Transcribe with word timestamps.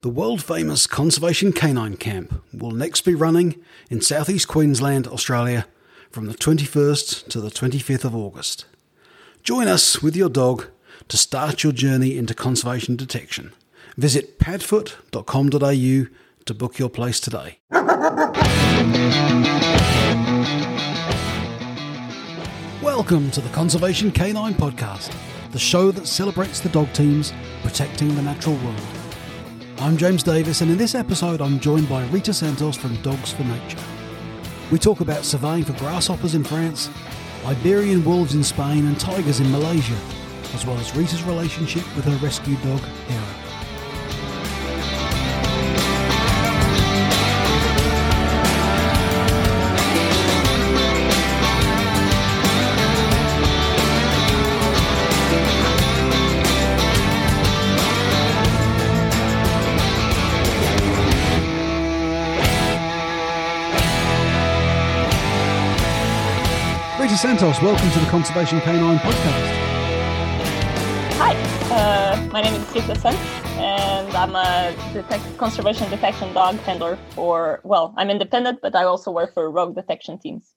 The 0.00 0.08
world 0.08 0.44
famous 0.44 0.86
Conservation 0.86 1.50
Canine 1.52 1.96
Camp 1.96 2.40
will 2.52 2.70
next 2.70 3.00
be 3.00 3.16
running 3.16 3.56
in 3.90 4.00
southeast 4.00 4.46
Queensland, 4.46 5.08
Australia 5.08 5.66
from 6.12 6.26
the 6.26 6.34
21st 6.34 7.26
to 7.30 7.40
the 7.40 7.50
25th 7.50 8.04
of 8.04 8.14
August. 8.14 8.66
Join 9.42 9.66
us 9.66 10.00
with 10.00 10.14
your 10.14 10.28
dog 10.28 10.66
to 11.08 11.16
start 11.16 11.64
your 11.64 11.72
journey 11.72 12.16
into 12.16 12.32
conservation 12.32 12.94
detection. 12.94 13.52
Visit 13.96 14.38
padfoot.com.au 14.38 16.14
to 16.44 16.54
book 16.54 16.78
your 16.78 16.90
place 16.90 17.18
today. 17.18 17.58
Welcome 22.80 23.32
to 23.32 23.40
the 23.40 23.50
Conservation 23.52 24.12
Canine 24.12 24.54
Podcast, 24.54 25.12
the 25.50 25.58
show 25.58 25.90
that 25.90 26.06
celebrates 26.06 26.60
the 26.60 26.68
dog 26.68 26.92
teams 26.92 27.32
protecting 27.64 28.14
the 28.14 28.22
natural 28.22 28.54
world. 28.58 28.97
I'm 29.80 29.96
James 29.96 30.24
Davis, 30.24 30.60
and 30.60 30.72
in 30.72 30.76
this 30.76 30.96
episode, 30.96 31.40
I'm 31.40 31.60
joined 31.60 31.88
by 31.88 32.04
Rita 32.06 32.34
Santos 32.34 32.76
from 32.76 32.96
Dogs 32.96 33.30
for 33.30 33.44
Nature. 33.44 33.78
We 34.72 34.78
talk 34.78 34.98
about 34.98 35.24
surveying 35.24 35.62
for 35.62 35.72
grasshoppers 35.74 36.34
in 36.34 36.42
France, 36.42 36.90
Iberian 37.46 38.04
wolves 38.04 38.34
in 38.34 38.42
Spain, 38.42 38.88
and 38.88 38.98
tigers 38.98 39.38
in 39.38 39.52
Malaysia, 39.52 39.96
as 40.52 40.66
well 40.66 40.76
as 40.78 40.96
Rita's 40.96 41.22
relationship 41.22 41.84
with 41.94 42.06
her 42.06 42.16
rescue 42.16 42.56
dog, 42.56 42.80
Hera. 43.06 43.47
Santos, 67.18 67.60
welcome 67.60 67.90
to 67.90 67.98
the 67.98 68.06
Conservation 68.06 68.60
Canine 68.60 68.96
Podcast. 68.98 69.48
Hi, 71.18 71.34
uh, 71.74 72.28
my 72.30 72.40
name 72.40 72.54
is 72.54 72.72
Rita 72.72 72.94
Santos, 72.94 73.20
and 73.56 74.16
I'm 74.16 74.36
a 74.36 74.72
detect- 74.92 75.36
conservation 75.36 75.90
detection 75.90 76.32
dog 76.32 76.54
handler 76.58 76.96
for, 77.16 77.60
well, 77.64 77.92
I'm 77.96 78.08
independent, 78.08 78.60
but 78.62 78.76
I 78.76 78.84
also 78.84 79.10
work 79.10 79.34
for 79.34 79.50
rogue 79.50 79.74
detection 79.74 80.20
teams. 80.20 80.54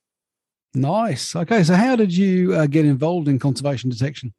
Nice. 0.76 1.36
Okay, 1.36 1.64
so 1.64 1.73
how 1.73 1.95
did 1.95 2.16
you 2.16 2.53
uh, 2.53 2.68
get 2.68 2.86
involved 2.86 3.28
in 3.28 3.40
conservation 3.40 3.90
detection? 3.90 4.31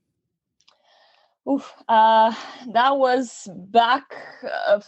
Oof, 1.50 1.72
uh, 1.88 2.32
that 2.72 2.96
was 2.98 3.48
back 3.52 4.04
uh, 4.68 4.80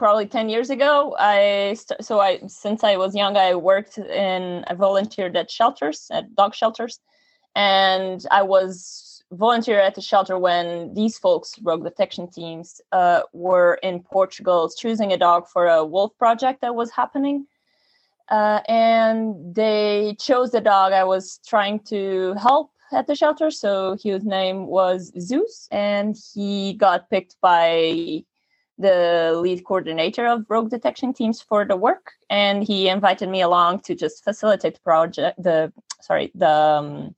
probably 0.00 0.26
10 0.26 0.48
years 0.48 0.70
ago. 0.70 1.14
I 1.18 1.76
so 2.00 2.20
I 2.20 2.40
since 2.46 2.82
I 2.82 2.96
was 2.96 3.14
young, 3.14 3.36
I 3.36 3.54
worked 3.54 3.98
in 3.98 4.64
I 4.66 4.74
volunteered 4.74 5.36
at 5.36 5.50
shelters, 5.50 6.08
at 6.10 6.34
dog 6.34 6.54
shelters, 6.54 7.00
and 7.54 8.24
I 8.30 8.42
was 8.42 9.22
volunteer 9.30 9.78
at 9.78 9.94
the 9.94 10.00
shelter 10.00 10.36
when 10.38 10.94
these 10.94 11.18
folks, 11.18 11.48
rogue 11.62 11.84
detection 11.84 12.28
teams, 12.30 12.80
uh, 12.92 13.20
were 13.34 13.74
in 13.82 14.02
Portugal 14.02 14.70
choosing 14.82 15.12
a 15.12 15.18
dog 15.18 15.46
for 15.46 15.68
a 15.68 15.84
wolf 15.84 16.12
project 16.18 16.62
that 16.62 16.74
was 16.74 16.90
happening. 16.90 17.46
Uh, 18.30 18.60
and 18.68 19.54
they 19.54 20.16
chose 20.18 20.50
the 20.50 20.62
dog 20.62 20.92
I 20.92 21.04
was 21.04 21.40
trying 21.46 21.80
to 21.92 22.34
help 22.40 22.70
at 22.92 23.06
the 23.06 23.14
shelter. 23.14 23.50
So 23.50 23.96
his 24.02 24.24
name 24.24 24.66
was 24.66 25.12
Zeus, 25.20 25.68
and 25.70 26.16
he 26.32 26.74
got 26.74 27.10
picked 27.10 27.36
by 27.42 28.24
the 28.80 29.32
lead 29.36 29.64
coordinator 29.64 30.26
of 30.26 30.44
rogue 30.48 30.70
detection 30.70 31.12
teams 31.12 31.40
for 31.40 31.64
the 31.64 31.76
work, 31.76 32.12
and 32.28 32.64
he 32.64 32.88
invited 32.88 33.28
me 33.28 33.42
along 33.42 33.80
to 33.80 33.94
just 33.94 34.24
facilitate 34.24 34.74
the 34.74 34.80
project. 34.80 35.42
The 35.42 35.72
sorry, 36.00 36.32
the 36.34 36.50
um, 36.50 37.14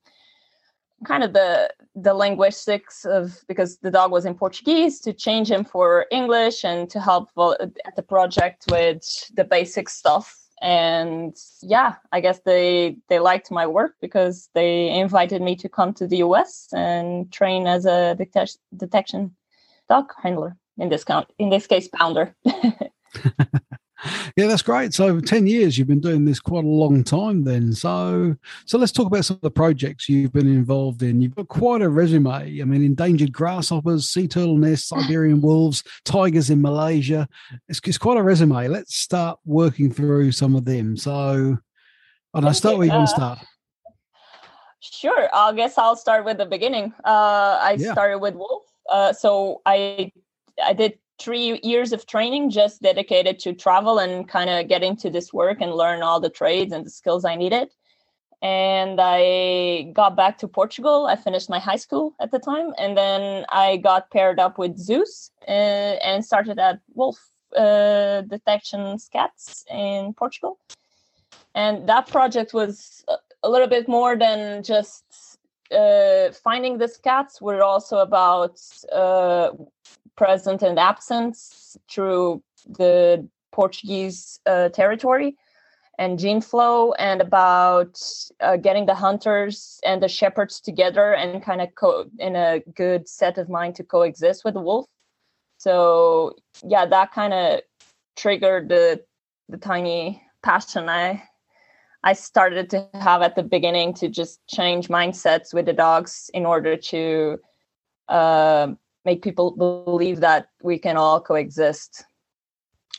kind 1.04 1.22
of 1.22 1.32
the 1.32 1.70
the 1.94 2.14
linguistics 2.14 3.04
of 3.04 3.38
because 3.48 3.78
the 3.78 3.90
dog 3.90 4.10
was 4.10 4.24
in 4.24 4.34
Portuguese 4.34 5.00
to 5.00 5.12
change 5.12 5.50
him 5.50 5.64
for 5.64 6.06
English 6.10 6.64
and 6.64 6.88
to 6.90 7.00
help 7.00 7.30
at 7.86 7.96
the 7.96 8.02
project 8.02 8.64
with 8.70 9.02
the 9.34 9.44
basic 9.44 9.88
stuff 9.88 10.42
and 10.62 11.36
yeah 11.60 11.96
i 12.12 12.20
guess 12.20 12.38
they 12.46 12.96
they 13.08 13.18
liked 13.18 13.50
my 13.50 13.66
work 13.66 13.96
because 14.00 14.48
they 14.54 14.88
invited 14.90 15.42
me 15.42 15.56
to 15.56 15.68
come 15.68 15.92
to 15.92 16.06
the 16.06 16.18
us 16.18 16.68
and 16.72 17.32
train 17.32 17.66
as 17.66 17.84
a 17.84 18.16
detec- 18.16 18.58
detection 18.76 19.34
dog 19.88 20.12
handler 20.22 20.56
in 20.78 20.88
this 20.88 21.04
count 21.04 21.28
in 21.38 21.50
this 21.50 21.66
case 21.66 21.88
pounder. 21.88 22.34
Yeah 24.36 24.46
that's 24.48 24.62
great. 24.62 24.94
So 24.94 25.20
10 25.20 25.46
years 25.46 25.78
you've 25.78 25.88
been 25.88 26.00
doing 26.00 26.24
this 26.24 26.40
quite 26.40 26.64
a 26.64 26.68
long 26.68 27.04
time 27.04 27.44
then. 27.44 27.72
So 27.72 28.34
so 28.66 28.78
let's 28.78 28.92
talk 28.92 29.06
about 29.06 29.24
some 29.24 29.36
of 29.36 29.42
the 29.42 29.50
projects 29.50 30.08
you've 30.08 30.32
been 30.32 30.48
involved 30.48 31.02
in. 31.02 31.20
You've 31.20 31.34
got 31.34 31.48
quite 31.48 31.82
a 31.82 31.88
resume. 31.88 32.30
I 32.60 32.64
mean 32.64 32.84
endangered 32.84 33.32
grasshoppers 33.32 34.08
sea 34.08 34.26
turtle 34.26 34.58
nests 34.58 34.92
iberian 34.92 35.40
wolves 35.40 35.84
tigers 36.04 36.50
in 36.50 36.60
malaysia. 36.62 37.28
It's, 37.68 37.80
it's 37.84 37.98
quite 37.98 38.18
a 38.18 38.22
resume. 38.22 38.68
Let's 38.68 38.96
start 38.96 39.38
working 39.44 39.92
through 39.92 40.32
some 40.32 40.56
of 40.56 40.64
them. 40.64 40.96
So 40.96 41.58
and 42.34 42.44
i 42.44 42.48
don't 42.48 42.54
start 42.54 42.78
where 42.78 42.86
you 42.86 42.92
want 42.92 43.08
to 43.08 43.14
start. 43.14 43.38
sure. 44.80 45.28
I 45.32 45.52
guess 45.52 45.78
i'll 45.78 45.96
start 45.96 46.24
with 46.24 46.38
the 46.38 46.46
beginning. 46.46 46.92
Uh 47.04 47.58
i 47.60 47.76
yeah. 47.78 47.92
started 47.92 48.18
with 48.18 48.34
wolf. 48.34 48.64
Uh 48.90 49.12
so 49.12 49.62
i 49.64 50.10
i 50.64 50.72
did 50.72 50.98
three 51.22 51.60
years 51.62 51.92
of 51.92 52.06
training 52.06 52.50
just 52.50 52.82
dedicated 52.82 53.38
to 53.38 53.52
travel 53.52 53.98
and 53.98 54.28
kind 54.28 54.50
of 54.50 54.68
get 54.68 54.82
into 54.82 55.08
this 55.10 55.32
work 55.32 55.58
and 55.60 55.72
learn 55.72 56.02
all 56.02 56.20
the 56.20 56.30
trades 56.30 56.72
and 56.72 56.84
the 56.84 56.90
skills 56.90 57.24
I 57.24 57.36
needed. 57.36 57.68
And 58.42 58.98
I 59.00 59.92
got 59.92 60.16
back 60.16 60.38
to 60.38 60.48
Portugal. 60.48 61.06
I 61.06 61.14
finished 61.14 61.48
my 61.48 61.60
high 61.60 61.76
school 61.76 62.14
at 62.20 62.32
the 62.32 62.40
time. 62.40 62.72
And 62.76 62.96
then 62.96 63.44
I 63.50 63.76
got 63.76 64.10
paired 64.10 64.40
up 64.40 64.58
with 64.58 64.76
Zeus 64.76 65.30
uh, 65.46 65.94
and 66.08 66.24
started 66.24 66.58
at 66.58 66.80
Wolf 66.92 67.18
uh, 67.56 68.22
Detection 68.22 68.96
Scats 68.96 69.64
in 69.70 70.12
Portugal. 70.14 70.58
And 71.54 71.88
that 71.88 72.08
project 72.08 72.52
was 72.52 73.04
a 73.44 73.48
little 73.48 73.68
bit 73.68 73.86
more 73.88 74.16
than 74.16 74.64
just 74.64 75.38
uh, 75.70 76.32
finding 76.32 76.78
the 76.78 76.86
scats. 76.86 77.40
We're 77.40 77.62
also 77.62 77.98
about 77.98 78.60
uh, 78.90 79.50
present 80.16 80.62
and 80.62 80.78
absence 80.78 81.76
through 81.90 82.42
the 82.66 83.28
Portuguese 83.52 84.40
uh, 84.46 84.68
territory 84.70 85.36
and 85.98 86.18
gene 86.18 86.40
flow 86.40 86.92
and 86.92 87.20
about 87.20 88.00
uh, 88.40 88.56
getting 88.56 88.86
the 88.86 88.94
hunters 88.94 89.78
and 89.84 90.02
the 90.02 90.08
shepherds 90.08 90.60
together 90.60 91.14
and 91.14 91.42
kind 91.42 91.60
of 91.60 91.68
co- 91.74 92.06
in 92.18 92.34
a 92.34 92.60
good 92.74 93.08
set 93.08 93.36
of 93.36 93.48
mind 93.48 93.74
to 93.76 93.84
coexist 93.84 94.44
with 94.44 94.54
the 94.54 94.60
wolf. 94.60 94.86
So 95.58 96.36
yeah 96.64 96.86
that 96.86 97.12
kind 97.12 97.32
of 97.32 97.60
triggered 98.16 98.68
the 98.68 99.02
the 99.48 99.56
tiny 99.56 100.22
passion 100.42 100.88
i 100.88 101.22
i 102.04 102.12
started 102.12 102.70
to 102.70 102.88
have 102.94 103.22
at 103.22 103.36
the 103.36 103.42
beginning 103.42 103.94
to 103.94 104.08
just 104.08 104.40
change 104.48 104.88
mindsets 104.88 105.54
with 105.54 105.66
the 105.66 105.72
dogs 105.72 106.30
in 106.34 106.46
order 106.46 106.76
to 106.76 107.38
uh, 108.08 108.68
make 109.04 109.22
people 109.22 109.50
believe 109.50 110.20
that 110.20 110.48
we 110.62 110.78
can 110.78 110.96
all 110.96 111.20
coexist. 111.20 112.04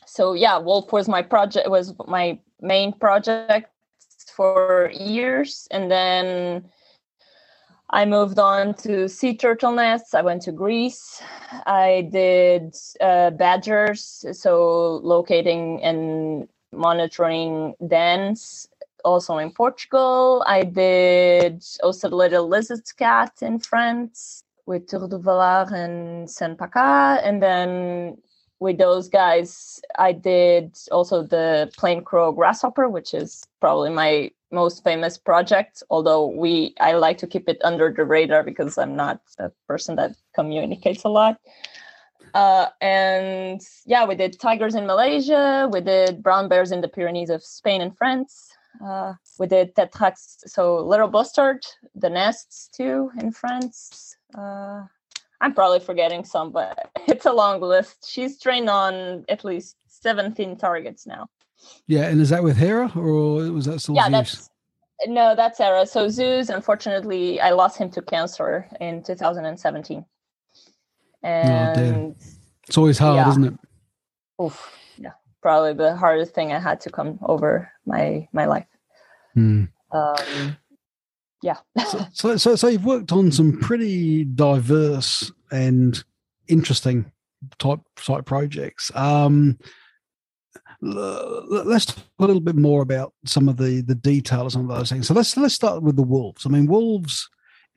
So 0.06 0.34
yeah 0.34 0.58
wolf 0.58 0.92
was 0.92 1.08
my 1.08 1.22
project 1.22 1.70
was 1.70 1.94
my 2.08 2.40
main 2.62 2.94
project 2.94 3.70
for 4.36 4.92
years. 4.94 5.68
And 5.72 5.90
then 5.90 6.66
i 7.90 8.06
moved 8.06 8.40
on 8.40 8.74
to 8.74 9.08
sea 9.08 9.36
turtle 9.36 9.72
nests 9.72 10.14
i 10.14 10.22
went 10.22 10.42
to 10.44 10.52
greece. 10.52 11.22
I 11.66 12.10
did 12.12 12.76
uh, 13.00 13.30
badgers 13.32 14.26
so 14.32 15.00
locating 15.04 15.84
and 15.84 16.48
monitoring 16.72 17.76
dens 17.88 18.68
also 19.06 19.38
in 19.38 19.52
portugal. 19.52 20.44
I 20.48 20.64
did 20.64 21.64
also 21.84 22.10
little 22.10 22.48
lizard 22.48 22.84
cat 22.98 23.34
in 23.42 23.60
france 23.60 24.43
with 24.66 24.88
Tour 24.88 25.08
and 25.74 26.30
Saint 26.30 26.58
Paca. 26.58 27.20
And 27.24 27.42
then 27.42 28.18
with 28.60 28.78
those 28.78 29.10
guys, 29.10 29.82
I 29.98 30.14
did 30.14 30.78
also 30.92 31.24
the 31.24 31.72
plain 31.78 32.04
Crau 32.04 32.32
grasshopper, 32.32 32.88
which 32.90 33.14
is 33.14 33.46
probably 33.60 33.90
my 33.90 34.32
most 34.52 34.84
famous 34.84 35.18
project. 35.18 35.84
Although 35.90 36.28
we, 36.28 36.74
I 36.80 36.94
like 36.94 37.18
to 37.20 37.28
keep 37.28 37.50
it 37.50 37.60
under 37.64 37.92
the 37.92 38.06
radar 38.06 38.44
because 38.44 38.78
I'm 38.78 38.96
not 38.96 39.22
a 39.40 39.52
person 39.68 39.96
that 39.98 40.16
communicates 40.34 41.04
a 41.04 41.10
lot. 41.10 41.40
Uh, 42.34 42.68
and 42.82 43.62
yeah, 43.86 44.06
we 44.06 44.16
did 44.16 44.40
tigers 44.40 44.76
in 44.76 44.88
Malaysia. 44.88 45.70
We 45.72 45.82
did 45.82 46.24
brown 46.24 46.48
bears 46.48 46.72
in 46.72 46.82
the 46.82 46.88
Pyrenees 46.88 47.30
of 47.30 47.44
Spain 47.44 47.82
and 47.82 47.96
France. 47.96 48.50
Uh, 48.84 49.14
we 49.38 49.46
did 49.46 49.76
tetrax, 49.76 50.40
so 50.48 50.78
little 50.78 51.08
bustard, 51.08 51.64
the 51.94 52.10
nests 52.10 52.70
too 52.76 53.12
in 53.20 53.32
France 53.32 54.18
uh, 54.36 54.84
I'm 55.42 55.54
probably 55.54 55.80
forgetting 55.80 56.24
some, 56.24 56.52
but 56.52 56.90
it's 57.08 57.26
a 57.26 57.34
long 57.34 57.62
list. 57.62 58.10
She's 58.10 58.40
trained 58.40 58.70
on 58.70 59.26
at 59.30 59.44
least 59.44 59.76
17 59.88 60.58
targets 60.58 61.06
now. 61.06 61.28
Yeah, 61.88 62.08
and 62.08 62.20
is 62.20 62.30
that 62.30 62.44
with 62.44 62.58
Hera 62.58 62.92
or 62.96 63.52
was 63.52 63.66
that 63.66 63.80
still 63.80 63.96
yeah, 63.96 64.10
Zeus? 64.10 64.12
that's 64.12 64.50
no, 65.08 65.36
that's 65.36 65.58
Hera. 65.58 65.86
So 65.86 66.10
Zeus, 66.10 66.50
unfortunately, 66.50 67.40
I 67.40 67.52
lost 67.52 67.78
him 67.78 67.90
to 67.92 68.02
cancer 68.02 68.68
in 68.80 69.04
2017. 69.04 70.06
And 71.24 71.78
oh, 71.78 72.16
it's 72.68 72.78
always 72.78 72.98
hard, 72.98 73.16
yeah. 73.16 73.30
isn't 73.30 73.44
it? 73.46 73.54
Oof, 74.42 74.72
yeah, 74.98 75.12
probably 75.42 75.74
the 75.74 75.96
hardest 75.96 76.34
thing 76.34 76.52
I 76.52 76.60
had 76.60 76.82
to 76.82 76.90
come 76.90 77.20
over 77.24 77.72
my 77.86 78.28
my 78.34 78.46
life. 78.46 78.68
Hmm. 79.34 79.66
Um, 79.92 80.58
yeah. 81.44 81.58
so, 81.86 82.06
so, 82.14 82.38
so, 82.38 82.56
so 82.56 82.68
you've 82.68 82.86
worked 82.86 83.12
on 83.12 83.32
some 83.32 83.60
pretty 83.60 84.24
diverse 84.24 85.32
and 85.52 86.04
interesting 86.48 87.12
type 87.60 87.82
type 87.98 88.26
projects. 88.26 88.92
Um, 88.96 89.60
let's 90.82 91.86
talk 91.86 92.04
a 92.20 92.26
little 92.26 92.42
bit 92.42 92.56
more 92.56 92.82
about 92.82 93.14
some 93.26 93.48
of 93.48 93.58
the 93.58 93.82
the 93.82 93.96
detail 93.96 94.46
of 94.46 94.52
some 94.52 94.70
of 94.70 94.76
those 94.76 94.90
things. 94.90 95.08
So 95.08 95.14
let's 95.14 95.36
let's 95.38 95.54
start 95.54 95.84
with 95.84 95.96
the 95.96 96.04
wolves. 96.04 96.46
I 96.46 96.50
mean, 96.50 96.66
wolves. 96.66 97.30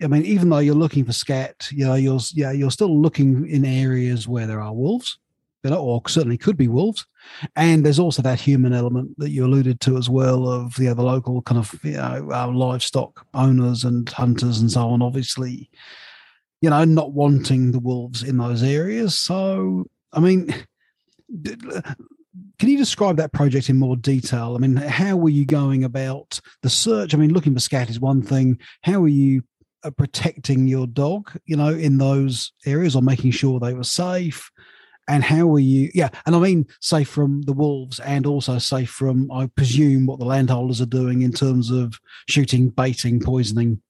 I 0.02 0.08
mean, 0.08 0.26
even 0.26 0.50
though 0.50 0.58
you're 0.58 0.74
looking 0.74 1.06
for 1.06 1.12
scat, 1.12 1.68
you 1.72 1.86
know, 1.86 1.94
you're 1.94 2.20
yeah, 2.34 2.52
you're 2.52 2.70
still 2.70 3.00
looking 3.00 3.48
in 3.48 3.64
areas 3.64 4.28
where 4.28 4.46
there 4.46 4.60
are 4.60 4.74
wolves, 4.74 5.18
know, 5.70 5.80
or 5.80 6.02
certainly 6.06 6.38
could 6.38 6.56
be 6.56 6.68
wolves. 6.68 7.06
And 7.54 7.84
there's 7.84 7.98
also 7.98 8.22
that 8.22 8.40
human 8.40 8.72
element 8.72 9.18
that 9.18 9.30
you 9.30 9.44
alluded 9.44 9.80
to 9.82 9.96
as 9.96 10.08
well 10.08 10.48
of 10.48 10.74
the 10.74 10.92
local 10.94 11.42
kind 11.42 11.58
of 11.58 11.78
you 11.82 11.92
know 11.92 12.28
uh, 12.32 12.48
livestock 12.48 13.26
owners 13.34 13.84
and 13.84 14.08
hunters 14.08 14.58
and 14.60 14.70
so 14.70 14.88
on. 14.88 15.02
Obviously, 15.02 15.70
you 16.60 16.70
know, 16.70 16.84
not 16.84 17.12
wanting 17.12 17.72
the 17.72 17.80
wolves 17.80 18.22
in 18.22 18.38
those 18.38 18.62
areas. 18.62 19.18
So, 19.18 19.86
I 20.12 20.20
mean 20.20 20.54
can 22.58 22.68
you 22.68 22.78
describe 22.78 23.16
that 23.16 23.32
project 23.32 23.68
in 23.68 23.78
more 23.78 23.96
detail? 23.96 24.54
I 24.54 24.58
mean, 24.58 24.76
how 24.76 25.16
were 25.16 25.30
you 25.30 25.44
going 25.44 25.84
about 25.84 26.40
the 26.62 26.70
search? 26.70 27.14
I 27.14 27.18
mean, 27.18 27.32
looking 27.32 27.54
for 27.54 27.60
scat 27.60 27.90
is 27.90 28.00
one 28.00 28.22
thing. 28.22 28.58
How 28.82 29.02
are 29.02 29.08
you 29.08 29.42
uh, 29.84 29.90
protecting 29.90 30.66
your 30.66 30.86
dog, 30.86 31.38
you 31.46 31.56
know, 31.56 31.68
in 31.68 31.98
those 31.98 32.52
areas 32.64 32.96
or 32.96 33.02
making 33.02 33.32
sure 33.32 33.60
they 33.60 33.74
were 33.74 33.84
safe? 33.84 34.50
And 35.08 35.22
how 35.22 35.46
were 35.46 35.60
you, 35.60 35.90
yeah, 35.94 36.08
and 36.26 36.34
I 36.34 36.38
mean 36.40 36.66
safe 36.80 37.08
from 37.08 37.42
the 37.42 37.52
wolves 37.52 38.00
and 38.00 38.26
also 38.26 38.58
safe 38.58 38.90
from, 38.90 39.30
I 39.30 39.46
presume, 39.46 40.06
what 40.06 40.18
the 40.18 40.24
landholders 40.24 40.80
are 40.80 40.86
doing 40.86 41.22
in 41.22 41.32
terms 41.32 41.70
of 41.70 42.00
shooting, 42.28 42.70
baiting, 42.70 43.20
poisoning, 43.20 43.80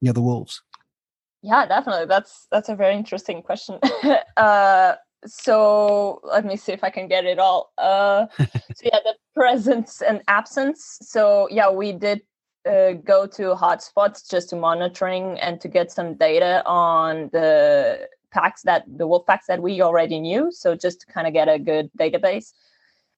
the 0.00 0.20
wolves. 0.20 0.62
Yeah, 1.42 1.66
definitely. 1.66 2.06
That's 2.06 2.46
that's 2.50 2.68
a 2.68 2.76
very 2.76 2.94
interesting 2.94 3.42
question. 3.42 3.78
uh, 4.36 4.94
so 5.26 6.20
let 6.24 6.44
me 6.44 6.56
see 6.56 6.72
if 6.72 6.84
I 6.84 6.90
can 6.90 7.08
get 7.08 7.24
it 7.24 7.38
all. 7.38 7.72
Uh, 7.78 8.26
so 8.38 8.82
yeah, 8.82 8.98
the 9.04 9.14
presence 9.34 10.02
and 10.02 10.22
absence. 10.28 10.98
So 11.02 11.48
yeah, 11.50 11.70
we 11.70 11.92
did 11.92 12.22
uh, 12.68 12.92
go 12.92 13.26
to 13.26 13.54
hotspots 13.54 14.28
just 14.30 14.50
to 14.50 14.56
monitoring 14.56 15.38
and 15.40 15.60
to 15.60 15.68
get 15.68 15.90
some 15.90 16.14
data 16.14 16.62
on 16.66 17.30
the 17.32 18.06
packs 18.30 18.62
that 18.62 18.84
the 18.86 19.06
wolf 19.06 19.26
packs 19.26 19.46
that 19.46 19.62
we 19.62 19.82
already 19.82 20.20
knew. 20.20 20.50
So 20.52 20.74
just 20.74 21.00
to 21.00 21.06
kind 21.06 21.26
of 21.26 21.32
get 21.32 21.48
a 21.48 21.58
good 21.58 21.90
database. 21.98 22.52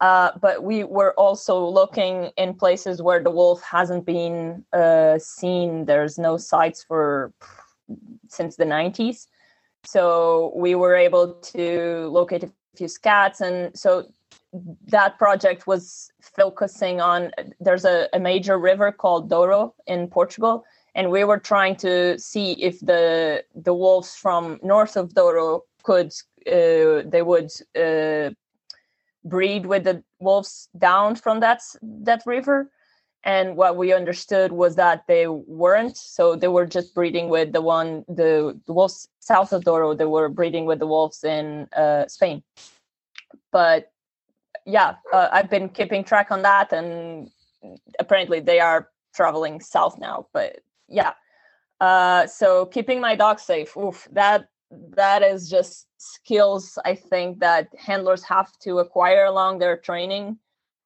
Uh, 0.00 0.32
but 0.41 0.64
we 0.64 0.82
were 0.82 1.14
also 1.14 1.64
looking 1.64 2.31
in 2.37 2.55
places 2.55 3.00
where 3.00 3.23
the 3.23 3.31
wolf 3.31 3.62
hasn't 3.62 4.05
been 4.05 4.64
uh, 4.73 5.19
seen. 5.19 5.85
There's 5.85 6.19
no 6.19 6.37
sites 6.37 6.82
for 6.82 7.32
since 8.29 8.56
the 8.56 8.64
90s 8.64 9.26
so 9.85 10.53
we 10.55 10.75
were 10.75 10.94
able 10.94 11.35
to 11.35 12.09
locate 12.09 12.44
a 12.44 12.50
few 12.76 12.87
scats 12.87 13.41
and 13.41 13.76
so 13.76 14.06
that 14.87 15.19
project 15.19 15.67
was 15.67 16.11
focusing 16.20 17.00
on 17.00 17.31
there's 17.61 17.85
a, 17.85 18.09
a, 18.12 18.19
major 18.19 18.59
river 18.59 18.93
called 18.93 19.29
douro 19.29 19.75
in 19.87 20.06
portugal 20.09 20.64
and 20.94 21.10
we 21.10 21.24
were 21.24 21.38
trying 21.38 21.76
to 21.76 22.18
see 22.18 22.52
if 22.52 22.80
the 22.80 23.44
the 23.54 23.74
wolves 23.74 24.14
from 24.14 24.58
north 24.62 24.96
of 24.96 25.14
douro 25.14 25.62
could 25.82 26.12
uh, 26.46 27.02
they 27.06 27.22
would 27.22 27.50
uh, 27.76 28.30
breed 29.24 29.66
with 29.66 29.84
the 29.84 30.02
wolves 30.20 30.68
down 30.78 31.16
from 31.16 31.40
that 31.40 31.60
that 31.82 32.22
river. 32.26 32.70
And 33.24 33.56
what 33.56 33.76
we 33.76 33.92
understood 33.92 34.50
was 34.50 34.74
that 34.74 35.04
they 35.06 35.28
weren't. 35.28 35.96
So 35.96 36.34
they 36.34 36.48
were 36.48 36.66
just 36.66 36.92
breeding 36.92 37.28
with 37.28 37.52
the 37.52 37.62
one 37.62 38.04
the, 38.08 38.60
the 38.66 38.72
wolves 38.72 39.08
south 39.20 39.52
of 39.52 39.64
douro 39.64 39.94
they 39.94 40.06
were 40.06 40.28
breeding 40.28 40.66
with 40.66 40.80
the 40.80 40.88
wolves 40.88 41.22
in 41.22 41.68
uh, 41.76 42.08
spain. 42.08 42.42
But 43.52 43.92
yeah 44.66 44.94
uh, 45.12 45.28
i've 45.32 45.50
been 45.50 45.68
keeping 45.68 46.04
track 46.04 46.30
on 46.30 46.42
that 46.42 46.72
and 46.72 47.30
apparently 47.98 48.40
they 48.40 48.60
are 48.60 48.88
traveling 49.14 49.60
south 49.60 49.98
now 49.98 50.26
but 50.32 50.60
yeah 50.92 51.12
uh, 51.80 52.26
so 52.28 52.66
keeping 52.66 53.00
my 53.00 53.16
dog 53.16 53.40
safe 53.40 53.76
oof, 53.76 54.06
that 54.12 54.46
that 54.96 55.22
is 55.22 55.50
just 55.50 55.86
skills 55.98 56.78
i 56.84 56.94
think 56.94 57.40
that 57.40 57.68
handlers 57.78 58.22
have 58.22 58.50
to 58.58 58.78
acquire 58.78 59.24
along 59.24 59.58
their 59.58 59.76
training 59.76 60.38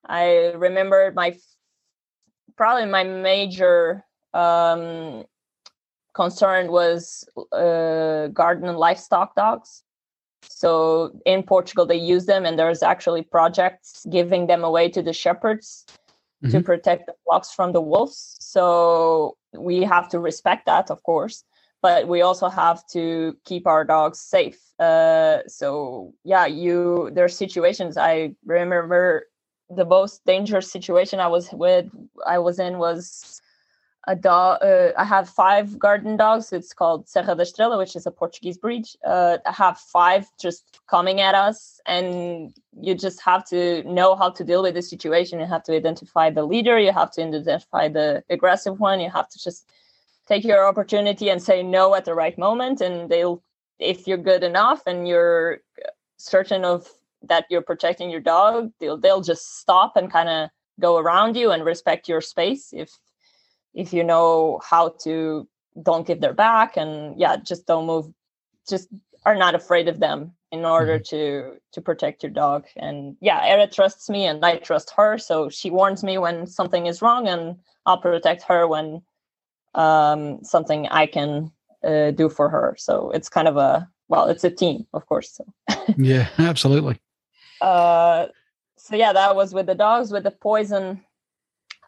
i 0.06 0.52
remember 0.56 1.12
my 1.14 1.36
probably 2.56 2.86
my 2.86 3.04
major 3.04 4.04
um, 4.34 5.24
concern 6.14 6.72
was 6.72 7.28
uh, 7.52 8.28
garden 8.28 8.68
and 8.68 8.78
livestock 8.78 9.34
dogs. 9.34 9.82
So 10.42 11.18
in 11.26 11.42
Portugal, 11.42 11.86
they 11.86 11.96
use 11.96 12.26
them, 12.26 12.46
and 12.46 12.58
there's 12.58 12.82
actually 12.82 13.22
projects 13.22 14.06
giving 14.10 14.46
them 14.46 14.64
away 14.64 14.88
to 14.90 15.02
the 15.02 15.12
shepherds 15.12 15.84
mm-hmm. 15.88 16.50
to 16.50 16.62
protect 16.62 17.06
the 17.06 17.14
flocks 17.24 17.52
from 17.52 17.72
the 17.72 17.80
wolves. 17.80 18.36
So 18.40 19.36
we 19.58 19.82
have 19.82 20.08
to 20.10 20.18
respect 20.18 20.66
that, 20.66 20.90
of 20.90 21.02
course, 21.02 21.44
but 21.82 22.08
we 22.08 22.22
also 22.22 22.48
have 22.48 22.86
to 22.88 23.36
keep 23.44 23.66
our 23.66 23.84
dogs 23.84 24.20
safe. 24.20 24.58
Uh, 24.78 25.38
so 25.46 26.12
yeah, 26.24 26.46
you 26.46 27.10
there 27.14 27.24
are 27.24 27.28
situations 27.28 27.96
I 27.96 28.34
remember 28.44 29.26
the 29.70 29.84
most 29.84 30.24
dangerous 30.24 30.70
situation 30.70 31.18
I 31.18 31.28
was 31.28 31.50
with 31.52 31.86
I 32.26 32.38
was 32.38 32.58
in 32.58 32.78
was 32.78 33.40
a 34.06 34.14
dog. 34.14 34.62
Uh, 34.62 34.92
I 34.96 35.04
have 35.04 35.28
five 35.28 35.78
garden 35.78 36.16
dogs. 36.16 36.52
It's 36.52 36.72
called 36.72 37.08
Serra 37.08 37.34
da 37.34 37.42
Estrela, 37.42 37.76
which 37.76 37.96
is 37.96 38.06
a 38.06 38.10
Portuguese 38.10 38.56
breed. 38.56 38.86
Uh, 39.04 39.38
I 39.44 39.52
have 39.52 39.78
five 39.78 40.28
just 40.38 40.78
coming 40.88 41.20
at 41.20 41.34
us, 41.34 41.80
and 41.86 42.54
you 42.80 42.94
just 42.94 43.20
have 43.22 43.44
to 43.48 43.82
know 43.82 44.14
how 44.14 44.30
to 44.30 44.44
deal 44.44 44.62
with 44.62 44.74
the 44.74 44.82
situation. 44.82 45.40
You 45.40 45.46
have 45.46 45.64
to 45.64 45.74
identify 45.74 46.30
the 46.30 46.44
leader. 46.44 46.78
You 46.78 46.92
have 46.92 47.10
to 47.12 47.22
identify 47.22 47.88
the 47.88 48.22
aggressive 48.30 48.78
one. 48.78 49.00
You 49.00 49.10
have 49.10 49.28
to 49.28 49.38
just 49.42 49.68
take 50.26 50.44
your 50.44 50.66
opportunity 50.66 51.28
and 51.28 51.42
say 51.42 51.62
no 51.62 51.94
at 51.94 52.04
the 52.04 52.14
right 52.14 52.36
moment, 52.38 52.80
and 52.80 53.10
they'll. 53.10 53.42
If 53.78 54.06
you're 54.06 54.16
good 54.16 54.42
enough 54.42 54.86
and 54.86 55.06
you're 55.06 55.58
certain 56.16 56.64
of 56.64 56.88
that 57.28 57.44
you're 57.50 57.60
protecting 57.60 58.08
your 58.08 58.20
dog, 58.20 58.72
they'll 58.80 58.96
they'll 58.96 59.20
just 59.20 59.58
stop 59.58 59.96
and 59.96 60.10
kind 60.10 60.30
of 60.30 60.48
go 60.80 60.96
around 60.96 61.36
you 61.36 61.50
and 61.50 61.62
respect 61.62 62.08
your 62.08 62.22
space 62.22 62.70
if 62.72 62.98
if 63.76 63.92
you 63.92 64.02
know 64.02 64.60
how 64.68 64.88
to 65.04 65.46
don't 65.82 66.06
give 66.06 66.20
their 66.20 66.32
back 66.32 66.76
and 66.76 67.18
yeah 67.20 67.36
just 67.36 67.66
don't 67.66 67.86
move 67.86 68.06
just 68.68 68.88
are 69.24 69.36
not 69.36 69.54
afraid 69.54 69.86
of 69.86 70.00
them 70.00 70.32
in 70.50 70.64
order 70.64 70.98
mm-hmm. 70.98 71.16
to 71.16 71.60
to 71.72 71.80
protect 71.80 72.22
your 72.22 72.32
dog 72.32 72.64
and 72.76 73.16
yeah 73.20 73.44
Hera 73.44 73.68
trusts 73.68 74.08
me 74.08 74.24
and 74.24 74.44
I 74.44 74.56
trust 74.56 74.90
her 74.96 75.18
so 75.18 75.48
she 75.48 75.70
warns 75.70 76.02
me 76.02 76.18
when 76.18 76.46
something 76.46 76.86
is 76.86 77.02
wrong 77.02 77.28
and 77.28 77.56
I'll 77.84 77.98
protect 77.98 78.42
her 78.44 78.66
when 78.66 79.02
um 79.74 80.42
something 80.42 80.88
I 80.88 81.06
can 81.06 81.52
uh, 81.84 82.10
do 82.12 82.28
for 82.28 82.48
her 82.48 82.74
so 82.78 83.10
it's 83.10 83.28
kind 83.28 83.46
of 83.46 83.56
a 83.56 83.88
well 84.08 84.26
it's 84.26 84.44
a 84.44 84.50
team 84.50 84.86
of 84.94 85.06
course 85.06 85.38
so. 85.38 85.76
yeah 85.98 86.28
absolutely 86.38 86.98
uh, 87.60 88.26
so 88.76 88.94
yeah, 88.94 89.12
that 89.12 89.34
was 89.34 89.52
with 89.52 89.66
the 89.66 89.74
dogs. 89.74 90.12
With 90.12 90.24
the 90.24 90.30
poison, 90.30 91.02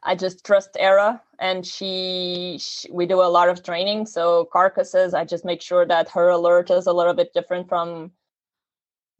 I 0.09 0.15
just 0.15 0.43
trust 0.43 0.71
Hera, 0.81 1.21
and 1.39 1.67
she, 1.67 2.57
she, 2.59 2.91
we 2.91 3.05
do 3.05 3.21
a 3.21 3.29
lot 3.29 3.51
of 3.51 3.63
training. 3.63 4.07
So 4.07 4.49
carcasses, 4.51 5.13
I 5.13 5.27
just 5.27 5.45
make 5.45 5.61
sure 5.61 5.85
that 5.85 6.09
her 6.09 6.31
alert 6.31 6.71
is 6.71 6.87
a 6.87 6.95
little 6.95 7.13
bit 7.13 7.35
different 7.35 7.69
from 7.69 8.13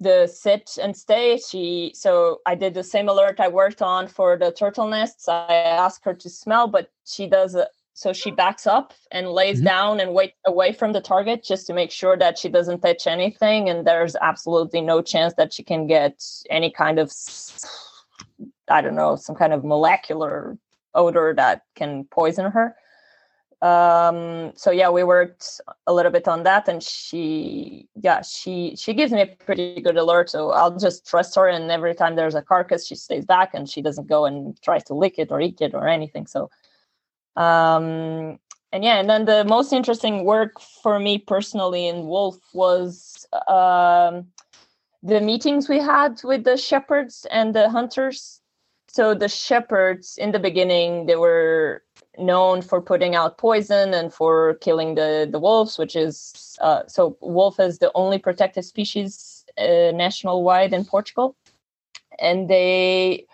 the 0.01 0.27
sit 0.27 0.79
and 0.83 0.97
stay. 0.97 1.37
She 1.37 1.93
so 1.95 2.41
I 2.47 2.55
did 2.55 2.73
the 2.73 2.83
same 2.83 3.11
alert 3.11 3.39
I 3.39 3.49
worked 3.49 3.83
on 3.83 4.09
for 4.09 4.39
the 4.39 4.51
turtle 4.51 4.89
nests. 4.89 5.29
I 5.29 5.53
asked 5.53 6.07
her 6.07 6.15
to 6.15 6.31
smell, 6.31 6.69
but 6.69 6.91
she 7.05 7.27
does 7.27 7.55
a, 7.55 7.69
so 7.93 8.15
she 8.15 8.31
backs 8.31 8.67
up 8.67 8.95
and 9.11 9.29
lays 9.29 9.57
mm-hmm. 9.57 9.67
down 9.67 10.01
and 10.01 10.15
wait 10.15 10.35
away 10.47 10.73
from 10.73 10.95
the 10.95 11.03
target 11.03 11.45
just 11.45 11.67
to 11.67 11.75
make 11.75 11.91
sure 11.91 12.17
that 12.17 12.39
she 12.39 12.49
doesn't 12.49 12.81
touch 12.81 13.07
anything. 13.07 13.69
And 13.69 13.87
there's 13.87 14.17
absolutely 14.23 14.81
no 14.81 15.03
chance 15.03 15.35
that 15.35 15.53
she 15.53 15.65
can 15.65 15.87
get 15.87 16.25
any 16.49 16.71
kind 16.71 16.99
of, 16.99 17.13
I 18.71 18.81
don't 18.81 18.95
know, 18.95 19.17
some 19.17 19.37
kind 19.37 19.53
of 19.53 19.65
molecular 19.65 20.57
odor 20.95 21.35
that 21.37 21.63
can 21.75 22.05
poison 22.05 22.51
her. 22.51 22.77
um 23.61 24.53
so 24.55 24.71
yeah 24.71 24.89
we 24.89 25.03
worked 25.03 25.61
a 25.89 25.93
little 25.93 26.13
bit 26.13 26.29
on 26.29 26.45
that 26.45 26.69
and 26.69 26.81
she 26.81 27.89
yeah 28.01 28.23
she 28.23 28.77
she 28.77 28.95
gives 28.95 29.13
me 29.13 29.21
a 29.21 29.27
pretty 29.27 29.81
good 29.81 29.97
alert 29.97 30.31
so 30.31 30.53
i'll 30.53 30.79
just 30.79 31.05
trust 31.05 31.35
her 31.35 31.49
and 31.49 31.69
every 31.69 31.93
time 31.93 32.15
there's 32.15 32.37
a 32.37 32.43
carcass 32.43 32.87
she 32.87 32.95
stays 32.95 33.25
back 33.25 33.55
and 33.55 33.69
she 33.69 33.83
doesn't 33.83 34.07
go 34.07 34.27
and 34.27 34.63
tries 34.63 34.85
to 34.85 34.95
lick 34.95 35.19
it 35.19 35.33
or 35.33 35.41
eat 35.41 35.61
it 35.61 35.75
or 35.75 35.89
anything 35.89 36.25
so 36.25 36.49
um 37.35 38.39
and 38.71 38.85
yeah 38.85 39.01
and 39.01 39.11
then 39.11 39.25
the 39.25 39.45
most 39.45 39.73
interesting 39.73 40.25
work 40.25 40.61
for 40.61 41.01
me 41.01 41.19
personally 41.19 41.89
in 41.89 42.07
wolf 42.07 42.39
was 42.55 43.27
um 43.49 44.25
the 45.03 45.21
meetings 45.21 45.69
we 45.69 45.81
had 45.81 46.21
with 46.23 46.45
the 46.45 46.57
shepherds 46.57 47.27
and 47.33 47.55
the 47.57 47.69
hunters 47.71 48.41
so 48.89 49.15
the 49.15 49.29
shepherds 49.29 50.17
in 50.19 50.33
the 50.33 50.39
beginning 50.39 51.07
they 51.07 51.17
were 51.17 51.83
known 52.19 52.63
for 52.63 52.81
putting 52.81 53.15
out 53.15 53.39
poison 53.39 53.95
and 53.95 54.13
for 54.13 54.55
killing 54.55 54.95
the 54.95 55.29
the 55.31 55.39
wolves, 55.39 55.79
which 55.79 55.95
is 55.95 56.57
uh, 56.61 56.83
so 56.87 57.17
wolf 57.21 57.61
is 57.61 57.79
the 57.79 57.93
only 57.95 58.19
protected 58.19 58.65
species 58.65 59.45
uh, 59.59 59.93
national 59.93 60.43
wide 60.43 60.73
in 60.73 60.85
Portugal, 60.85 61.37
and 62.19 62.49
they 62.49 63.27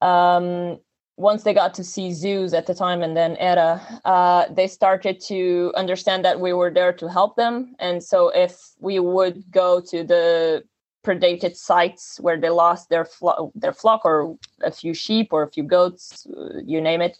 um, 0.00 0.78
once 1.16 1.42
they 1.42 1.52
got 1.52 1.74
to 1.74 1.82
see 1.82 2.12
Zeus 2.12 2.52
at 2.52 2.66
the 2.66 2.74
time 2.74 3.02
and 3.02 3.16
then 3.16 3.34
Hera, 3.36 3.82
uh, 4.04 4.46
they 4.50 4.68
started 4.68 5.20
to 5.22 5.72
understand 5.76 6.24
that 6.24 6.38
we 6.38 6.52
were 6.52 6.70
there 6.70 6.92
to 6.92 7.08
help 7.08 7.34
them. 7.34 7.74
And 7.80 8.04
so 8.04 8.28
if 8.28 8.70
we 8.78 9.00
would 9.00 9.50
go 9.50 9.80
to 9.80 10.04
the 10.04 10.62
predated 11.04 11.56
sites 11.56 12.18
where 12.20 12.38
they 12.40 12.50
lost 12.50 12.88
their 12.88 13.04
flo- 13.04 13.52
their 13.54 13.72
flock 13.72 14.04
or 14.04 14.36
a 14.62 14.70
few 14.70 14.94
sheep 14.94 15.28
or 15.32 15.42
a 15.42 15.50
few 15.50 15.62
goats, 15.62 16.26
uh, 16.26 16.58
you 16.64 16.80
name 16.80 17.00
it, 17.00 17.18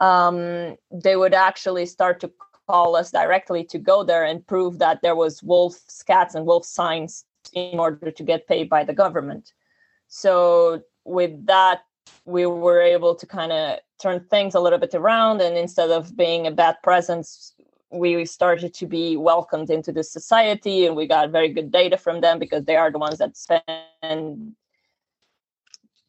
um, 0.00 0.76
they 0.90 1.16
would 1.16 1.34
actually 1.34 1.86
start 1.86 2.20
to 2.20 2.30
call 2.66 2.96
us 2.96 3.10
directly 3.10 3.64
to 3.64 3.78
go 3.78 4.04
there 4.04 4.24
and 4.24 4.46
prove 4.46 4.78
that 4.78 5.02
there 5.02 5.16
was 5.16 5.42
wolf 5.42 5.74
scats 5.88 6.34
and 6.34 6.46
wolf 6.46 6.64
signs 6.64 7.24
in 7.52 7.78
order 7.78 8.10
to 8.10 8.22
get 8.22 8.46
paid 8.46 8.68
by 8.68 8.84
the 8.84 8.92
government. 8.92 9.52
So 10.08 10.82
with 11.04 11.46
that, 11.46 11.80
we 12.24 12.46
were 12.46 12.80
able 12.80 13.14
to 13.14 13.26
kind 13.26 13.52
of 13.52 13.78
turn 14.00 14.24
things 14.30 14.54
a 14.54 14.60
little 14.60 14.78
bit 14.78 14.94
around, 14.94 15.40
and 15.40 15.56
instead 15.56 15.90
of 15.90 16.16
being 16.16 16.46
a 16.46 16.50
bad 16.50 16.76
presence, 16.82 17.52
we 17.90 18.24
started 18.24 18.72
to 18.74 18.86
be 18.86 19.16
welcomed 19.16 19.70
into 19.70 19.92
the 19.92 20.04
society, 20.04 20.86
and 20.86 20.96
we 20.96 21.06
got 21.06 21.30
very 21.30 21.48
good 21.48 21.70
data 21.72 21.96
from 21.96 22.20
them 22.20 22.38
because 22.38 22.64
they 22.64 22.76
are 22.76 22.90
the 22.90 22.98
ones 22.98 23.18
that 23.18 23.36
spend 23.36 24.54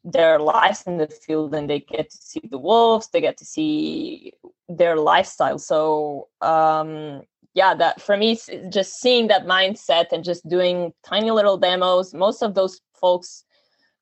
their 0.04 0.38
lives 0.38 0.82
in 0.82 0.96
the 0.96 1.06
field 1.06 1.54
and 1.54 1.70
they 1.70 1.78
get 1.78 2.10
to 2.10 2.16
see 2.16 2.42
the 2.50 2.58
wolves 2.58 3.08
they 3.12 3.20
get 3.20 3.36
to 3.36 3.44
see 3.44 4.32
their 4.68 4.96
lifestyle. 4.96 5.60
So 5.60 6.28
um 6.40 7.22
yeah 7.54 7.72
that 7.74 8.00
for 8.00 8.16
me 8.16 8.36
just 8.68 9.00
seeing 9.00 9.28
that 9.28 9.46
mindset 9.46 10.06
and 10.10 10.24
just 10.24 10.48
doing 10.48 10.92
tiny 11.04 11.30
little 11.30 11.56
demos 11.56 12.14
most 12.14 12.42
of 12.42 12.54
those 12.54 12.80
folks 12.94 13.44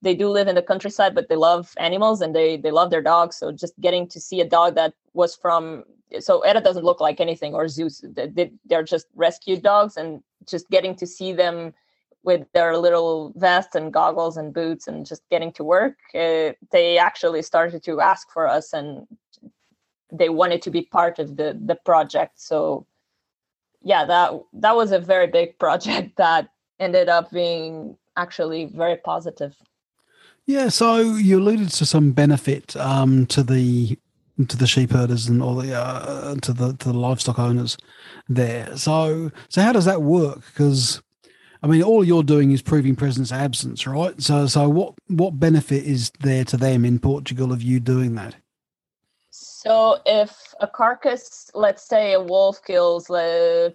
they 0.03 0.15
do 0.15 0.29
live 0.29 0.49
in 0.49 0.55
the 0.55 0.63
countryside 0.63 1.15
but 1.15 1.29
they 1.29 1.37
love 1.37 1.73
animals 1.79 2.21
and 2.21 2.35
they 2.35 2.57
they 2.57 2.71
love 2.71 2.91
their 2.91 3.03
dogs. 3.03 3.37
So 3.37 3.53
just 3.53 3.79
getting 3.81 4.09
to 4.09 4.21
see 4.21 4.41
a 4.41 4.49
dog 4.49 4.75
that 4.77 4.95
was 5.13 5.35
from 5.35 5.85
so 6.19 6.43
Hera 6.43 6.61
doesn't 6.61 6.85
look 6.85 7.01
like 7.01 7.21
anything 7.21 7.55
or 7.55 7.69
Zeus 7.69 8.05
they, 8.15 8.51
they're 8.67 8.83
just 8.83 9.07
rescued 9.15 9.63
dogs 9.63 9.97
and 9.97 10.23
just 10.47 10.69
getting 10.71 10.97
to 10.97 11.07
see 11.07 11.33
them 11.33 11.73
with 12.23 12.47
their 12.53 12.77
little 12.77 13.33
vest 13.37 13.75
and 13.75 13.93
goggles 13.93 14.37
and 14.37 14.53
boots 14.53 14.87
and 14.87 15.07
just 15.07 15.23
getting 15.31 15.53
to 15.53 15.65
work, 15.65 15.97
uh, 16.15 16.53
they 16.71 16.99
actually 16.99 17.43
started 17.43 17.83
to 17.83 18.01
ask 18.01 18.31
for 18.31 18.47
us 18.47 18.73
and 18.73 19.07
they 20.13 20.29
wanted 20.29 20.61
to 20.63 20.71
be 20.71 20.83
part 20.83 21.19
of 21.19 21.37
the 21.37 21.59
the 21.65 21.77
project. 21.77 22.41
So 22.41 22.87
yeah, 23.83 24.05
that 24.05 24.33
that 24.55 24.77
was 24.77 24.93
a 24.93 24.99
very 24.99 25.29
big 25.29 25.59
project 25.65 26.17
that 26.17 26.51
ended 26.79 27.09
up 27.09 27.31
being 27.31 27.97
actually 28.17 28.67
very 28.67 28.97
positive. 28.97 29.55
Yeah, 30.47 30.69
so 30.69 30.97
you 30.97 31.39
alluded 31.39 31.71
to 31.71 31.87
some 31.87 32.13
benefit 32.13 32.77
um, 32.77 33.27
to 33.27 33.43
the 33.43 33.99
to 34.47 34.57
the 34.57 34.67
sheep 34.67 34.91
herders 34.93 35.29
and 35.29 35.43
all 35.43 35.57
the 35.57 35.75
uh, 35.75 36.35
to 36.37 36.53
the 36.53 36.75
to 36.75 36.93
the 36.93 36.99
livestock 36.99 37.39
owners 37.39 37.77
there. 38.29 38.77
So 38.77 39.31
so 39.49 39.63
how 39.63 39.73
does 39.73 39.85
that 39.85 40.03
work? 40.03 40.45
Because 40.47 41.03
I 41.63 41.67
mean, 41.67 41.83
all 41.83 42.03
you're 42.03 42.23
doing 42.23 42.53
is 42.53 42.63
proving 42.63 42.97
presence 42.97 43.33
absence, 43.33 43.87
right? 43.87 44.21
So, 44.21 44.47
so 44.47 44.69
what 44.69 44.95
what 45.09 45.39
benefit 45.39 45.85
is 45.85 46.11
there 46.21 46.45
to 46.45 46.57
them 46.57 46.85
in 46.85 46.99
Portugal 46.99 47.53
of 47.53 47.63
you 47.63 47.81
doing 47.81 48.15
that? 48.15 48.35
So, 49.31 49.99
if 50.07 50.55
a 50.61 50.67
carcass, 50.67 51.51
let's 51.55 51.87
say 51.87 52.15
a 52.15 52.21
wolf 52.21 52.65
kills, 52.65 53.11
uh, 53.11 53.71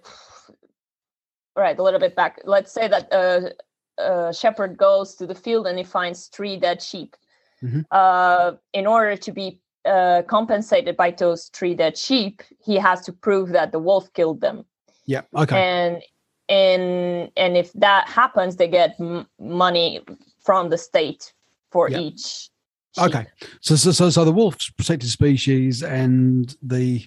right, 1.54 1.78
a 1.78 1.82
little 1.82 2.00
bit 2.00 2.16
back. 2.16 2.40
Let's 2.44 2.72
say 2.72 2.88
that 2.88 3.12
a, 3.12 3.52
a, 3.98 4.34
shepherd 4.34 4.76
goes 4.76 5.14
to 5.16 5.26
the 5.26 5.34
field 5.34 5.68
and 5.68 5.78
he 5.78 5.84
finds 5.84 6.26
three 6.26 6.56
dead 6.56 6.82
sheep. 6.82 7.14
Mm-hmm. 7.62 7.82
Uh, 7.90 8.52
in 8.72 8.86
order 8.86 9.16
to 9.16 9.32
be 9.32 9.60
uh, 9.86 10.22
compensated 10.22 10.96
by 10.96 11.10
those 11.10 11.50
three 11.52 11.74
dead 11.74 11.96
sheep, 11.96 12.42
he 12.62 12.76
has 12.76 13.00
to 13.02 13.12
prove 13.12 13.50
that 13.50 13.72
the 13.72 13.78
wolf 13.78 14.12
killed 14.12 14.40
them. 14.40 14.64
Yeah. 15.06 15.22
Okay. 15.34 15.56
And 15.56 16.02
and 16.48 17.30
and 17.36 17.56
if 17.56 17.72
that 17.72 18.08
happens 18.08 18.56
they 18.56 18.68
get 18.68 18.94
m- 19.00 19.26
money 19.38 20.00
from 20.44 20.70
the 20.70 20.78
state 20.78 21.32
for 21.70 21.90
yep. 21.90 22.00
each 22.00 22.48
sheep. 22.92 23.04
okay 23.04 23.26
so, 23.60 23.74
so 23.74 23.90
so 23.90 24.10
so 24.10 24.24
the 24.24 24.32
wolf's 24.32 24.70
protected 24.70 25.10
species 25.10 25.82
and 25.82 26.56
the 26.62 27.04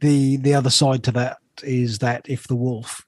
the 0.00 0.38
the 0.38 0.54
other 0.54 0.70
side 0.70 1.04
to 1.04 1.12
that 1.12 1.38
is 1.62 1.98
that 1.98 2.26
if 2.28 2.48
the 2.48 2.56
wolf 2.56 3.04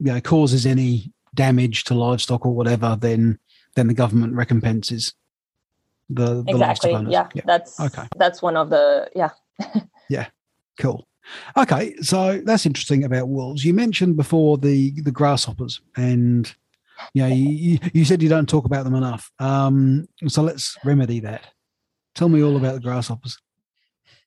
you 0.00 0.12
know 0.12 0.20
causes 0.20 0.66
any 0.66 1.12
damage 1.34 1.84
to 1.84 1.94
livestock 1.94 2.44
or 2.44 2.52
whatever 2.52 2.96
then 3.00 3.38
then 3.76 3.86
the 3.86 3.94
government 3.94 4.34
recompenses 4.34 5.14
the, 6.14 6.42
the 6.42 6.50
exactly 6.52 6.92
yeah, 7.08 7.28
yeah 7.34 7.42
that's 7.44 7.80
okay 7.80 8.06
that's 8.16 8.42
one 8.42 8.56
of 8.56 8.70
the 8.70 9.08
yeah 9.14 9.30
yeah 10.08 10.26
cool 10.78 11.06
Okay, 11.56 11.94
so 12.00 12.40
that's 12.44 12.66
interesting 12.66 13.04
about 13.04 13.28
wolves. 13.28 13.64
You 13.64 13.74
mentioned 13.74 14.16
before 14.16 14.58
the 14.58 14.92
the 15.02 15.12
grasshoppers, 15.12 15.80
and 15.96 16.52
you 17.14 17.22
know, 17.22 17.28
you, 17.28 17.78
you 17.92 18.04
said 18.04 18.22
you 18.22 18.28
don't 18.28 18.48
talk 18.48 18.64
about 18.64 18.84
them 18.84 18.94
enough. 18.94 19.30
Um, 19.38 20.08
so 20.26 20.42
let's 20.42 20.76
remedy 20.84 21.20
that. 21.20 21.46
Tell 22.14 22.28
me 22.28 22.42
all 22.42 22.56
about 22.56 22.74
the 22.74 22.80
grasshoppers. 22.80 23.38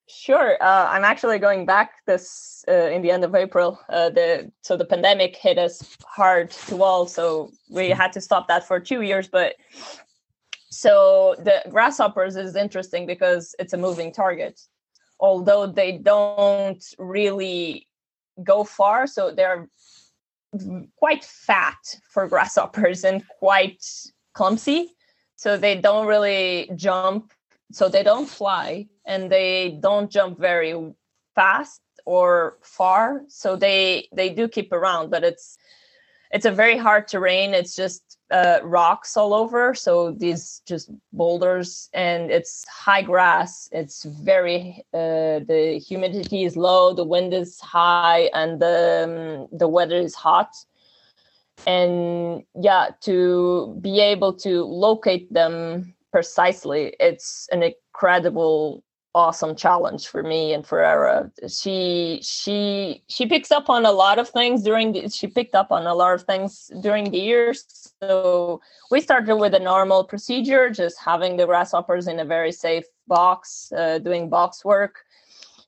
Sure. 0.08 0.58
Uh, 0.62 0.88
I'm 0.90 1.04
actually 1.04 1.40
going 1.40 1.66
back 1.66 1.94
this 2.06 2.64
uh, 2.68 2.90
in 2.90 3.02
the 3.02 3.10
end 3.10 3.24
of 3.24 3.34
April. 3.34 3.80
Uh, 3.90 4.10
the 4.10 4.52
so 4.62 4.78
the 4.78 4.86
pandemic 4.86 5.36
hit 5.36 5.58
us 5.58 5.98
hard 6.06 6.52
to 6.52 6.84
all, 6.84 7.08
so 7.08 7.52
we 7.70 7.90
had 7.90 8.14
to 8.14 8.22
stop 8.22 8.48
that 8.48 8.68
for 8.68 8.80
two 8.80 9.02
years. 9.02 9.28
But 9.28 9.56
so 10.76 11.36
the 11.40 11.62
grasshoppers 11.70 12.36
is 12.36 12.56
interesting 12.56 13.06
because 13.06 13.56
it's 13.60 13.74
a 13.74 13.78
moving 13.78 14.12
target 14.12 14.60
although 15.20 15.66
they 15.68 15.94
don't 15.94 16.84
really 16.98 17.88
go 18.44 18.64
far. 18.64 19.08
So 19.08 19.32
they're 19.32 19.68
quite 20.98 21.24
fat 21.24 21.78
for 22.10 22.28
grasshoppers 22.28 23.04
and 23.04 23.28
quite 23.28 23.84
clumsy. 24.34 24.92
So 25.36 25.58
they 25.58 25.80
don't 25.80 26.08
really 26.08 26.72
jump. 26.76 27.34
So 27.72 27.90
they 27.90 28.04
don't 28.04 28.30
fly 28.30 28.88
and 29.06 29.32
they 29.32 29.80
don't 29.82 30.10
jump 30.10 30.40
very 30.40 30.76
fast 31.34 31.82
or 32.06 32.58
far. 32.62 33.24
So 33.28 33.56
they 33.56 34.08
they 34.14 34.30
do 34.30 34.48
keep 34.48 34.72
around, 34.72 35.10
but 35.10 35.24
it's 35.24 35.58
it's 36.32 36.46
a 36.46 36.52
very 36.52 36.78
hard 36.78 37.08
terrain. 37.08 37.54
It's 37.54 37.76
just 37.76 38.15
uh, 38.32 38.60
rocks 38.64 39.18
all 39.18 39.34
over. 39.34 39.74
So 39.76 40.12
these 40.12 40.62
just 40.66 40.90
boulders, 41.14 41.90
and 41.94 42.32
it's 42.32 42.66
high 42.68 43.02
grass. 43.02 43.70
It's 43.72 44.04
very 44.04 44.84
uh, 44.94 45.46
the 45.46 45.82
humidity 45.86 46.44
is 46.44 46.58
low, 46.58 46.94
the 46.94 47.04
wind 47.04 47.34
is 47.34 47.60
high, 47.60 48.30
and 48.34 48.60
the 48.60 49.48
um, 49.50 49.58
the 49.58 49.68
weather 49.68 49.98
is 49.98 50.16
hot. 50.16 50.56
And 51.68 52.44
yeah, 52.56 52.90
to 53.02 53.78
be 53.82 54.00
able 54.00 54.34
to 54.34 54.64
locate 54.64 55.32
them 55.34 55.96
precisely, 56.12 56.96
it's 57.00 57.48
an 57.52 57.64
incredible 57.64 58.84
awesome 59.16 59.56
challenge 59.56 60.08
for 60.08 60.22
me 60.22 60.54
and 60.54 60.68
for 60.68 60.80
Hera. 60.84 61.32
She 61.48 62.20
she 62.22 63.02
she 63.08 63.26
picks 63.26 63.50
up 63.50 63.70
on 63.70 63.86
a 63.86 63.92
lot 63.92 64.20
of 64.20 64.28
things 64.30 64.62
during 64.62 64.92
the, 64.92 65.10
she 65.10 65.28
picked 65.28 65.56
up 65.56 65.72
on 65.72 65.88
a 65.88 65.96
lot 65.96 66.14
of 66.14 66.24
things 66.24 66.70
during 66.82 67.10
the 67.10 67.18
years. 67.18 67.64
So 68.04 68.62
we 68.92 69.00
started 69.00 69.38
with 69.38 69.54
a 69.56 69.60
normal 69.60 70.04
procedure, 70.04 70.70
just 70.70 71.00
having 71.00 71.38
the 71.38 71.46
grasshoppers 71.46 72.08
in 72.08 72.20
a 72.20 72.26
very 72.26 72.52
safe 72.52 72.84
box, 73.08 73.72
uh, 73.76 74.00
doing 74.00 74.30
box 74.30 74.66
work. 74.66 74.96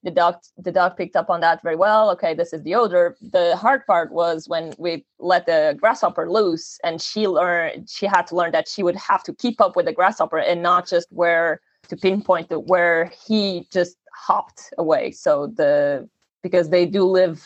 The 0.04 0.12
dog 0.12 0.36
the 0.58 0.72
dog 0.72 0.98
picked 0.98 1.16
up 1.16 1.30
on 1.30 1.40
that 1.40 1.64
very 1.64 1.78
well. 1.78 2.12
Okay, 2.12 2.34
this 2.34 2.52
is 2.52 2.62
the 2.64 2.76
odor. 2.76 3.16
The 3.22 3.56
hard 3.56 3.86
part 3.88 4.12
was 4.12 4.50
when 4.50 4.74
we 4.78 5.06
let 5.20 5.46
the 5.46 5.78
grasshopper 5.80 6.30
loose 6.30 6.80
and 6.84 7.02
she 7.02 7.28
learned 7.28 7.90
she 7.90 8.06
had 8.06 8.28
to 8.28 8.36
learn 8.36 8.52
that 8.52 8.68
she 8.68 8.84
would 8.84 8.98
have 8.98 9.24
to 9.24 9.34
keep 9.34 9.62
up 9.62 9.78
with 9.78 9.86
the 9.86 9.94
grasshopper 9.94 10.38
and 10.38 10.62
not 10.62 10.86
just 10.86 11.08
where 11.12 11.62
to 11.90 11.98
pinpoint 11.98 12.52
where 12.68 13.12
he 13.28 13.68
just 13.72 13.98
hopped 14.14 14.74
away. 14.78 15.12
So 15.12 15.48
the 15.48 16.10
because 16.44 16.70
they 16.70 16.86
do 16.86 17.04
live 17.04 17.46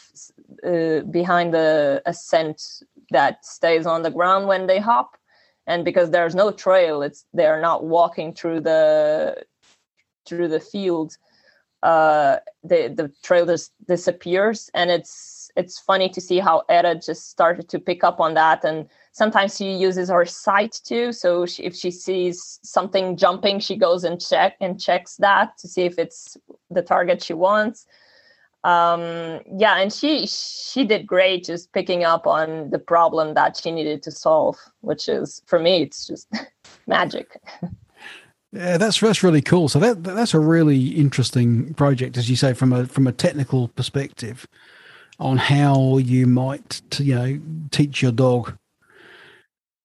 uh, 0.65 1.00
behind 1.12 1.53
the 1.53 2.01
a 2.05 2.13
scent 2.13 2.62
that 3.12 3.45
stays 3.45 3.86
on 3.86 4.03
the 4.03 4.12
ground 4.12 4.48
when 4.48 4.67
they 4.67 4.79
hop 4.79 5.17
and 5.67 5.86
because 5.86 6.12
there's 6.12 6.36
no 6.36 6.51
trail 6.51 7.01
it's 7.01 7.25
they're 7.33 7.62
not 7.62 7.83
walking 7.86 8.33
through 8.33 8.60
the 8.60 9.36
through 10.25 10.48
the 10.48 10.60
field 10.60 11.17
uh 11.83 12.38
the 12.63 12.93
the 12.95 13.12
trail 13.24 13.45
just 13.45 13.71
disappears 13.88 14.69
and 14.74 14.91
it's 14.91 15.50
it's 15.55 15.79
funny 15.79 16.10
to 16.10 16.21
see 16.21 16.39
how 16.39 16.63
Hera 16.69 16.95
just 16.95 17.29
started 17.29 17.67
to 17.69 17.79
pick 17.79 18.03
up 18.03 18.19
on 18.19 18.33
that 18.36 18.63
and 18.63 18.88
sometimes 19.12 19.58
she 19.58 19.74
uses 19.74 20.10
her 20.10 20.25
sight 20.25 20.80
too 20.84 21.12
so 21.12 21.46
she, 21.46 21.63
if 21.63 21.75
she 21.75 21.91
sees 21.91 22.60
something 22.63 23.18
jumping 23.18 23.60
she 23.60 23.75
goes 23.75 24.03
and 24.03 24.22
check 24.22 24.56
and 24.62 24.80
checks 24.80 25.18
that 25.18 25.58
to 25.58 25.68
see 25.68 25.84
if 25.84 25.98
it's 26.00 26.38
the 26.70 26.82
target 26.82 27.24
she 27.24 27.34
wants. 27.34 27.86
Um 28.63 29.41
yeah 29.58 29.80
and 29.80 29.91
she 29.91 30.27
she 30.27 30.86
did 30.86 31.08
great 31.08 31.46
just 31.46 31.74
picking 31.74 32.03
up 32.03 32.27
on 32.27 32.70
the 32.70 32.80
problem 32.80 33.34
that 33.34 33.58
she 33.58 33.72
needed 33.72 34.03
to 34.03 34.12
solve 34.12 34.58
which 34.82 35.10
is 35.10 35.41
for 35.48 35.60
me 35.60 35.82
it's 35.82 36.06
just 36.06 36.27
magic. 36.88 37.41
Yeah 38.53 38.77
that's 38.77 39.00
that's 39.00 39.24
really 39.24 39.41
cool. 39.41 39.70
So 39.70 39.80
that 39.80 40.03
that's 40.03 40.34
a 40.34 40.39
really 40.39 40.89
interesting 40.89 41.74
project 41.74 42.18
as 42.18 42.30
you 42.30 42.36
say 42.36 42.53
from 42.53 42.72
a 42.72 42.86
from 42.86 43.08
a 43.08 43.12
technical 43.12 43.70
perspective 43.70 44.46
on 45.20 45.38
how 45.38 45.98
you 45.98 46.27
might 46.27 46.82
you 47.00 47.15
know 47.15 47.39
teach 47.72 48.01
your 48.01 48.12
dog 48.12 48.58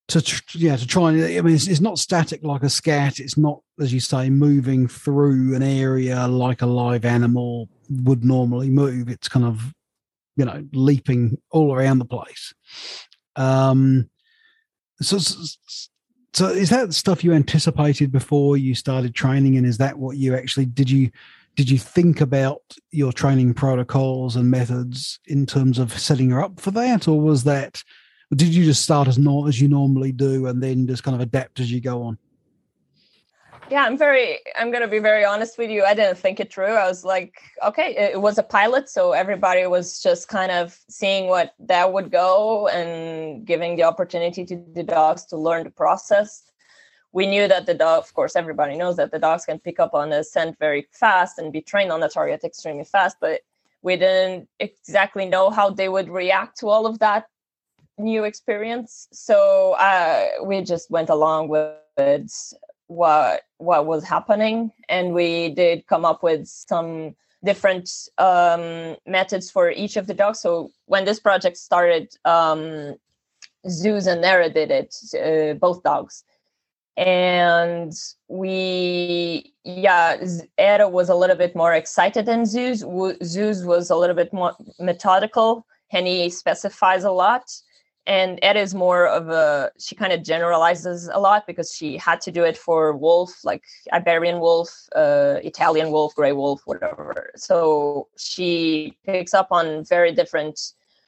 to 0.09 0.43
yeah 0.55 0.77
to 0.77 0.87
try 0.87 1.11
and 1.11 1.23
i 1.23 1.41
mean 1.41 1.55
it's, 1.55 1.67
it's, 1.67 1.81
not 1.81 1.99
static 1.99 2.45
like 2.45 2.63
a 2.63 2.71
scat. 2.71 3.19
It's 3.19 3.37
not 3.37 3.61
as 3.81 3.93
you 3.93 4.01
say 4.01 4.31
moving 4.31 4.87
through 4.87 5.55
an 5.55 5.63
area 5.63 6.29
like 6.29 6.63
a 6.63 6.67
live 6.67 7.05
animal 7.05 7.69
would 7.91 8.25
normally 8.25 8.71
move. 8.71 9.09
It's 9.09 9.29
kind 9.29 9.45
of 9.45 9.75
you 10.37 10.45
know 10.45 10.65
leaping 10.73 11.39
all 11.51 11.75
around 11.75 11.99
the 11.99 12.05
place. 12.05 12.55
Um 13.35 14.09
so 15.01 15.19
so 16.33 16.49
is 16.49 16.71
that 16.71 16.95
stuff 16.95 17.25
you 17.25 17.33
anticipated 17.33 18.13
before 18.13 18.57
you 18.57 18.75
started 18.75 19.15
training? 19.15 19.57
And 19.57 19.67
is 19.67 19.79
that 19.79 19.99
what 19.99 20.19
you 20.19 20.37
actually 20.37 20.67
did 20.67 20.89
you 20.89 21.11
did 21.57 21.69
you 21.69 21.79
think 21.79 22.21
about 22.21 22.61
your 22.93 23.13
training 23.13 23.55
protocols 23.55 24.37
and 24.37 24.51
methods 24.51 25.19
in 25.27 25.47
terms 25.47 25.79
of 25.79 25.99
setting 25.99 26.31
her 26.31 26.43
up 26.43 26.61
for 26.61 26.71
that? 26.73 27.09
Or 27.09 27.21
was 27.21 27.45
that 27.45 27.83
did 28.35 28.55
you 28.55 28.65
just 28.65 28.83
start 28.83 29.09
as 29.09 29.19
not 29.19 29.49
as 29.49 29.61
you 29.61 29.69
normally 29.69 30.13
do 30.13 30.47
and 30.47 30.63
then 30.63 30.87
just 30.87 31.03
kind 31.03 31.15
of 31.15 31.21
adapt 31.21 31.61
as 31.61 31.71
you 31.71 31.81
go 31.81 32.03
on? 32.03 32.19
Yeah, 33.69 33.85
I'm 33.85 33.99
very 33.99 34.39
I'm 34.57 34.71
gonna 34.71 34.87
be 34.87 35.01
very 35.01 35.25
honest 35.25 35.59
with 35.59 35.71
you. 35.71 35.83
I 35.83 35.95
didn't 35.95 36.19
think 36.19 36.39
it 36.39 36.53
through. 36.53 36.67
I 36.67 36.87
was 36.87 37.05
like, 37.05 37.41
okay, 37.65 37.97
it, 38.13 38.21
was 38.21 38.39
a 38.39 38.43
pilot, 38.45 38.89
so 38.89 39.11
everybody 39.13 39.67
was 39.67 40.01
just 40.01 40.29
kind 40.29 40.53
of 40.53 40.79
seeing 40.89 41.27
what 41.29 41.55
that 41.59 41.93
would 41.93 42.13
go 42.13 42.69
and 42.69 43.45
giving 43.45 43.75
the 43.75 43.83
opportunity 43.83 44.45
to 44.45 44.63
the 44.73 44.85
dogs 44.85 45.25
to 45.27 45.37
learn 45.37 45.65
the 45.65 45.71
process 45.71 46.47
we 47.17 47.27
knew 47.27 47.49
that 47.49 47.65
the 47.65 47.73
dog, 47.73 48.05
of 48.05 48.13
course, 48.13 48.37
everybody 48.37 48.77
knows 48.77 48.97
that 48.97 49.11
the 49.11 49.19
dogs 49.19 49.47
can 49.47 49.59
pick 49.59 49.81
up 49.81 49.95
on 49.95 50.11
the 50.11 50.23
scent 50.23 50.59
very 50.59 50.87
fast 50.93 51.39
and 51.39 51.51
be 51.51 51.63
trained 51.63 51.91
on 51.91 52.01
the 52.01 52.11
target 52.11 52.45
extremely 52.45 52.85
fast, 52.85 53.17
but 53.23 53.41
we 53.81 53.97
didn't 53.97 54.47
exactly 54.61 55.25
know 55.25 55.49
how 55.49 55.71
they 55.71 55.89
would 55.89 56.11
react 56.11 56.59
to 56.59 56.69
all 56.69 56.85
of 56.85 56.99
that 56.99 57.25
new 57.99 58.25
experience. 58.25 59.09
So 59.13 59.73
uh, 59.79 60.45
we 60.45 60.63
just 60.63 60.91
went 60.91 61.09
along 61.09 61.49
with 61.49 62.55
what 62.89 63.43
what 63.59 63.87
was 63.87 64.05
happening, 64.05 64.71
and 64.89 65.15
we 65.15 65.51
did 65.51 65.87
come 65.87 66.05
up 66.05 66.23
with 66.23 66.47
some 66.47 67.15
different 67.45 67.91
um, 68.19 68.97
methods 69.07 69.51
for 69.51 69.71
each 69.71 69.97
of 69.97 70.07
the 70.07 70.15
dogs. 70.15 70.41
So 70.41 70.71
when 70.87 71.05
this 71.05 71.21
project 71.21 71.57
started, 71.57 72.09
um, 72.25 72.97
Zeus 73.69 74.07
and 74.07 74.21
Nera 74.21 74.51
did 74.51 74.71
it, 74.71 74.95
uh, 75.15 75.55
both 75.55 75.83
dogs. 75.83 76.25
And 76.97 77.93
we, 78.29 79.53
yeah, 79.65 80.17
Hera 80.57 80.89
was 80.89 81.11
a 81.11 81.15
little 81.15 81.37
bit 81.37 81.55
more 81.55 81.75
excited 81.75 82.25
than 82.25 82.47
Zeus. 82.47 82.83
Zeus 83.23 83.65
was 83.65 83.91
a 83.91 83.97
little 83.97 84.17
bit 84.17 84.33
more 84.33 84.55
methodical 84.81 85.67
and 85.93 86.07
he 86.07 86.31
specifies 86.31 87.05
a 87.05 87.11
lot 87.11 87.45
and 88.07 88.39
Ed 88.43 88.57
is 88.57 88.75
more 88.75 89.07
of 89.07 89.29
a 89.29 89.71
she 89.79 89.95
kind 89.95 90.13
of 90.13 90.23
generalizes 90.23 91.09
a 91.13 91.19
lot 91.19 91.47
because 91.47 91.73
she 91.75 91.97
had 91.97 92.21
to 92.23 92.31
do 92.31 92.45
it 92.45 92.57
for 92.57 92.97
wolf 92.97 93.45
like 93.45 93.65
Iberian 93.93 94.39
wolf, 94.39 94.71
uh, 94.95 95.37
Italian 95.43 95.91
wolf, 95.91 96.15
gray 96.15 96.33
wolf, 96.33 96.63
whatever. 96.67 97.31
So 97.37 98.09
she 98.17 98.97
picks 99.05 99.35
up 99.35 99.49
on 99.51 99.85
very 99.85 100.13
different 100.13 100.61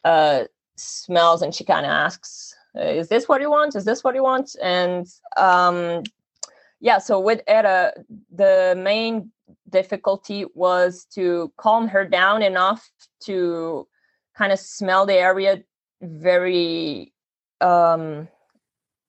uh, 0.04 0.44
smells 0.76 1.42
and 1.42 1.54
she 1.54 1.64
kind 1.64 1.86
of 1.86 1.90
asks, 1.90 2.54
"Is 2.74 3.08
this 3.08 3.28
what 3.28 3.40
you 3.40 3.50
want? 3.50 3.76
Is 3.76 3.84
this 3.84 4.02
what 4.02 4.14
you 4.14 4.22
want?" 4.22 4.56
And 4.60 5.06
um, 5.36 6.02
yeah, 6.80 6.98
so 6.98 7.20
with 7.20 7.42
Hera, 7.46 7.92
the 8.34 8.74
main 8.76 9.30
difficulty 9.68 10.46
was 10.54 11.06
to 11.14 11.52
calm 11.56 11.88
her 11.88 12.04
down 12.04 12.42
enough 12.42 12.90
to 13.20 13.86
kind 14.36 14.52
of 14.52 14.58
smell 14.58 15.04
the 15.04 15.14
area 15.14 15.62
very 16.02 17.12
um 17.60 18.28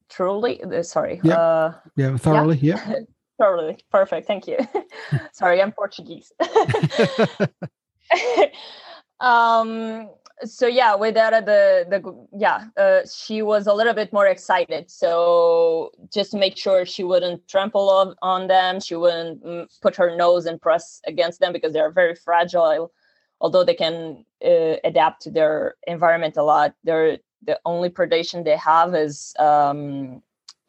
truly 0.10 0.64
uh, 0.64 0.84
sorry 0.84 1.22
yeah. 1.24 1.36
uh, 1.36 1.74
yeah. 1.96 2.18
thoroughly 2.18 2.58
yeah, 2.58 2.84
yeah. 2.90 3.00
thoroughly. 3.40 3.78
Perfect. 3.90 4.28
Thank 4.28 4.48
you. 4.48 4.58
Sorry 5.34 5.62
i'm 5.62 5.72
portuguese. 5.72 6.32
Um 9.22 10.10
so 10.46 10.66
yeah 10.68 10.96
with 10.96 11.16
that 11.16 11.46
the 11.46 11.86
the 11.90 12.28
yeah 12.38 12.68
uh, 12.78 13.02
she 13.06 13.42
was 13.42 13.68
a 13.68 13.74
little 13.74 13.94
bit 13.94 14.14
more 14.14 14.28
excited. 14.28 14.90
So 14.90 15.92
just 16.14 16.32
to 16.32 16.38
make 16.38 16.56
sure 16.58 16.86
she 16.86 17.04
wouldn't 17.04 17.46
trample 17.50 17.90
on, 17.90 18.16
on 18.22 18.48
them 18.48 18.80
she 18.80 18.96
wouldn't 18.96 19.44
mm, 19.44 19.68
put 19.82 19.98
her 19.98 20.16
nose 20.16 20.46
and 20.46 20.62
press 20.62 21.02
against 21.06 21.42
them 21.42 21.52
because 21.52 21.74
they're 21.74 21.92
very 21.92 22.16
fragile 22.16 22.92
although 23.42 23.64
they 23.64 23.74
can 23.74 24.26
uh, 24.46 24.76
adapt 24.84 25.22
to 25.24 25.32
their 25.32 25.76
environment 25.88 26.38
a 26.38 26.44
lot, 26.44 26.74
they're 26.84 27.18
the 27.46 27.60
only 27.66 27.90
predation 27.90 28.44
they 28.44 28.58
have 28.58 28.94
is 28.94 29.34
um, 29.40 30.22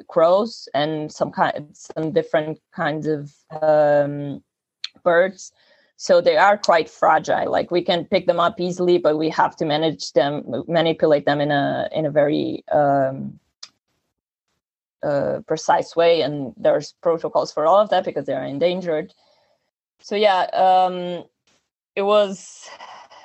crows 0.08 0.68
and 0.74 1.10
some 1.12 1.30
kind 1.30 1.68
some 1.72 2.12
different 2.12 2.60
kinds 2.72 3.06
of 3.06 3.32
um, 3.62 4.42
birds. 5.02 5.52
So 5.96 6.20
they 6.20 6.38
are 6.38 6.56
quite 6.56 6.88
fragile. 6.88 7.50
Like 7.50 7.70
we 7.70 7.82
can 7.82 8.06
pick 8.06 8.26
them 8.26 8.40
up 8.40 8.58
easily, 8.58 8.96
but 8.98 9.18
we 9.18 9.28
have 9.30 9.54
to 9.56 9.66
manage 9.66 10.12
them, 10.12 10.64
manipulate 10.66 11.26
them 11.26 11.40
in 11.40 11.50
a 11.50 11.88
in 11.92 12.06
a 12.06 12.10
very 12.10 12.64
um, 12.72 13.38
uh, 15.02 15.40
precise 15.46 15.94
way. 15.94 16.22
And 16.22 16.54
there's 16.56 16.92
protocols 17.02 17.52
for 17.52 17.66
all 17.66 17.78
of 17.78 17.90
that 17.90 18.04
because 18.04 18.26
they 18.26 18.32
are 18.32 18.44
endangered. 18.44 19.12
So 20.00 20.16
yeah, 20.16 20.44
um, 20.54 21.24
it 21.96 22.02
was 22.02 22.68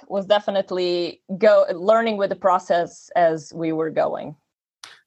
was 0.08 0.26
definitely 0.26 1.22
go 1.38 1.66
learning 1.74 2.18
with 2.18 2.30
the 2.30 2.36
process 2.36 3.10
as 3.16 3.52
we 3.54 3.72
were 3.72 3.90
going. 3.90 4.36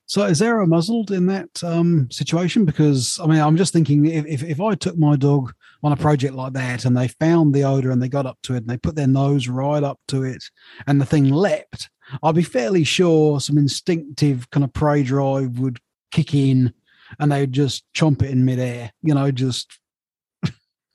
So, 0.06 0.24
is 0.24 0.38
there 0.38 0.60
a 0.60 0.66
muzzled 0.66 1.10
in 1.10 1.26
that 1.26 1.62
um, 1.62 2.10
situation? 2.10 2.64
Because 2.64 3.20
I 3.22 3.26
mean, 3.26 3.40
I'm 3.40 3.58
just 3.58 3.74
thinking 3.74 4.06
if, 4.06 4.42
if, 4.42 4.58
I 4.58 4.74
took 4.74 4.96
my 4.96 5.16
dog 5.16 5.52
on 5.82 5.92
a 5.92 5.96
project 5.96 6.32
like 6.32 6.54
that 6.54 6.86
and 6.86 6.96
they 6.96 7.08
found 7.08 7.54
the 7.54 7.64
odor 7.64 7.90
and 7.90 8.02
they 8.02 8.08
got 8.08 8.24
up 8.24 8.38
to 8.44 8.54
it 8.54 8.58
and 8.58 8.68
they 8.68 8.78
put 8.78 8.96
their 8.96 9.06
nose 9.06 9.48
right 9.48 9.82
up 9.82 10.00
to 10.08 10.22
it 10.22 10.42
and 10.86 10.98
the 10.98 11.04
thing 11.04 11.30
leapt, 11.30 11.90
I'd 12.22 12.34
be 12.34 12.42
fairly 12.42 12.84
sure 12.84 13.38
some 13.38 13.58
instinctive 13.58 14.48
kind 14.48 14.64
of 14.64 14.72
prey 14.72 15.02
drive 15.02 15.58
would 15.58 15.78
kick 16.10 16.34
in 16.34 16.72
and 17.18 17.30
they 17.30 17.40
would 17.40 17.52
just 17.52 17.84
chomp 17.94 18.22
it 18.22 18.30
in 18.30 18.46
midair. 18.46 18.90
You 19.02 19.12
know, 19.12 19.30
just 19.30 19.77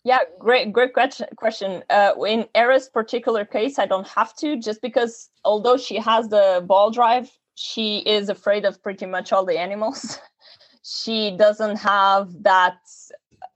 yeah, 0.03 0.19
great, 0.37 0.73
great 0.73 0.91
question. 1.37 1.83
Uh, 1.89 2.11
in 2.27 2.45
Hera's 2.53 2.89
particular 2.89 3.45
case, 3.45 3.79
I 3.79 3.85
don't 3.85 4.07
have 4.07 4.35
to, 4.37 4.59
just 4.59 4.81
because 4.81 5.29
although 5.45 5.77
she 5.77 5.95
has 5.95 6.27
the 6.27 6.63
ball 6.65 6.91
drive, 6.91 7.31
she 7.55 7.99
is 7.99 8.27
afraid 8.27 8.65
of 8.65 8.83
pretty 8.83 9.05
much 9.05 9.31
all 9.31 9.45
the 9.45 9.57
animals. 9.57 10.19
she 10.83 11.37
doesn't 11.37 11.77
have 11.77 12.31
that 12.43 12.79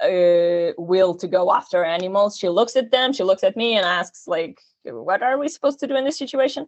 uh, 0.01 0.73
will 0.77 1.15
to 1.15 1.27
go 1.27 1.51
after 1.51 1.83
animals. 1.83 2.37
She 2.37 2.47
looks 2.47 2.77
at 2.77 2.91
them, 2.91 3.11
she 3.11 3.23
looks 3.23 3.43
at 3.43 3.57
me, 3.57 3.75
and 3.75 3.85
asks, 3.85 4.25
like, 4.25 4.61
"What 4.85 5.21
are 5.21 5.37
we 5.37 5.49
supposed 5.49 5.79
to 5.81 5.87
do 5.87 5.95
in 5.95 6.05
this 6.05 6.17
situation?" 6.17 6.67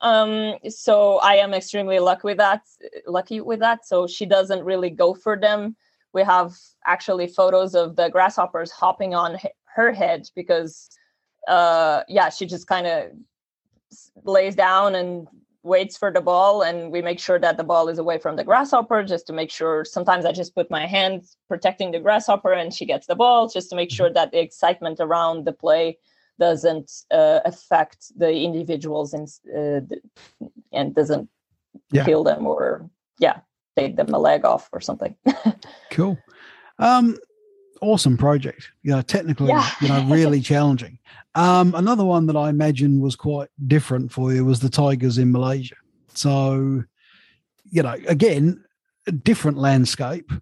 Um, 0.00 0.54
so 0.68 1.18
I 1.18 1.34
am 1.36 1.54
extremely 1.54 2.00
lucky 2.00 2.22
with 2.24 2.38
that. 2.38 2.62
Lucky 3.06 3.40
with 3.40 3.60
that. 3.60 3.86
So 3.86 4.08
she 4.08 4.26
doesn't 4.26 4.64
really 4.64 4.90
go 4.90 5.14
for 5.14 5.38
them 5.38 5.76
we 6.12 6.22
have 6.22 6.54
actually 6.86 7.26
photos 7.26 7.74
of 7.74 7.96
the 7.96 8.08
grasshoppers 8.08 8.70
hopping 8.70 9.14
on 9.14 9.38
her 9.74 9.92
head 9.92 10.28
because 10.34 10.88
uh 11.48 12.02
yeah 12.08 12.28
she 12.28 12.46
just 12.46 12.66
kind 12.66 12.86
of 12.86 13.10
lays 14.24 14.54
down 14.54 14.94
and 14.94 15.26
waits 15.64 15.96
for 15.96 16.10
the 16.10 16.20
ball 16.20 16.62
and 16.62 16.90
we 16.90 17.00
make 17.00 17.20
sure 17.20 17.38
that 17.38 17.56
the 17.56 17.64
ball 17.64 17.88
is 17.88 17.98
away 17.98 18.18
from 18.18 18.34
the 18.34 18.42
grasshopper 18.42 19.02
just 19.02 19.26
to 19.26 19.32
make 19.32 19.50
sure 19.50 19.84
sometimes 19.84 20.24
i 20.24 20.32
just 20.32 20.54
put 20.54 20.70
my 20.70 20.86
hand 20.86 21.22
protecting 21.48 21.92
the 21.92 22.00
grasshopper 22.00 22.52
and 22.52 22.74
she 22.74 22.84
gets 22.84 23.06
the 23.06 23.14
ball 23.14 23.48
just 23.48 23.70
to 23.70 23.76
make 23.76 23.90
sure 23.90 24.10
that 24.12 24.32
the 24.32 24.40
excitement 24.40 24.98
around 25.00 25.44
the 25.44 25.52
play 25.52 25.96
doesn't 26.38 26.90
uh, 27.12 27.40
affect 27.44 28.06
the 28.16 28.32
individuals 28.32 29.14
and 29.14 29.28
uh, 29.56 29.80
and 30.72 30.94
doesn't 30.94 31.28
yeah. 31.92 32.04
kill 32.04 32.24
them 32.24 32.46
or 32.46 32.90
yeah 33.18 33.38
take 33.76 33.96
them 33.96 34.12
a 34.12 34.18
leg 34.18 34.44
off 34.44 34.68
or 34.72 34.80
something. 34.80 35.14
Cool. 35.90 36.18
Um 36.78 37.18
awesome 37.82 38.16
project. 38.16 38.70
You 38.82 38.92
know 38.92 39.02
technically 39.02 39.48
yeah. 39.48 39.68
you 39.80 39.88
know 39.88 40.06
really 40.06 40.40
challenging. 40.52 40.98
Um 41.34 41.74
another 41.74 42.04
one 42.04 42.26
that 42.26 42.36
i 42.36 42.48
imagine 42.48 43.00
was 43.00 43.14
quite 43.14 43.48
different 43.66 44.10
for 44.10 44.32
you 44.32 44.44
was 44.44 44.60
the 44.60 44.70
tigers 44.70 45.18
in 45.18 45.30
malaysia. 45.30 45.76
So 46.14 46.82
you 47.70 47.82
know 47.82 47.96
again 48.08 48.64
different 49.22 49.58
landscape 49.58 50.32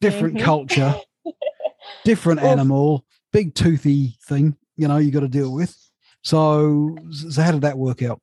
different 0.00 0.36
mm-hmm. 0.36 0.44
culture 0.44 0.94
different 2.04 2.40
animal 2.40 3.04
big 3.32 3.54
toothy 3.54 4.16
thing 4.26 4.54
you 4.76 4.86
know 4.86 4.98
you 4.98 5.10
got 5.10 5.20
to 5.20 5.28
deal 5.28 5.52
with. 5.52 5.76
So 6.22 6.96
so 7.10 7.42
how 7.42 7.50
did 7.50 7.62
that 7.62 7.78
work 7.78 8.02
out 8.02 8.20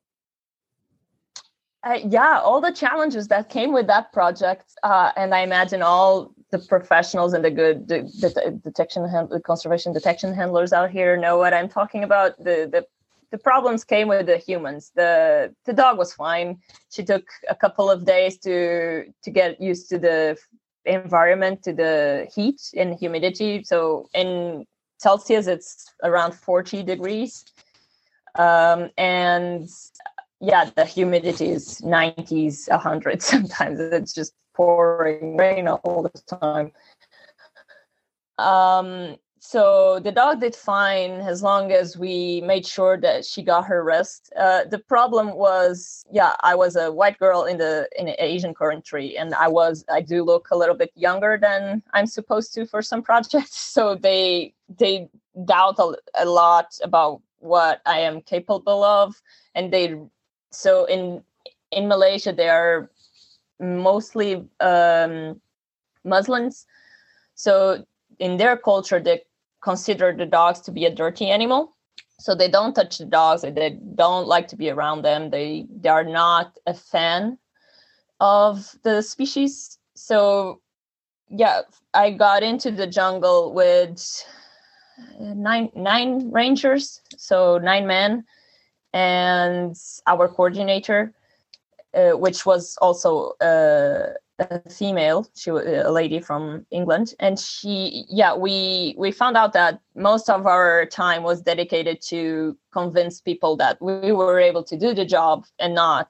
uh, 1.86 1.98
yeah 2.08 2.40
all 2.40 2.60
the 2.60 2.72
challenges 2.72 3.28
that 3.28 3.48
came 3.48 3.72
with 3.72 3.86
that 3.86 4.12
project 4.12 4.66
uh, 4.82 5.10
and 5.16 5.34
i 5.34 5.40
imagine 5.40 5.82
all 5.82 6.32
the 6.50 6.58
professionals 6.58 7.32
and 7.32 7.44
the 7.44 7.50
good 7.50 7.88
the, 7.88 8.02
the 8.20 8.60
detection 8.62 9.02
the 9.30 9.40
conservation 9.40 9.92
detection 9.92 10.34
handlers 10.34 10.72
out 10.72 10.90
here 10.90 11.16
know 11.16 11.38
what 11.38 11.52
i'm 11.54 11.68
talking 11.68 12.02
about. 12.04 12.36
The 12.38 12.68
the 12.70 12.86
the 13.30 13.38
problems 13.38 13.84
came 13.84 14.08
with 14.08 14.26
the 14.26 14.38
humans. 14.38 14.92
The 14.94 15.54
the 15.64 15.72
dog 15.72 15.98
was 15.98 16.12
fine. 16.12 16.58
She 16.90 17.02
took 17.04 17.24
a 17.48 17.54
couple 17.54 17.90
of 17.90 18.04
days 18.04 18.38
to 18.38 19.04
to 19.24 19.30
get 19.30 19.60
used 19.60 19.88
to 19.90 19.98
the 19.98 20.36
environment 20.84 21.62
to 21.64 21.72
the 21.72 22.28
heat 22.34 22.60
and 22.76 22.94
humidity. 22.98 23.64
So 23.64 24.08
in 24.14 24.64
celsius 24.98 25.46
it's 25.46 25.92
around 26.02 26.32
40 26.32 26.82
degrees. 26.84 27.44
Um, 28.36 28.90
and 28.96 29.68
yeah 30.40 30.70
the 30.74 30.84
humidity 30.84 31.48
is 31.50 31.80
90s 31.80 32.68
100 32.68 33.22
sometimes. 33.32 33.80
It's 33.80 34.12
just 34.12 34.34
pouring 34.54 35.36
rain 35.36 35.68
all 35.68 36.02
the 36.02 36.36
time. 36.38 36.72
Um, 38.38 39.16
so 39.38 40.00
the 40.00 40.10
dog 40.10 40.40
did 40.40 40.56
fine 40.56 41.12
as 41.20 41.40
long 41.40 41.70
as 41.70 41.96
we 41.96 42.40
made 42.44 42.66
sure 42.66 42.96
that 42.96 43.24
she 43.24 43.42
got 43.42 43.66
her 43.66 43.84
rest. 43.84 44.32
Uh, 44.36 44.64
the 44.64 44.80
problem 44.80 45.34
was 45.34 46.04
yeah 46.10 46.34
i 46.42 46.54
was 46.54 46.74
a 46.74 46.90
white 46.90 47.18
girl 47.18 47.44
in 47.44 47.58
the 47.58 47.88
in 47.96 48.08
an 48.08 48.16
asian 48.18 48.54
country 48.54 49.16
and 49.16 49.34
i 49.34 49.46
was 49.46 49.84
i 49.88 50.00
do 50.00 50.24
look 50.24 50.48
a 50.50 50.56
little 50.56 50.74
bit 50.74 50.90
younger 50.96 51.38
than 51.40 51.82
i'm 51.92 52.06
supposed 52.06 52.52
to 52.54 52.66
for 52.66 52.82
some 52.82 53.02
projects. 53.10 53.56
So 53.56 53.94
they 53.94 54.52
they 54.68 55.08
doubt 55.44 55.78
a, 55.78 55.94
a 56.14 56.24
lot 56.24 56.76
about 56.82 57.22
what 57.38 57.80
i 57.86 57.98
am 58.00 58.20
capable 58.22 58.82
of 58.82 59.14
and 59.54 59.72
they 59.72 59.94
so 60.50 60.84
in 60.86 61.22
in 61.72 61.88
Malaysia 61.88 62.32
they 62.32 62.48
are 62.48 62.90
mostly 63.60 64.44
um, 64.60 65.40
Muslims. 66.04 66.66
So 67.34 67.84
in 68.18 68.36
their 68.36 68.56
culture, 68.56 69.00
they 69.00 69.22
consider 69.62 70.12
the 70.12 70.26
dogs 70.26 70.60
to 70.62 70.70
be 70.70 70.84
a 70.84 70.94
dirty 70.94 71.28
animal. 71.28 71.74
So 72.18 72.34
they 72.34 72.48
don't 72.48 72.74
touch 72.74 72.98
the 72.98 73.04
dogs. 73.04 73.42
They 73.42 73.78
don't 73.94 74.26
like 74.26 74.48
to 74.48 74.56
be 74.56 74.70
around 74.70 75.02
them. 75.02 75.30
They 75.30 75.66
they 75.70 75.90
are 75.90 76.04
not 76.04 76.58
a 76.66 76.72
fan 76.72 77.38
of 78.20 78.74
the 78.84 79.02
species. 79.02 79.78
So 79.94 80.62
yeah, 81.28 81.62
I 81.92 82.12
got 82.12 82.42
into 82.42 82.70
the 82.70 82.86
jungle 82.86 83.52
with 83.52 84.24
nine 85.20 85.70
nine 85.74 86.30
rangers, 86.30 87.02
so 87.18 87.58
nine 87.58 87.86
men 87.86 88.24
and 88.96 89.76
our 90.06 90.26
coordinator, 90.26 91.12
uh, 91.92 92.12
which 92.12 92.46
was 92.46 92.78
also 92.80 93.32
uh, 93.42 94.14
a 94.38 94.70
female, 94.70 95.28
she 95.34 95.50
was 95.50 95.66
a 95.66 95.90
lady 95.90 96.18
from 96.18 96.64
England, 96.70 97.14
and 97.20 97.38
she, 97.38 98.04
yeah, 98.08 98.34
we 98.34 98.94
we 98.96 99.10
found 99.12 99.36
out 99.36 99.52
that 99.52 99.80
most 99.94 100.30
of 100.30 100.46
our 100.46 100.86
time 100.86 101.22
was 101.22 101.42
dedicated 101.42 102.00
to 102.08 102.56
convince 102.72 103.20
people 103.20 103.54
that 103.56 103.76
we 103.82 104.12
were 104.12 104.40
able 104.40 104.64
to 104.64 104.76
do 104.78 104.94
the 104.94 105.04
job 105.04 105.44
and 105.58 105.74
not 105.74 106.08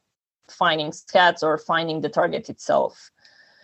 finding 0.48 0.92
scats 0.92 1.42
or 1.42 1.58
finding 1.58 2.00
the 2.00 2.08
target 2.08 2.48
itself. 2.48 3.10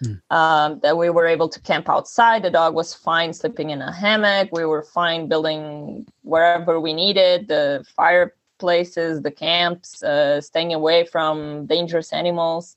Mm. 0.04 0.20
Um, 0.30 0.80
that 0.82 0.96
we 0.96 1.10
were 1.10 1.28
able 1.28 1.48
to 1.48 1.60
camp 1.60 1.88
outside. 1.88 2.42
The 2.42 2.50
dog 2.50 2.74
was 2.74 2.92
fine 2.92 3.32
sleeping 3.32 3.70
in 3.70 3.80
a 3.80 3.92
hammock. 3.92 4.48
We 4.50 4.64
were 4.64 4.82
fine 4.82 5.28
building 5.28 6.06
wherever 6.22 6.80
we 6.80 6.92
needed. 6.92 7.46
The 7.46 7.84
fire 7.94 8.34
places, 8.62 9.22
the 9.22 9.34
camps, 9.46 10.02
uh, 10.02 10.40
staying 10.40 10.72
away 10.72 11.04
from 11.04 11.66
dangerous 11.66 12.12
animals. 12.12 12.76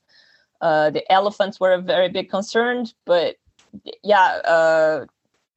Uh, 0.60 0.90
the 0.90 1.04
elephants 1.18 1.60
were 1.60 1.74
a 1.74 1.80
very 1.94 2.08
big 2.08 2.28
concern, 2.36 2.86
but 3.04 3.36
yeah, 4.02 4.28
uh, 4.56 5.06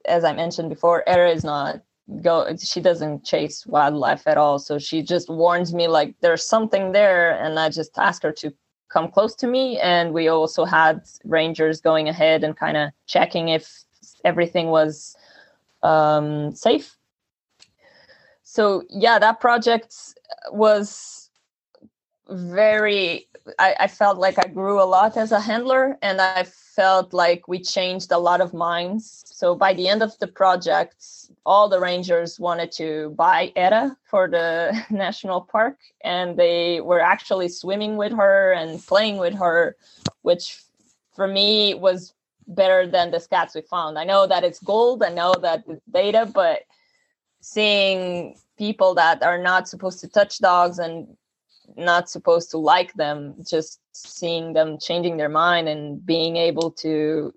as 0.05 0.23
I 0.23 0.33
mentioned 0.33 0.69
before, 0.69 1.03
Hera 1.07 1.31
is 1.37 1.43
not 1.43 1.81
go. 2.21 2.33
She 2.71 2.81
doesn't 2.81 3.23
chase 3.31 3.65
wildlife 3.65 4.27
at 4.27 4.37
all, 4.37 4.59
so 4.59 4.77
she 4.77 5.01
just 5.01 5.27
warns 5.29 5.73
me 5.73 5.87
like 5.87 6.15
there's 6.21 6.45
something 6.55 6.91
there, 6.91 7.25
and 7.43 7.59
I 7.59 7.69
just 7.69 7.97
ask 7.97 8.21
her 8.23 8.33
to 8.43 8.53
come 8.93 9.07
close 9.15 9.35
to 9.41 9.47
me. 9.47 9.79
And 9.79 10.13
we 10.13 10.27
also 10.27 10.65
had 10.65 11.01
rangers 11.23 11.81
going 11.81 12.09
ahead 12.09 12.43
and 12.43 12.55
kind 12.65 12.77
of 12.77 12.91
checking 13.07 13.49
if 13.49 13.65
everything 14.23 14.67
was 14.67 15.15
um, 15.81 16.53
safe 16.55 16.98
so 18.55 18.83
yeah 18.89 19.17
that 19.19 19.39
project 19.39 19.95
was 20.51 21.29
very 22.29 23.27
I, 23.57 23.75
I, 23.81 23.87
felt 23.87 24.17
like 24.17 24.37
i 24.37 24.47
grew 24.47 24.81
a 24.81 24.89
lot 24.95 25.17
as 25.17 25.31
a 25.31 25.39
handler 25.39 25.97
and 26.01 26.21
i 26.21 26.43
felt 26.79 27.13
like 27.13 27.41
we 27.49 27.59
changed 27.59 28.09
a 28.09 28.17
lot 28.17 28.39
of 28.39 28.53
minds. 28.53 29.23
So 29.25 29.53
by 29.53 29.73
the 29.73 29.89
end 29.89 30.01
of 30.01 30.17
the 30.19 30.27
project 30.27 31.05
all 31.45 31.67
the 31.67 31.81
rangers 31.89 32.39
wanted 32.39 32.71
to 32.81 33.13
buy 33.17 33.51
Hera 33.53 33.97
for 34.09 34.29
the 34.29 34.49
national 34.89 35.41
park 35.41 35.77
and 36.05 36.37
they 36.37 36.79
were 36.79 37.01
actually 37.01 37.49
swimming 37.49 37.97
with 37.97 38.13
her 38.13 38.53
and 38.53 38.69
playing 38.87 39.17
with 39.17 39.35
her 39.43 39.75
which 40.21 40.45
for 41.17 41.27
me 41.27 41.73
was 41.73 42.13
better 42.47 42.87
than 42.87 43.11
the 43.11 43.17
scats 43.17 43.55
we 43.55 43.61
found. 43.61 43.99
I 43.99 44.05
know 44.05 44.25
that 44.25 44.45
it's 44.47 44.61
gold 44.73 45.03
i 45.03 45.11
know 45.19 45.33
that 45.45 45.59
it's 45.67 45.85
data 46.01 46.23
but 46.41 46.59
seeing 47.41 48.35
people 48.57 48.93
that 48.95 49.23
are 49.23 49.37
not 49.37 49.67
supposed 49.67 49.99
to 50.01 50.07
touch 50.07 50.39
dogs 50.39 50.79
and 50.79 51.07
not 51.77 52.09
supposed 52.09 52.51
to 52.51 52.57
like 52.57 52.93
them 52.93 53.35
just 53.47 53.79
seeing 53.93 54.53
them 54.53 54.77
changing 54.79 55.17
their 55.17 55.29
mind 55.29 55.67
and 55.67 56.05
being 56.05 56.35
able 56.35 56.71
to 56.71 57.33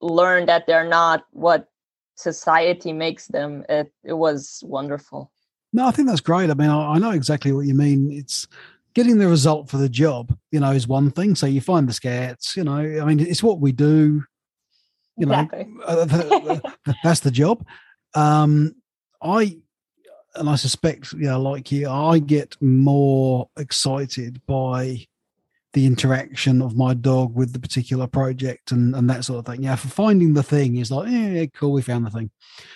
learn 0.00 0.46
that 0.46 0.66
they're 0.66 0.88
not 0.88 1.24
what 1.30 1.68
society 2.16 2.92
makes 2.92 3.26
them 3.28 3.64
it, 3.68 3.92
it 4.04 4.12
was 4.12 4.62
wonderful. 4.66 5.32
No 5.72 5.86
i 5.86 5.90
think 5.90 6.08
that's 6.08 6.20
great. 6.20 6.50
I 6.50 6.54
mean 6.54 6.70
I, 6.70 6.94
I 6.94 6.98
know 6.98 7.10
exactly 7.10 7.52
what 7.52 7.66
you 7.66 7.74
mean. 7.74 8.12
It's 8.12 8.46
getting 8.94 9.18
the 9.18 9.28
result 9.28 9.70
for 9.70 9.78
the 9.78 9.88
job 9.88 10.36
you 10.50 10.60
know 10.60 10.72
is 10.72 10.86
one 10.86 11.10
thing. 11.10 11.34
So 11.34 11.46
you 11.46 11.60
find 11.60 11.88
the 11.88 11.92
scats 11.92 12.56
you 12.56 12.64
know 12.64 12.76
i 12.76 13.04
mean 13.04 13.20
it's 13.20 13.42
what 13.42 13.60
we 13.60 13.72
do 13.72 14.22
you 15.18 15.26
know 15.26 15.48
uh, 15.86 16.58
that's 17.04 17.20
the 17.20 17.30
job. 17.30 17.64
Um 18.14 18.74
I 19.22 19.58
and 20.34 20.48
I 20.48 20.56
suspect, 20.56 21.12
yeah, 21.18 21.36
like 21.36 21.70
you, 21.70 21.88
I 21.88 22.18
get 22.18 22.56
more 22.62 23.48
excited 23.58 24.40
by 24.46 25.06
the 25.74 25.86
interaction 25.86 26.60
of 26.60 26.76
my 26.76 26.94
dog 26.94 27.34
with 27.34 27.52
the 27.52 27.58
particular 27.58 28.06
project 28.06 28.72
and, 28.72 28.94
and 28.94 29.08
that 29.08 29.24
sort 29.24 29.38
of 29.38 29.46
thing. 29.46 29.62
Yeah, 29.62 29.76
for 29.76 29.88
finding 29.88 30.34
the 30.34 30.42
thing 30.42 30.76
is 30.76 30.90
like, 30.90 31.10
yeah, 31.10 31.46
cool, 31.54 31.72
we 31.72 31.82
found 31.82 32.06
the 32.06 32.10
thing. 32.10 32.30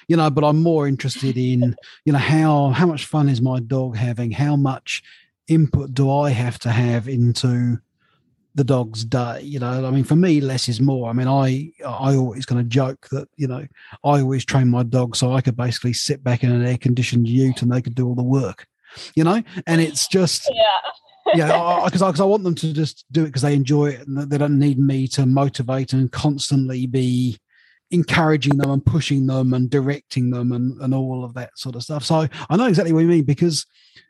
You 0.09 0.17
know, 0.17 0.31
but 0.31 0.45
I'm 0.45 0.63
more 0.63 0.87
interested 0.89 1.37
in, 1.37 1.77
you 2.05 2.13
know, 2.13 2.19
how 2.19 2.71
how 2.71 2.87
much 2.87 3.07
fun 3.07 3.29
is 3.29 3.41
my 3.43 3.61
dog 3.61 3.97
having? 3.97 4.31
How 4.31 4.57
much 4.57 5.03
input 5.49 5.95
do 5.95 6.11
I 6.11 6.31
have 6.31 6.59
to 6.61 6.71
have 6.71 7.09
into 7.09 7.79
the 8.57 8.65
dog's 8.65 9.05
day. 9.05 9.43
You 9.43 9.61
know, 9.61 9.87
I 9.87 9.91
mean, 9.91 10.03
for 10.03 10.17
me, 10.17 10.41
less 10.41 10.69
is 10.69 10.81
more. 10.81 11.09
I 11.09 11.13
mean, 11.13 11.29
I 11.29 11.71
I 11.87 12.17
always 12.17 12.47
kind 12.47 12.61
of 12.61 12.69
joke 12.69 13.07
that 13.13 13.29
you 13.37 13.47
know 13.47 13.65
I 14.03 14.21
always 14.21 14.45
train 14.45 14.69
my 14.69 14.83
dog 14.83 15.15
so 15.15 15.33
I 15.33 15.43
could 15.43 15.57
basically 15.57 15.93
sit 15.93 16.25
back 16.25 16.43
in 16.43 16.51
an 16.51 16.67
air 16.67 16.79
conditioned 16.79 17.29
ute 17.29 17.63
and 17.63 17.71
they 17.71 17.83
could 17.83 17.95
do 17.95 18.09
all 18.09 18.17
the 18.17 18.23
work. 18.23 18.67
You 19.15 19.25
know, 19.25 19.43
and 19.67 19.81
it's 19.81 20.09
just 20.09 20.51
yeah. 20.53 21.35
yeah, 21.35 21.83
because 21.85 22.03
I, 22.03 22.09
I, 22.09 22.25
I, 22.25 22.29
want 22.29 22.45
them 22.45 22.55
to 22.55 22.73
just 22.73 23.05
do 23.13 23.25
it 23.25 23.27
because 23.27 23.43
they 23.43 23.55
enjoy 23.55 23.89
it 23.89 24.07
and 24.07 24.19
they 24.19 24.39
don't 24.39 24.59
need 24.59 24.79
me 24.79 25.07
to 25.09 25.27
motivate 25.27 25.93
and 25.93 26.11
constantly 26.11 26.87
be 26.87 27.39
encouraging 27.91 28.57
them 28.57 28.71
and 28.71 28.85
pushing 28.85 29.27
them 29.27 29.53
and 29.53 29.69
directing 29.69 30.31
them 30.31 30.53
and, 30.53 30.81
and 30.81 30.95
all 30.95 31.25
of 31.25 31.35
that 31.35 31.57
sort 31.59 31.77
of 31.77 31.83
stuff. 31.83 32.05
So 32.05 32.27
I 32.49 32.57
know 32.57 32.67
exactly 32.67 32.93
what 32.93 33.01
you 33.01 33.07
mean 33.07 33.25
because 33.25 33.67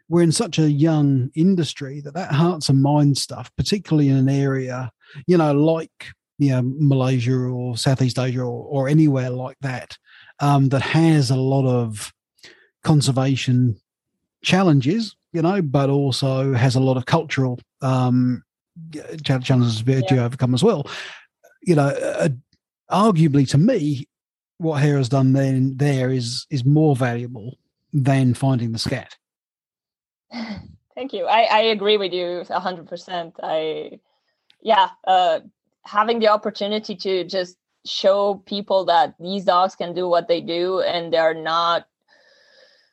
we're 0.09 0.23
in 0.23 0.33
such 0.33 0.59
a 0.59 0.71
young 0.71 1.31
industry 1.35 2.01
that 2.01 2.15
that 2.15 2.33
hearts 2.33 2.69
and 2.69 2.83
minds 2.83 3.23
stuff, 3.23 3.51
particularly 3.57 4.09
in 4.09 4.17
an 4.17 4.29
area, 4.29 4.91
you 5.27 5.37
know, 5.37 5.53
like 5.53 6.13
you 6.39 6.51
know 6.51 6.63
Malaysia 6.65 7.35
or 7.35 7.77
Southeast 7.77 8.19
Asia 8.19 8.41
or, 8.41 8.65
or 8.65 8.89
anywhere 8.89 9.31
like 9.31 9.57
that, 9.61 9.97
um, 10.41 10.69
that 10.69 10.83
has 10.83 11.31
a 11.31 11.37
lot 11.37 11.67
of 11.67 12.13
conservation 12.85 13.77
challenges, 14.43 15.17
you 15.33 15.43
know, 15.43 15.61
but 15.61 15.91
also 15.91 16.53
has 16.53 16.77
a 16.77 16.81
lot 16.81 16.97
of 16.97 17.07
cultural 17.07 17.59
um, 17.83 18.43
challenges 19.25 19.83
to 19.83 20.05
yeah. 20.11 20.25
overcome 20.25 20.55
as 20.55 20.63
well. 20.63 20.89
You 21.63 21.75
know, 21.75 21.89
uh, 21.89 22.29
arguably 22.91 23.49
to 23.51 23.59
me, 23.59 24.07
what 24.59 24.81
Hera's 24.81 25.09
done 25.09 25.33
then 25.33 25.77
there 25.77 26.11
is 26.11 26.47
is 26.51 26.65
more 26.65 26.95
valuable 26.95 27.59
than 27.93 28.35
finding 28.35 28.73
the 28.73 28.79
scat. 28.79 29.17
Thank 30.95 31.13
you. 31.13 31.27
I, 31.27 31.43
I 31.43 31.61
agree 31.61 31.97
with 31.97 32.13
you 32.13 32.45
hundred 32.51 32.89
percent. 32.89 33.35
I 33.43 34.01
yeah, 34.63 34.89
uh, 35.07 35.41
having 35.85 36.19
the 36.19 36.29
opportunity 36.29 36.97
to 36.97 37.25
just 37.25 37.57
show 37.85 38.43
people 38.47 38.85
that 38.87 39.15
these 39.21 39.45
dogs 39.45 39.77
can 39.77 39.95
do 39.95 40.09
what 40.09 40.27
they 40.27 40.41
do 40.41 40.81
and 40.81 41.13
they're 41.13 41.41
not 41.41 41.87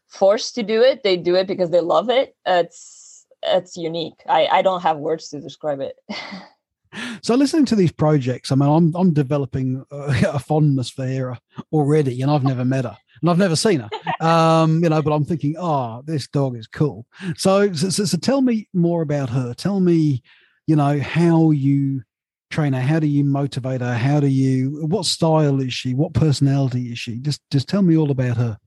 forced 0.07 0.53
to 0.55 0.63
do 0.63 0.81
it. 0.81 1.01
They 1.03 1.17
do 1.17 1.35
it 1.35 1.47
because 1.47 1.71
they 1.71 1.81
love 1.81 2.09
it. 2.09 2.35
It's 2.45 3.25
it's 3.41 3.75
unique. 3.77 4.21
I, 4.27 4.47
I 4.47 4.61
don't 4.61 4.81
have 4.81 4.97
words 4.97 5.29
to 5.29 5.39
describe 5.39 5.79
it. 5.79 5.95
So 7.23 7.33
listening 7.33 7.65
to 7.65 7.75
these 7.75 7.91
projects, 7.91 8.51
I 8.51 8.55
mean, 8.55 8.69
I'm 8.69 8.95
I'm 8.95 9.13
developing 9.13 9.83
a, 9.89 9.95
a 10.33 10.39
fondness 10.39 10.91
for 10.91 11.07
Hera 11.07 11.39
already, 11.71 12.21
and 12.21 12.29
I've 12.29 12.43
never 12.43 12.63
met 12.63 12.85
her 12.85 12.97
and 13.23 13.29
I've 13.29 13.37
never 13.37 13.55
seen 13.55 13.79
her. 13.79 13.89
Um, 14.25 14.83
you 14.83 14.89
know, 14.89 15.01
but 15.01 15.13
I'm 15.13 15.23
thinking, 15.23 15.55
oh, 15.57 16.03
this 16.05 16.27
dog 16.27 16.57
is 16.57 16.67
cool. 16.67 17.05
So, 17.37 17.71
so, 17.71 17.89
so 17.89 18.17
tell 18.17 18.41
me 18.41 18.67
more 18.73 19.01
about 19.01 19.29
her. 19.29 19.53
Tell 19.53 19.79
me, 19.79 20.21
you 20.67 20.75
know, 20.75 20.99
how 20.99 21.51
you 21.51 22.03
train 22.51 22.73
her. 22.73 22.81
How 22.81 22.99
do 22.99 23.07
you 23.07 23.23
motivate 23.23 23.79
her? 23.81 23.95
How 23.95 24.19
do 24.19 24.27
you? 24.27 24.85
What 24.87 25.05
style 25.05 25.61
is 25.61 25.73
she? 25.73 25.93
What 25.93 26.13
personality 26.13 26.91
is 26.91 26.99
she? 26.99 27.19
Just 27.19 27.41
just 27.49 27.69
tell 27.69 27.81
me 27.81 27.97
all 27.97 28.11
about 28.11 28.37
her. 28.37 28.57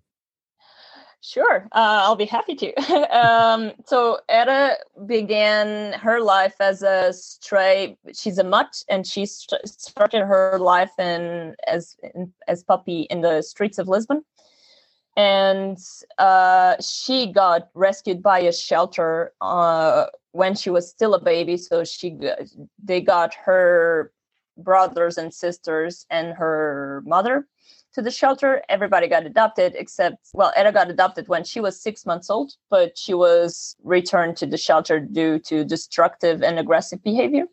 Sure, 1.26 1.66
uh, 1.72 2.02
I'll 2.04 2.14
be 2.14 2.24
happy 2.24 2.54
to. 2.54 2.72
um, 3.18 3.72
so 3.84 4.20
Hera 4.28 4.76
began 5.06 5.92
her 5.94 6.20
life 6.20 6.54
as 6.60 6.82
a 6.82 7.12
stray. 7.12 7.98
She's 8.14 8.38
a 8.38 8.44
mutt, 8.44 8.84
and 8.88 9.04
she 9.04 9.26
st- 9.26 9.68
started 9.68 10.24
her 10.24 10.56
life 10.60 10.92
in 11.00 11.56
as 11.66 11.96
in, 12.14 12.32
as 12.46 12.62
puppy 12.62 13.08
in 13.10 13.22
the 13.22 13.42
streets 13.42 13.78
of 13.78 13.88
Lisbon. 13.88 14.24
And 15.16 15.78
uh, 16.18 16.76
she 16.80 17.32
got 17.32 17.70
rescued 17.74 18.22
by 18.22 18.38
a 18.40 18.52
shelter 18.52 19.32
uh, 19.40 20.06
when 20.30 20.54
she 20.54 20.70
was 20.70 20.88
still 20.88 21.14
a 21.14 21.20
baby. 21.20 21.56
So 21.56 21.82
she 21.82 22.16
they 22.80 23.00
got 23.00 23.34
her 23.34 24.12
brothers 24.56 25.18
and 25.18 25.34
sisters 25.34 26.06
and 26.08 26.34
her 26.34 27.02
mother 27.04 27.48
to 27.96 28.02
the 28.02 28.10
shelter. 28.10 28.62
Everybody 28.68 29.08
got 29.08 29.24
adopted 29.24 29.74
except, 29.74 30.28
well, 30.34 30.52
Hera 30.54 30.70
got 30.70 30.90
adopted 30.90 31.28
when 31.28 31.44
she 31.44 31.60
was 31.60 31.80
six 31.80 32.04
months 32.04 32.28
old, 32.28 32.52
but 32.70 32.96
she 32.96 33.14
was 33.14 33.74
returned 33.82 34.36
to 34.36 34.46
the 34.46 34.58
shelter 34.58 35.00
due 35.00 35.38
to 35.40 35.64
destructive 35.64 36.42
and 36.42 36.58
aggressive 36.58 37.02
behavior. 37.02 37.46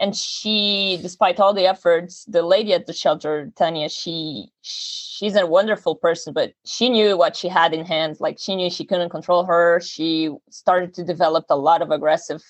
And 0.00 0.16
she, 0.16 0.98
despite 1.02 1.38
all 1.38 1.52
the 1.52 1.66
efforts, 1.66 2.24
the 2.24 2.42
lady 2.42 2.72
at 2.72 2.86
the 2.86 2.94
shelter, 2.94 3.52
Tanya, 3.54 3.90
she 3.90 4.48
she's 4.62 5.36
a 5.36 5.46
wonderful 5.46 5.94
person, 5.94 6.32
but 6.32 6.54
she 6.64 6.88
knew 6.88 7.16
what 7.16 7.36
she 7.36 7.48
had 7.48 7.74
in 7.74 7.84
hand. 7.84 8.16
Like 8.20 8.38
she 8.40 8.56
knew 8.56 8.70
she 8.70 8.86
couldn't 8.86 9.10
control 9.10 9.44
her. 9.44 9.78
She 9.80 10.30
started 10.50 10.94
to 10.94 11.04
develop 11.04 11.44
a 11.50 11.56
lot 11.56 11.82
of 11.82 11.90
aggressive 11.90 12.42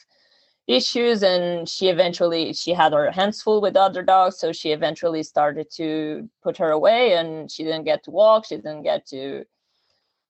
issues 0.67 1.23
and 1.23 1.69
she 1.69 1.89
eventually 1.89 2.53
she 2.55 2.73
had 2.73 2.93
her 2.93 3.11
hands 3.11 3.43
full 3.43 3.61
with 3.61 3.77
other 3.77 4.03
dogs 4.03 4.39
so 4.39 4.51
she 4.51 4.73
eventually 4.73 5.23
started 5.23 5.67
to 5.71 6.29
put 6.43 6.57
her 6.57 6.71
away 6.71 7.15
and 7.15 7.51
she 7.51 7.65
didn't 7.65 7.85
get 7.85 8.03
to 8.03 8.11
walk 8.11 8.47
she 8.47 8.57
didn't 8.57 8.83
get 8.83 9.07
to 9.07 9.45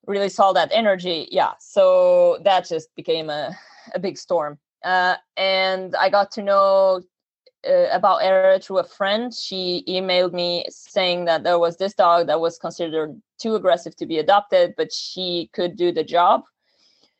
release 0.06 0.38
all 0.38 0.52
that 0.52 0.70
energy. 0.72 1.28
Yeah 1.30 1.52
so 1.60 2.38
that 2.44 2.68
just 2.68 2.94
became 2.96 3.30
a, 3.30 3.56
a 3.94 3.98
big 3.98 4.18
storm. 4.18 4.58
Uh, 4.82 5.16
and 5.36 5.94
i 5.96 6.10
got 6.10 6.30
to 6.32 6.42
know 6.42 7.00
uh, 7.66 7.86
about 7.92 8.20
Hera 8.20 8.58
through 8.58 8.78
a 8.78 8.84
friend. 8.84 9.32
She 9.32 9.82
emailed 9.88 10.34
me 10.34 10.66
saying 10.68 11.24
that 11.24 11.44
there 11.44 11.58
was 11.58 11.78
this 11.78 11.94
dog 11.94 12.26
that 12.26 12.40
was 12.40 12.58
considered 12.58 13.18
too 13.38 13.54
aggressive 13.54 13.96
to 13.96 14.06
be 14.06 14.18
adopted 14.18 14.74
but 14.76 14.92
she 14.92 15.48
could 15.52 15.76
do 15.76 15.92
the 15.92 16.04
job 16.04 16.42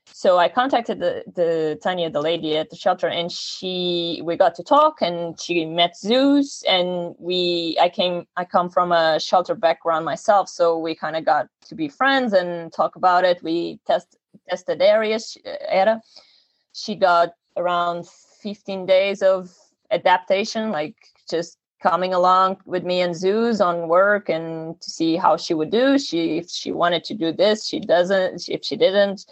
so 0.06 0.38
I 0.38 0.48
contacted 0.48 1.00
the, 1.00 1.24
the 1.34 1.78
Tanya, 1.82 2.10
the 2.10 2.20
lady 2.20 2.56
at 2.56 2.70
the 2.70 2.76
shelter, 2.76 3.08
and 3.08 3.30
she 3.32 4.20
we 4.24 4.36
got 4.36 4.54
to 4.56 4.62
talk, 4.62 5.00
and 5.00 5.40
she 5.40 5.64
met 5.64 5.96
Zeus, 5.96 6.62
and 6.68 7.14
we 7.18 7.76
I 7.80 7.88
came 7.88 8.26
I 8.36 8.44
come 8.44 8.70
from 8.70 8.92
a 8.92 9.18
shelter 9.18 9.54
background 9.54 10.04
myself, 10.04 10.48
so 10.48 10.78
we 10.78 10.94
kind 10.94 11.16
of 11.16 11.24
got 11.24 11.48
to 11.68 11.74
be 11.74 11.88
friends 11.88 12.32
and 12.32 12.72
talk 12.72 12.96
about 12.96 13.24
it. 13.24 13.42
We 13.42 13.80
test 13.86 14.16
tested 14.48 14.82
areas. 14.82 15.36
Uh, 15.46 15.56
era, 15.68 16.02
she 16.72 16.94
got 16.94 17.30
around 17.56 18.06
15 18.42 18.86
days 18.86 19.22
of 19.22 19.50
adaptation, 19.90 20.70
like 20.70 20.96
just 21.30 21.58
coming 21.82 22.14
along 22.14 22.56
with 22.64 22.84
me 22.84 23.00
and 23.00 23.14
Zeus 23.14 23.60
on 23.60 23.88
work 23.88 24.28
and 24.28 24.80
to 24.80 24.90
see 24.90 25.16
how 25.16 25.36
she 25.36 25.54
would 25.54 25.70
do. 25.70 25.98
She 25.98 26.38
if 26.38 26.50
she 26.50 26.72
wanted 26.72 27.04
to 27.04 27.14
do 27.14 27.32
this, 27.32 27.66
she 27.66 27.80
doesn't. 27.80 28.48
If 28.48 28.64
she 28.64 28.76
didn't 28.76 29.26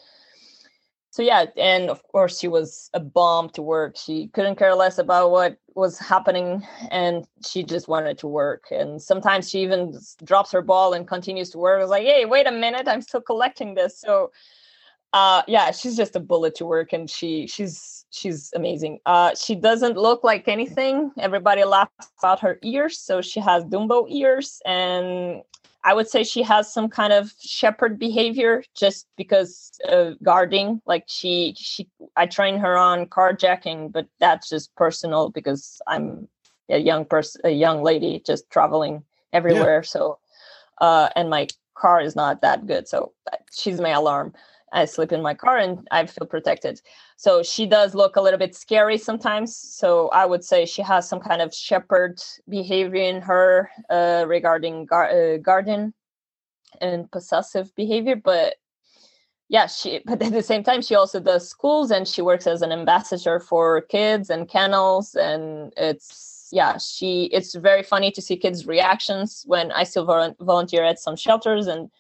so 1.13 1.21
yeah 1.21 1.45
and 1.59 1.91
of 1.91 2.03
course 2.09 2.39
she 2.39 2.49
was 2.49 2.89
a 2.95 3.01
bomb 3.01 3.51
to 3.51 3.61
work. 3.61 3.99
She 3.99 4.29
couldn't 4.29 4.57
care 4.57 4.75
less 4.75 4.97
about 4.97 5.31
what 5.31 5.59
was 5.75 5.99
happening 5.99 6.67
and 6.91 7.27
she 7.47 7.63
just 7.63 7.87
wanted 7.87 8.17
to 8.19 8.27
work. 8.27 8.65
And 8.71 9.01
sometimes 9.01 9.51
she 9.51 9.61
even 9.63 9.95
drops 10.25 10.51
her 10.53 10.63
ball 10.63 10.95
and 10.95 11.07
continues 11.07 11.51
to 11.51 11.59
work. 11.59 11.79
I 11.79 11.83
was 11.83 11.91
like 11.91 12.05
hey 12.05 12.25
wait 12.25 12.47
a 12.47 12.51
minute 12.51 12.89
i'm 12.89 13.03
still 13.03 13.21
collecting 13.21 13.75
this. 13.75 14.01
So 14.01 14.33
uh 15.13 15.43
yeah 15.47 15.71
she's 15.71 15.99
just 15.99 16.17
a 16.17 16.21
bullet 16.21 16.55
to 16.55 16.65
work 16.65 16.95
and 16.95 17.11
she 17.11 17.47
she's 17.47 18.07
she's 18.09 18.51
amazing. 18.55 18.99
Uh 19.05 19.35
she 19.35 19.55
doesn't 19.55 19.99
look 19.99 20.25
like 20.25 20.49
anything. 20.49 21.13
Everybody 21.19 21.63
laughs 21.65 22.09
about 22.21 22.41
her 22.41 22.59
ears 22.63 22.99
so 22.99 23.21
she 23.21 23.39
has 23.41 23.65
dumbo 23.65 24.07
ears 24.09 24.63
and 24.65 25.43
I 25.85 25.95
would 25.95 26.09
say 26.09 26.23
she 26.23 26.43
has 26.43 26.73
some 26.73 26.89
kind 26.89 27.13
of 27.13 27.33
shepherd 27.41 27.99
behavior 27.99 28.63
just 28.75 29.09
because 29.17 29.73
of 29.89 30.23
guarding. 30.23 30.81
Like 30.87 31.05
she, 31.09 31.55
she, 31.59 31.89
I 32.17 32.27
train 32.27 32.59
her 32.59 32.77
on 32.77 33.07
carjacking, 33.07 33.91
but 33.91 34.07
that's 34.21 34.49
just 34.49 34.75
personal 34.77 35.31
because 35.31 35.81
I'm 35.89 36.29
a 36.71 36.79
young 36.79 37.05
person, 37.05 37.41
a 37.45 37.51
young 37.51 37.83
lady 37.83 38.23
just 38.25 38.49
traveling 38.51 39.03
everywhere. 39.33 39.79
Yeah. 39.79 39.89
So, 39.89 40.19
uh, 40.81 41.09
and 41.17 41.29
my 41.29 41.49
car 41.75 42.01
is 42.01 42.15
not 42.15 42.43
that 42.43 42.67
good. 42.67 42.87
So 42.87 43.13
uh, 43.33 43.37
she's 43.53 43.81
my 43.81 43.91
alarm. 43.91 44.35
I 44.73 44.87
sleep 44.87 45.13
in 45.13 45.23
my 45.23 45.35
car 45.35 45.59
and 45.59 45.87
I 45.91 46.07
feel 46.07 46.27
protected. 46.27 46.81
So 47.17 47.43
she 47.43 47.67
does 47.67 47.95
look 47.95 48.17
a 48.17 48.23
little 48.23 48.39
bit 48.39 48.55
scary 48.55 48.99
sometimes. 48.99 49.57
So 49.57 50.09
I 50.09 50.25
would 50.25 50.45
say 50.45 50.65
she 50.65 50.83
has 50.83 51.09
some 51.09 51.21
kind 51.21 51.43
of 51.43 51.55
shepherd 51.55 52.21
behavior 52.49 53.03
in 53.03 53.21
her 53.21 53.71
uh, 53.91 54.25
regarding 54.27 54.87
gar- 54.87 55.11
uh, 55.11 55.37
guardian 55.37 55.93
and 56.81 57.11
possessive 57.11 57.75
behavior. 57.77 58.17
But 58.17 58.55
yeah, 59.49 59.67
she. 59.67 60.01
But 60.07 60.23
at 60.23 60.33
the 60.33 60.43
same 60.43 60.65
time, 60.65 60.81
she 60.81 60.95
also 60.95 61.21
does 61.21 61.49
schools 61.49 61.91
and 61.91 62.09
she 62.09 62.23
works 62.23 62.47
as 62.47 62.63
an 62.63 62.73
ambassador 62.73 63.39
for 63.39 63.83
kids 63.83 64.31
and 64.31 64.49
kennels. 64.49 65.15
And 65.15 65.73
it's 65.77 66.49
yeah, 66.51 66.79
she. 66.79 67.25
It's 67.25 67.55
very 67.55 67.83
funny 67.83 68.11
to 68.13 68.23
see 68.23 68.37
kids' 68.37 68.67
reactions 68.67 69.45
when 69.47 69.71
I 69.73 69.85
still 69.85 70.07
volunteer 70.41 70.85
at 70.85 70.99
some 70.99 71.17
shelters 71.17 71.67
and 71.67 71.91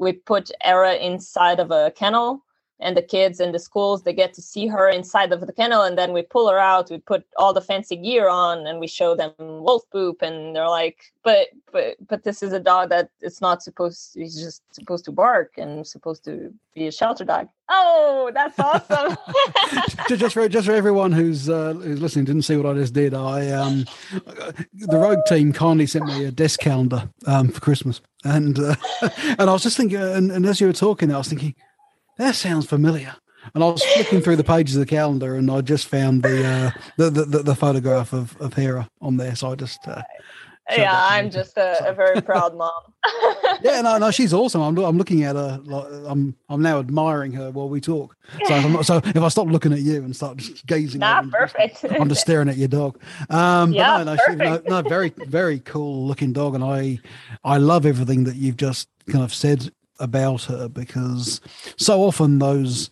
we 0.00 0.12
put 0.12 0.50
Hera 0.62 0.94
inside 0.94 1.60
of 1.60 1.70
a 1.70 1.92
kennel 1.92 2.42
and 2.80 2.96
the 2.96 3.02
kids 3.02 3.40
in 3.40 3.52
the 3.52 3.58
schools 3.58 4.02
they 4.02 4.12
get 4.12 4.32
to 4.34 4.42
see 4.42 4.66
her 4.66 4.88
inside 4.88 5.32
of 5.32 5.46
the 5.46 5.52
kennel 5.52 5.82
and 5.82 5.96
then 5.96 6.12
we 6.12 6.22
pull 6.22 6.48
her 6.48 6.58
out 6.58 6.90
we 6.90 6.98
put 6.98 7.24
all 7.36 7.52
the 7.52 7.60
fancy 7.60 7.96
gear 7.96 8.28
on 8.28 8.66
and 8.66 8.80
we 8.80 8.86
show 8.86 9.14
them 9.14 9.32
wolf 9.38 9.82
poop 9.90 10.22
and 10.22 10.56
they're 10.56 10.68
like 10.68 11.12
but 11.22 11.48
but 11.72 11.96
but 12.08 12.24
this 12.24 12.42
is 12.42 12.52
a 12.52 12.60
dog 12.60 12.88
that 12.88 13.10
it's 13.20 13.40
not 13.40 13.62
supposed 13.62 14.12
he's 14.14 14.40
just 14.40 14.62
supposed 14.74 15.04
to 15.04 15.12
bark 15.12 15.52
and 15.58 15.86
supposed 15.86 16.24
to 16.24 16.52
be 16.74 16.86
a 16.86 16.92
shelter 16.92 17.24
dog. 17.24 17.48
Oh 17.68 18.30
that's 18.32 18.58
awesome. 18.58 19.16
Just 20.08 20.34
for 20.34 20.48
just 20.48 20.66
for 20.66 20.72
everyone 20.72 21.12
who's 21.12 21.48
uh, 21.48 21.74
who's 21.74 22.00
listening 22.00 22.24
didn't 22.24 22.42
see 22.42 22.56
what 22.56 22.66
i 22.66 22.74
just 22.74 22.92
did 22.92 23.14
i 23.14 23.48
um 23.50 23.84
the 24.74 24.98
rogue 24.98 25.20
team 25.26 25.52
kindly 25.52 25.86
sent 25.86 26.04
me 26.04 26.24
a 26.24 26.32
desk 26.32 26.60
calendar 26.60 27.08
um 27.26 27.48
for 27.48 27.60
christmas. 27.60 28.00
And 28.24 28.58
uh, 28.58 28.74
and 29.38 29.48
i 29.48 29.52
was 29.52 29.62
just 29.62 29.76
thinking 29.76 29.98
and, 30.00 30.32
and 30.32 30.44
as 30.46 30.60
you 30.60 30.66
were 30.66 30.72
talking 30.72 31.12
i 31.12 31.18
was 31.18 31.28
thinking 31.28 31.54
that 32.20 32.34
sounds 32.34 32.66
familiar. 32.66 33.14
And 33.54 33.64
I 33.64 33.68
was 33.68 33.82
flicking 33.82 34.20
through 34.20 34.36
the 34.36 34.44
pages 34.44 34.76
of 34.76 34.80
the 34.80 34.86
calendar, 34.86 35.34
and 35.34 35.50
I 35.50 35.62
just 35.62 35.86
found 35.86 36.22
the 36.22 36.46
uh, 36.46 36.70
the, 36.96 37.10
the, 37.10 37.42
the 37.42 37.54
photograph 37.54 38.12
of 38.12 38.36
of 38.40 38.54
Hera 38.54 38.88
on 39.00 39.16
there. 39.16 39.34
So 39.34 39.52
I 39.52 39.54
just 39.54 39.88
uh, 39.88 40.02
yeah, 40.76 41.06
I'm 41.10 41.30
just 41.30 41.56
a, 41.56 41.88
a, 41.88 41.92
very 41.92 42.20
proud 42.22 42.56
mom. 42.56 42.70
yeah, 43.62 43.80
no, 43.80 43.98
no, 43.98 44.10
she's 44.10 44.32
awesome. 44.40 44.60
I'm 44.60 44.78
I'm 44.78 44.98
looking 44.98 45.24
at 45.24 45.36
her. 45.36 45.60
Like, 45.64 45.86
I'm 46.06 46.34
I'm 46.48 46.62
now 46.62 46.78
admiring 46.78 47.32
her 47.32 47.50
while 47.50 47.68
we 47.68 47.80
talk. 47.80 48.16
So 48.44 48.54
if, 48.54 48.70
not, 48.70 48.86
so 48.86 48.96
if 49.04 49.16
I 49.16 49.28
stop 49.28 49.48
looking 49.48 49.72
at 49.72 49.80
you 49.80 49.96
and 49.96 50.14
start 50.14 50.38
just 50.38 50.66
gazing, 50.66 51.00
nah, 51.00 51.22
perfect. 51.22 51.84
I'm 51.84 52.08
just 52.08 52.20
staring 52.20 52.48
at 52.48 52.56
your 52.56 52.68
dog. 52.68 53.00
Um, 53.28 53.72
yeah, 53.72 54.02
no, 54.02 54.14
no, 54.14 54.22
she, 54.28 54.34
no, 54.36 54.62
no, 54.66 54.82
very 54.82 55.12
very 55.16 55.60
cool 55.60 56.06
looking 56.06 56.32
dog, 56.32 56.54
and 56.54 56.64
I 56.64 57.00
I 57.44 57.56
love 57.56 57.86
everything 57.86 58.24
that 58.24 58.36
you've 58.36 58.56
just 58.56 58.88
kind 59.08 59.24
of 59.24 59.34
said 59.34 59.72
about 60.00 60.42
her 60.44 60.68
because 60.68 61.40
so 61.76 62.02
often 62.02 62.38
those 62.38 62.90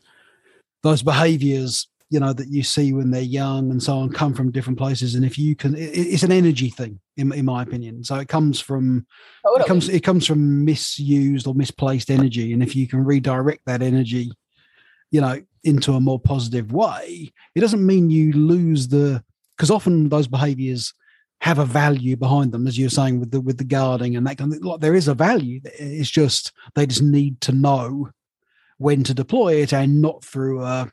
those 0.83 1.03
behaviors 1.03 1.89
you 2.11 2.21
know 2.21 2.33
that 2.33 2.49
you 2.49 2.63
see 2.63 2.93
when 2.93 3.11
they're 3.11 3.21
young 3.21 3.71
and 3.71 3.83
so 3.83 3.99
on 3.99 4.11
come 4.11 4.33
from 4.33 4.51
different 4.51 4.79
places. 4.79 5.15
And 5.15 5.25
if 5.25 5.39
you 5.39 5.55
can 5.55 5.75
it, 5.75 5.91
it's 5.91 6.23
an 6.23 6.33
energy 6.33 6.71
thing 6.71 7.01
in, 7.17 7.33
in 7.33 7.45
my 7.45 7.63
opinion. 7.63 8.05
So 8.05 8.17
it 8.17 8.29
comes 8.29 8.61
from 8.61 9.07
totally. 9.45 9.65
it 9.65 9.67
comes 9.67 9.89
it 9.89 10.05
comes 10.05 10.27
from 10.27 10.65
misused 10.65 11.47
or 11.47 11.55
misplaced 11.55 12.11
energy. 12.11 12.53
And 12.53 12.63
if 12.63 12.75
you 12.75 12.87
can 12.87 13.05
redirect 13.05 13.63
that 13.67 13.83
energy 13.83 14.31
you 15.11 15.21
know 15.21 15.43
into 15.65 15.95
a 15.95 16.01
more 16.01 16.21
positive 16.21 16.73
way 16.73 17.33
it 17.55 17.61
doesn't 17.61 17.85
mean 17.85 18.11
you 18.11 18.33
lose 18.33 18.89
the 18.89 19.23
because 19.57 19.71
often 19.71 20.09
those 20.09 20.29
behaviors 20.29 20.95
have 21.41 21.59
a 21.59 21.65
value 21.65 22.17
behind 22.17 22.53
them 22.53 22.67
as 22.67 22.77
you're 22.77 22.91
saying 22.91 23.21
with 23.21 23.31
the 23.31 23.41
with 23.41 23.59
the 23.59 23.65
guarding 23.65 24.17
and 24.17 24.27
that 24.27 24.39
kind 24.39 24.53
of 24.53 24.61
like 24.63 24.81
there 24.81 24.95
is 24.95 25.07
a 25.07 25.15
value 25.15 25.61
it's 25.79 26.11
just 26.11 26.53
they 26.75 26.85
just 26.85 27.03
need 27.03 27.41
to 27.41 27.53
know 27.53 28.11
when 28.79 29.05
to 29.05 29.15
deploy 29.15 29.55
it 29.55 29.73
and 29.73 30.03
not 30.03 30.25
through 30.25 30.63
a 30.65 30.91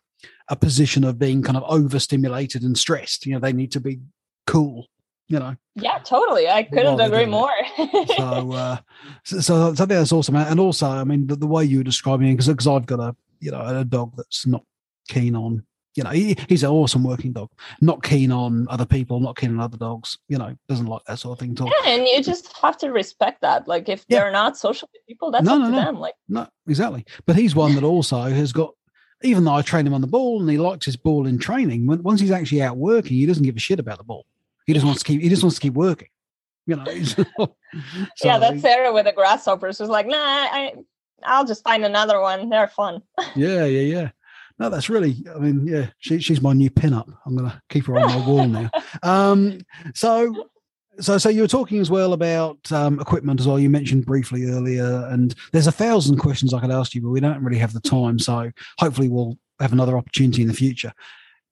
a 0.48 0.56
position 0.56 1.04
of 1.04 1.18
being 1.18 1.42
kind 1.42 1.58
of 1.58 1.64
overstimulated 1.68 2.64
and 2.64 2.78
stressed. 2.78 3.26
You 3.26 3.34
know, 3.34 3.40
they 3.40 3.54
need 3.54 3.72
to 3.74 3.80
be 3.80 4.00
cool. 4.46 4.88
You 5.28 5.40
know. 5.40 5.56
Yeah, 5.74 5.98
totally. 6.00 6.48
I 6.48 6.64
couldn't 6.64 7.00
agree 7.00 7.26
more. 7.26 7.50
so, 8.16 8.52
uh, 8.52 8.78
so, 9.24 9.40
so, 9.40 9.72
I 9.72 9.74
think 9.74 9.90
that's 9.90 10.12
awesome. 10.12 10.36
And 10.36 10.60
also, 10.60 10.88
I 10.88 11.04
mean, 11.04 11.26
the, 11.26 11.36
the 11.36 11.48
way 11.48 11.66
you 11.66 11.80
were 11.80 11.84
describing 11.84 12.28
it, 12.28 12.38
because 12.38 12.68
I've 12.68 12.86
got 12.86 13.00
a 13.00 13.16
you 13.40 13.52
know 13.52 13.62
a 13.62 13.84
dog 13.84 14.14
that's 14.16 14.46
not 14.46 14.64
keen 15.08 15.36
on 15.36 15.66
you 15.96 16.04
know, 16.04 16.10
he, 16.10 16.36
he's 16.50 16.64
an 16.64 16.70
awesome 16.70 17.04
working 17.04 17.32
dog. 17.32 17.50
Not 17.82 18.04
keen 18.04 18.32
on 18.32 18.68
other 18.70 18.86
people, 18.86 19.20
not 19.20 19.38
keen 19.38 19.52
on 19.52 19.60
other 19.60 19.78
dogs. 19.78 20.18
You 20.28 20.38
know, 20.38 20.56
doesn't 20.68 20.88
like 20.88 21.04
that 21.08 21.20
sort 21.20 21.34
of 21.34 21.40
thing 21.40 21.52
at 21.54 21.62
all. 21.62 21.72
Yeah, 21.84 21.92
and 21.92 22.06
you 22.06 22.22
just 22.22 22.56
have 22.58 22.78
to 22.80 22.92
respect 22.92 23.42
that. 23.42 23.68
Like, 23.68 23.88
if 23.88 24.06
yeah. 24.08 24.20
they're 24.20 24.32
not 24.32 24.58
social 24.58 24.90
people, 25.08 25.32
that's 25.32 25.46
no, 25.46 25.56
up 25.56 25.60
no, 25.60 25.66
to 25.66 25.72
no. 25.72 25.86
them. 25.86 26.00
Like, 26.00 26.16
no, 26.28 26.48
exactly. 26.68 27.06
But 27.26 27.38
he's 27.38 27.56
one 27.56 27.76
that 27.76 27.84
also 27.84 28.22
has 28.22 28.52
got 28.52 28.74
even 29.22 29.44
though 29.44 29.54
I 29.54 29.62
train 29.62 29.88
him 29.88 29.94
on 29.94 30.02
the 30.02 30.08
ball 30.08 30.42
and 30.42 30.50
he 30.50 30.58
likes 30.58 30.86
his 30.86 30.98
ball 30.98 31.26
in 31.26 31.40
training, 31.40 31.88
when, 31.88 32.04
once 32.04 32.20
he's 32.20 32.32
actually 32.32 32.62
out 32.62 32.78
working, 32.78 33.18
he 33.18 33.26
doesn't 33.26 33.44
give 33.44 33.56
a 33.56 33.60
shit 33.60 33.80
about 33.80 33.98
the 33.98 34.04
ball. 34.04 34.26
He 34.66 34.74
just 34.74 34.86
wants 34.86 35.02
to 35.04 35.06
keep. 35.06 35.22
He 35.22 35.30
just 35.30 35.44
wants 35.44 35.56
to 35.56 35.62
keep 35.62 35.74
working. 35.74 36.10
You 36.66 36.78
know. 36.78 36.86
so, 37.04 37.56
yeah, 38.24 38.38
that's 38.40 38.62
Hera 38.62 38.94
with 38.94 39.06
the 39.06 39.14
grasshoppers. 39.14 39.80
Was 39.80 39.90
like, 39.90 40.08
nah, 40.08 40.18
I, 40.18 40.74
I'll 41.24 41.46
just 41.46 41.64
find 41.64 41.86
another 41.86 42.20
one. 42.20 42.50
They're 42.50 42.68
fun. 42.68 43.02
yeah, 43.36 43.66
yeah, 43.66 43.82
yeah. 43.82 44.10
No, 44.58 44.70
that's 44.70 44.90
really. 44.90 45.24
I 45.34 45.40
mean, 45.40 45.68
yeah, 45.68 45.88
she, 46.00 46.20
she's 46.20 46.42
my 46.42 46.54
new 46.54 46.70
pinup. 46.70 47.14
I'm 47.26 47.36
gonna 47.36 47.62
keep 47.70 47.86
her 47.88 48.00
on 48.00 48.08
my 48.08 48.28
wall 48.28 48.48
now. 48.48 48.70
Um, 49.04 49.60
so 49.94 50.50
so 51.00 51.18
so 51.18 51.30
you 51.30 51.42
were 51.42 51.48
talking 51.48 51.80
as 51.80 51.90
well 51.90 52.14
about 52.14 52.72
um, 52.72 53.00
equipment 53.00 53.40
as 53.40 53.48
well 53.48 53.60
you 53.60 53.70
mentioned 53.70 54.06
briefly 54.06 54.46
earlier 54.46 55.08
and 55.12 55.36
there's 55.52 55.68
a 55.68 55.72
thousand 55.72 56.18
questions 56.18 56.54
i 56.54 56.60
could 56.60 56.72
ask 56.72 56.94
you 56.94 57.02
but 57.02 57.10
we 57.10 57.20
don't 57.20 57.44
really 57.44 57.58
have 57.58 57.74
the 57.74 57.82
time 57.82 58.18
so 58.20 58.52
hopefully 58.80 59.08
we'll 59.08 59.38
have 59.60 59.74
another 59.74 59.98
opportunity 59.98 60.42
in 60.42 60.48
the 60.48 60.54
future 60.54 60.94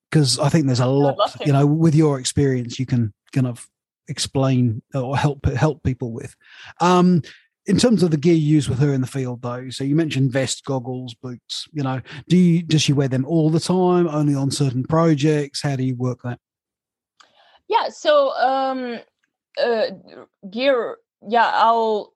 because 0.10 0.39
i 0.39 0.50
think 0.50 0.66
there's 0.66 0.80
a 0.80 0.88
lot 0.88 1.18
you 1.46 1.52
know 1.52 1.66
with 1.66 1.96
your 1.96 2.20
experience 2.20 2.80
you 2.80 2.86
can 2.86 3.13
kind 3.34 3.48
of 3.48 3.68
explain 4.08 4.82
or 4.94 5.18
help 5.18 5.46
help 5.46 5.82
people 5.84 6.12
with 6.12 6.36
um, 6.82 7.22
in 7.65 7.78
terms 7.78 8.04
of 8.04 8.12
the 8.12 8.17
gear 8.17 8.34
used 8.34 8.69
with 8.69 8.80
her 8.80 8.93
in 8.93 9.02
the 9.02 9.08
field 9.08 9.41
though 9.41 9.69
so 9.69 9.84
you 9.84 9.95
mentioned 9.95 10.32
vest 10.32 10.63
goggles 10.65 11.13
boots 11.15 11.67
you 11.71 11.84
know 11.84 12.02
do 12.28 12.38
you 12.38 12.62
does 12.62 12.82
she 12.82 12.93
wear 12.93 13.08
them 13.08 13.26
all 13.26 13.49
the 13.49 13.60
time 13.60 14.08
only 14.08 14.36
on 14.36 14.52
certain 14.52 14.84
projects 14.84 15.62
how 15.62 15.76
do 15.76 15.84
you 15.84 15.95
work 15.95 16.19
that 16.23 16.39
yeah 17.67 17.89
so 17.89 18.32
um 18.38 18.99
uh, 19.63 19.86
gear 20.49 20.97
yeah 21.28 21.52
i'll 21.54 22.13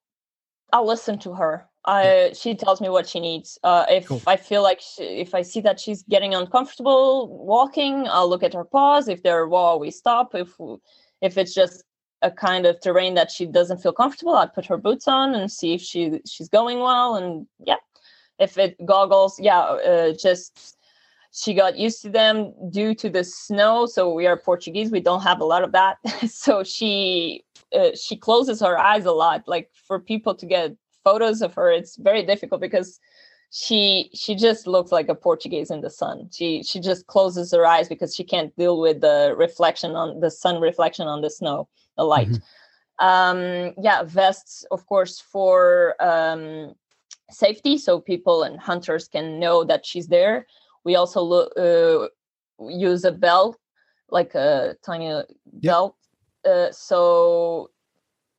i'll 0.74 0.88
listen 0.88 1.18
to 1.18 1.34
her 1.34 1.68
I, 1.88 2.34
she 2.36 2.54
tells 2.54 2.82
me 2.82 2.90
what 2.90 3.08
she 3.08 3.22
needs. 3.22 3.58
Uh, 3.64 3.86
if 3.90 4.08
cool. 4.08 4.22
I 4.28 4.36
feel 4.36 4.62
like 4.62 4.82
she, 4.82 5.04
if 5.04 5.34
I 5.34 5.42
see 5.42 5.62
that 5.62 5.80
she's 5.80 6.04
getting 6.04 6.36
uncomfortable 6.36 7.30
walking, 7.46 8.06
I'll 8.10 8.30
look 8.30 8.44
at 8.44 8.54
her 8.54 8.66
paws. 8.66 9.08
If 9.08 9.24
they're 9.24 9.48
wall, 9.48 9.80
we 9.80 9.90
stop. 9.90 10.36
If 10.36 10.50
if 11.22 11.38
it's 11.38 11.54
just 11.54 11.86
a 12.22 12.32
kind 12.32 12.66
of 12.66 12.80
terrain 12.82 13.14
that 13.16 13.32
she 13.32 13.46
doesn't 13.46 13.82
feel 13.82 13.94
comfortable, 13.94 14.36
I'd 14.36 14.54
put 14.54 14.66
her 14.66 14.78
boots 14.78 15.08
on 15.08 15.36
and 15.36 15.52
see 15.52 15.74
if 15.74 15.82
she 15.82 16.20
she's 16.26 16.50
going 16.50 16.80
well. 16.80 17.16
And 17.16 17.48
yeah, 17.64 17.76
if 18.40 18.58
it 18.58 18.76
goggles, 18.86 19.40
yeah, 19.40 19.60
uh, 19.60 20.14
just 20.14 20.78
she 21.32 21.54
got 21.54 21.78
used 21.78 22.02
to 22.02 22.10
them 22.10 22.54
due 22.72 22.96
to 22.96 23.10
the 23.10 23.24
snow 23.24 23.86
so 23.86 24.12
we 24.12 24.26
are 24.26 24.38
portuguese 24.38 24.92
we 24.92 25.00
don't 25.00 25.22
have 25.22 25.40
a 25.40 25.46
lot 25.46 25.64
of 25.64 25.72
that. 25.72 25.98
So 26.28 26.64
she 26.64 27.44
uh, 27.78 27.92
she 27.96 28.16
closes 28.16 28.62
her 28.62 28.78
eyes 28.78 29.06
a 29.06 29.12
lot. 29.12 29.44
Like 29.48 29.70
for 29.88 30.00
people 30.00 30.34
to 30.36 30.46
get 30.46 30.76
photos 31.04 31.42
of 31.42 31.54
her 31.56 31.72
it's 31.72 31.98
very 31.98 32.24
difficult 32.24 32.62
because 32.62 33.00
she 33.52 34.10
she 34.14 34.36
just 34.36 34.68
looks 34.68 34.92
like 34.92 35.10
a 35.10 35.16
portuguese 35.16 35.70
in 35.72 35.82
the 35.82 35.90
sun. 35.90 36.30
She 36.32 36.64
she 36.64 36.80
just 36.80 37.08
closes 37.08 37.52
her 37.54 37.66
eyes 37.66 37.88
because 37.88 38.16
she 38.16 38.24
can't 38.24 38.56
deal 38.58 38.80
with 38.80 39.02
the 39.02 39.36
reflection 39.38 39.92
on 39.92 40.20
the 40.20 40.32
sun 40.32 40.60
reflection 40.60 41.08
on 41.08 41.22
the 41.22 41.30
snow 41.30 41.68
light 42.06 42.30
mm-hmm. 42.30 43.06
um 43.06 43.74
yeah 43.82 44.04
vests 44.04 44.66
of 44.72 44.86
course 44.88 45.20
for 45.20 45.96
um 46.00 46.74
safety 47.30 47.78
so 47.78 48.00
people 48.00 48.44
and 48.44 48.60
hunters 48.60 49.08
can 49.08 49.40
know 49.40 49.64
that 49.64 49.86
she's 49.86 50.08
there 50.08 50.46
we 50.88 50.96
also 50.96 51.22
lo- 51.22 51.52
uh, 51.58 52.08
use 52.70 53.04
a 53.04 53.12
belt, 53.12 53.58
like 54.10 54.34
a 54.36 54.78
tiny 54.86 55.08
yep. 55.08 55.26
belt. 55.62 55.96
Uh, 56.46 56.72
so 56.72 57.72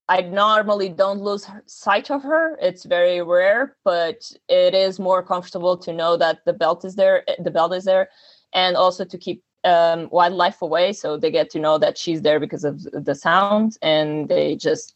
I 0.08 0.22
normally 0.22 0.88
don't 0.88 1.20
lose 1.20 1.46
sight 1.66 2.10
of 2.10 2.22
her. 2.22 2.56
It's 2.62 2.84
very 2.84 3.20
rare, 3.20 3.76
but 3.84 4.32
it 4.48 4.74
is 4.74 4.98
more 4.98 5.22
comfortable 5.22 5.76
to 5.76 5.92
know 5.92 6.16
that 6.16 6.38
the 6.46 6.54
belt 6.54 6.86
is 6.86 6.94
there. 6.94 7.22
Eh, 7.28 7.34
the 7.44 7.50
belt 7.50 7.74
is 7.74 7.84
there, 7.84 8.08
and 8.54 8.78
also 8.78 9.04
to 9.04 9.18
keep 9.18 9.42
um, 9.68 10.09
wildlife 10.11 10.62
away, 10.62 10.92
so 10.92 11.16
they 11.16 11.31
get 11.31 11.50
to 11.50 11.59
know 11.59 11.78
that 11.78 11.98
she's 11.98 12.22
there 12.22 12.40
because 12.40 12.64
of 12.64 12.83
the 12.92 13.14
sound, 13.14 13.76
and 13.83 14.28
they 14.28 14.57
just 14.57 14.94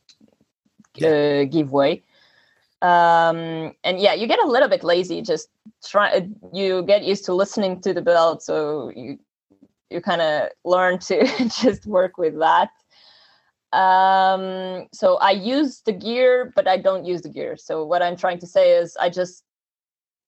uh, 1.04 1.44
give 1.44 1.70
way. 1.72 2.02
Um, 2.82 3.74
and 3.84 4.00
yeah 4.00 4.12
you 4.12 4.26
get 4.26 4.40
a 4.40 4.46
little 4.46 4.68
bit 4.68 4.82
lazy 4.82 5.22
just 5.22 5.50
try 5.84 6.28
you 6.52 6.82
get 6.82 7.04
used 7.04 7.24
to 7.26 7.32
listening 7.32 7.80
to 7.82 7.94
the 7.94 8.02
belt 8.02 8.42
so 8.42 8.90
you 8.96 9.20
you 9.88 10.00
kind 10.00 10.20
of 10.20 10.48
learn 10.64 10.98
to 10.98 11.24
just 11.62 11.86
work 11.86 12.18
with 12.18 12.36
that. 12.40 12.70
Um, 13.72 14.88
so 14.92 15.16
i 15.18 15.30
use 15.30 15.82
the 15.86 15.92
gear 15.92 16.52
but 16.56 16.66
i 16.66 16.76
don't 16.76 17.04
use 17.04 17.22
the 17.22 17.28
gear. 17.28 17.56
So 17.56 17.84
what 17.84 18.02
i'm 18.02 18.16
trying 18.16 18.40
to 18.40 18.48
say 18.48 18.72
is 18.72 18.96
i 19.00 19.08
just 19.08 19.44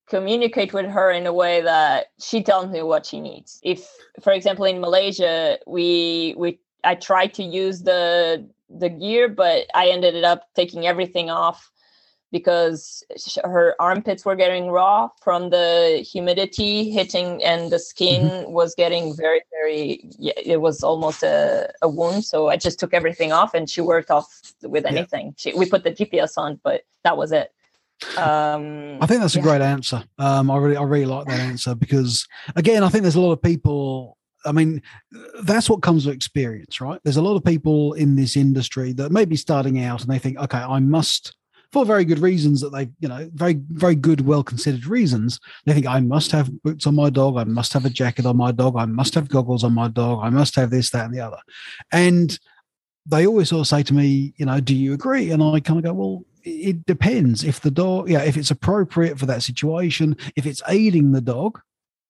communicate 0.09 0.73
with 0.73 0.87
her 0.87 1.11
in 1.11 1.27
a 1.27 1.33
way 1.33 1.63
that 1.63 2.07
she 2.21 2.43
tells 2.43 2.71
me 2.71 2.83
what 2.83 3.07
she 3.07 3.21
needs 3.21 3.59
if 3.63 3.89
for 4.23 4.33
example 4.33 4.65
in 4.65 4.81
malaysia 4.81 5.59
we 5.67 6.35
we 6.37 6.59
i 6.85 6.95
tried 6.95 7.33
to 7.33 7.43
use 7.43 7.83
the 7.83 8.47
the 8.69 8.89
gear 8.89 9.29
but 9.29 9.67
i 9.75 9.89
ended 9.89 10.25
up 10.25 10.49
taking 10.55 10.87
everything 10.87 11.31
off 11.31 11.71
because 12.35 13.05
her 13.45 13.77
armpits 13.79 14.25
were 14.25 14.35
getting 14.35 14.69
raw 14.69 15.09
from 15.23 15.51
the 15.51 16.05
humidity 16.13 16.91
hitting 16.91 17.43
and 17.45 17.71
the 17.71 17.79
skin 17.79 18.29
mm-hmm. 18.29 18.51
was 18.51 18.75
getting 18.75 19.15
very 19.17 19.41
very 19.53 20.11
it 20.19 20.61
was 20.61 20.83
almost 20.83 21.23
a, 21.23 21.73
a 21.81 21.89
wound 21.89 22.25
so 22.25 22.49
i 22.49 22.57
just 22.57 22.81
took 22.81 22.93
everything 22.93 23.31
off 23.31 23.55
and 23.55 23.71
she 23.71 23.81
worked 23.81 24.11
off 24.11 24.29
with 24.63 24.85
anything 24.85 25.27
yeah. 25.27 25.33
she, 25.37 25.55
we 25.55 25.65
put 25.65 25.85
the 25.85 25.93
gps 25.93 26.37
on 26.37 26.59
but 26.65 26.83
that 27.05 27.17
was 27.17 27.31
it 27.31 27.53
um 28.19 28.99
i 29.01 29.07
think 29.07 29.21
that's 29.21 29.35
a 29.35 29.39
yeah. 29.39 29.43
great 29.43 29.61
answer 29.61 30.03
um 30.19 30.51
i 30.51 30.57
really 30.57 30.77
i 30.77 30.83
really 30.83 31.07
like 31.07 31.27
that 31.27 31.41
answer 31.41 31.75
because 31.75 32.27
again 32.57 32.83
i 32.83 32.89
think 32.89 33.03
there's 33.03 33.15
a 33.15 33.21
lot 33.21 33.33
of 33.33 33.43
people 33.43 34.17
I 34.47 34.53
mean, 34.53 34.83
that's 35.45 35.71
what 35.71 35.81
comes 35.81 36.05
with 36.05 36.15
experience, 36.15 36.79
right? 36.79 37.01
There's 37.03 37.17
a 37.17 37.23
lot 37.23 37.35
of 37.35 37.43
people 37.45 37.95
in 37.95 38.15
this 38.15 38.37
industry 38.37 38.93
that 38.93 39.11
may 39.11 39.25
be 39.25 39.37
starting 39.37 39.83
out 39.83 40.03
and 40.03 40.11
they 40.11 40.19
think, 40.19 40.39
okay, 40.39 40.59
I 40.59 40.81
must 40.81 41.35
for 41.75 41.85
very 41.85 42.05
good 42.05 42.21
reasons 42.21 42.61
that 42.61 42.71
they, 42.71 42.89
you 43.01 43.09
know, 43.09 43.29
very, 43.35 43.55
very 43.71 43.97
good, 43.97 44.21
well 44.21 44.45
considered 44.45 44.87
reasons. 44.87 45.41
They 45.65 45.73
think 45.73 45.87
I 45.87 45.99
must 45.99 46.31
have 46.31 46.63
boots 46.63 46.87
on 46.87 46.95
my 46.95 47.11
dog, 47.11 47.37
I 47.37 47.43
must 47.43 47.73
have 47.73 47.85
a 47.85 47.91
jacket 47.91 48.27
on 48.27 48.37
my 48.37 48.53
dog, 48.53 48.77
I 48.77 48.85
must 48.85 49.13
have 49.15 49.29
goggles 49.29 49.65
on 49.65 49.75
my 49.75 49.89
dog, 49.89 50.21
I 50.23 50.31
must 50.31 50.55
have 50.55 50.71
this, 50.71 50.91
that, 50.91 51.07
and 51.07 51.13
the 51.13 51.19
other. 51.19 51.41
And 51.91 52.39
they 53.07 53.27
always 53.27 53.49
sort 53.49 53.63
of 53.63 53.67
say 53.67 53.83
to 53.83 53.93
me, 53.93 54.35
you 54.37 54.47
know, 54.47 54.61
do 54.61 54.73
you 54.73 54.93
agree? 54.93 55.33
And 55.33 55.43
I 55.43 55.59
kind 55.59 55.79
of 55.79 55.85
go, 55.85 55.93
well, 55.95 56.25
it 56.45 56.87
depends. 56.87 57.43
If 57.45 57.61
the 57.61 57.71
dog, 57.71 58.09
yeah, 58.09 58.23
if 58.23 58.37
it's 58.37 58.51
appropriate 58.51 59.19
for 59.19 59.27
that 59.27 59.43
situation, 59.43 60.17
if 60.37 60.47
it's 60.47 60.63
aiding 60.69 61.13
the 61.13 61.21
dog 61.21 61.61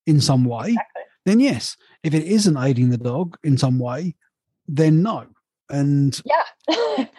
in 0.07 0.21
some 0.21 0.45
way, 0.45 0.69
exactly. 0.69 1.03
then 1.25 1.41
yes. 1.41 1.77
If 2.03 2.15
it 2.15 2.25
isn't 2.25 2.57
aiding 2.57 2.91
the 2.91 2.99
dog 2.99 3.39
in 3.43 3.57
some 3.57 3.79
way, 3.79 4.15
then 4.69 5.03
no. 5.03 5.27
And 5.71 6.21
yeah. 6.25 7.07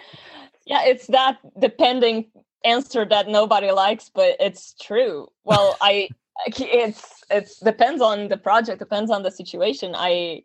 yeah 0.65 0.83
it's 0.83 1.07
that 1.07 1.37
depending 1.59 2.25
answer 2.63 3.05
that 3.05 3.27
nobody 3.27 3.71
likes 3.71 4.09
but 4.13 4.35
it's 4.39 4.73
true 4.81 5.27
well 5.43 5.77
i 5.81 6.09
it's 6.47 7.23
it 7.29 7.49
depends 7.63 8.01
on 8.01 8.27
the 8.27 8.37
project 8.37 8.79
depends 8.79 9.11
on 9.11 9.23
the 9.23 9.31
situation 9.31 9.93
i 9.95 10.41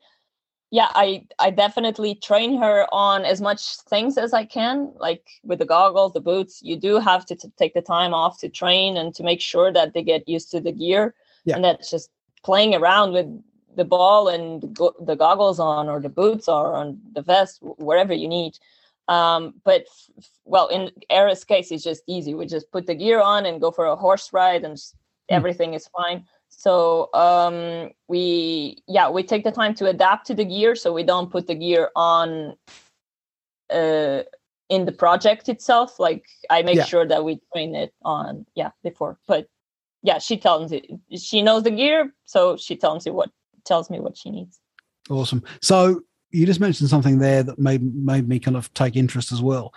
yeah 0.70 0.88
i 0.94 1.24
i 1.38 1.50
definitely 1.50 2.14
train 2.14 2.56
her 2.56 2.86
on 2.92 3.24
as 3.24 3.40
much 3.40 3.76
things 3.88 4.16
as 4.16 4.32
i 4.32 4.44
can 4.44 4.92
like 4.98 5.26
with 5.42 5.58
the 5.58 5.64
goggles 5.64 6.12
the 6.12 6.20
boots 6.20 6.60
you 6.62 6.76
do 6.76 6.98
have 6.98 7.26
to 7.26 7.34
t- 7.34 7.52
take 7.58 7.74
the 7.74 7.82
time 7.82 8.14
off 8.14 8.38
to 8.38 8.48
train 8.48 8.96
and 8.96 9.14
to 9.14 9.22
make 9.22 9.40
sure 9.40 9.72
that 9.72 9.92
they 9.92 10.02
get 10.02 10.28
used 10.28 10.50
to 10.50 10.60
the 10.60 10.72
gear 10.72 11.14
yeah. 11.44 11.54
and 11.54 11.64
that's 11.64 11.90
just 11.90 12.10
playing 12.42 12.74
around 12.74 13.12
with 13.12 13.26
the 13.76 13.84
ball 13.84 14.28
and 14.28 14.74
go- 14.74 14.94
the 15.00 15.16
goggles 15.16 15.60
on 15.60 15.88
or 15.88 16.00
the 16.00 16.08
boots 16.08 16.48
or 16.48 16.74
on 16.74 17.00
the 17.12 17.22
vest 17.22 17.58
wherever 17.60 18.14
you 18.14 18.28
need 18.28 18.56
um, 19.08 19.54
but 19.64 19.86
well 20.44 20.68
in 20.68 20.90
Hera's 21.10 21.44
case 21.44 21.70
it's 21.72 21.84
just 21.84 22.02
easy 22.06 22.34
we 22.34 22.46
just 22.46 22.70
put 22.70 22.86
the 22.86 22.94
gear 22.94 23.20
on 23.20 23.46
and 23.46 23.60
go 23.60 23.70
for 23.70 23.86
a 23.86 23.96
horse 23.96 24.32
ride 24.32 24.64
and 24.64 24.76
just, 24.76 24.94
mm. 24.94 24.98
everything 25.36 25.74
is 25.74 25.88
fine 25.88 26.24
so 26.51 27.09
um, 27.14 27.90
we 28.09 28.82
yeah 28.86 29.09
we 29.09 29.22
take 29.22 29.44
the 29.44 29.53
time 29.53 29.74
to 29.76 29.86
adapt 29.86 30.26
to 30.26 30.34
the 30.34 30.44
gear, 30.44 30.74
so 30.74 30.92
we 30.92 31.03
don't 31.03 31.30
put 31.30 31.46
the 31.46 31.55
gear 31.55 31.90
on 31.96 32.55
uh, 33.70 34.22
in 34.68 34.84
the 34.84 34.92
project 34.92 35.48
itself. 35.48 35.98
Like 35.98 36.26
I 36.51 36.62
make 36.62 36.76
yeah. 36.76 36.84
sure 36.84 37.07
that 37.07 37.24
we 37.24 37.40
train 37.53 37.74
it 37.74 37.94
on 38.03 38.44
yeah 38.55 38.72
before. 38.82 39.18
But 39.26 39.46
yeah, 40.03 40.18
she 40.18 40.36
tells 40.36 40.70
me 40.70 40.98
she 41.16 41.40
knows 41.40 41.62
the 41.62 41.70
gear, 41.70 42.12
so 42.24 42.57
she 42.57 42.76
tells 42.76 43.07
me 43.07 43.12
what 43.12 43.30
tells 43.64 43.88
me 43.88 44.01
what 44.01 44.18
she 44.18 44.30
needs. 44.30 44.61
Awesome. 45.09 45.42
So 45.62 46.03
you 46.30 46.46
just 46.46 46.61
mentioned 46.61 46.90
something 46.90 47.18
there 47.18 47.42
that 47.42 47.59
made 47.59 47.82
made 47.94 48.28
me 48.28 48.38
kind 48.38 48.57
of 48.57 48.72
take 48.74 48.96
interest 48.96 49.32
as 49.32 49.40
well. 49.40 49.72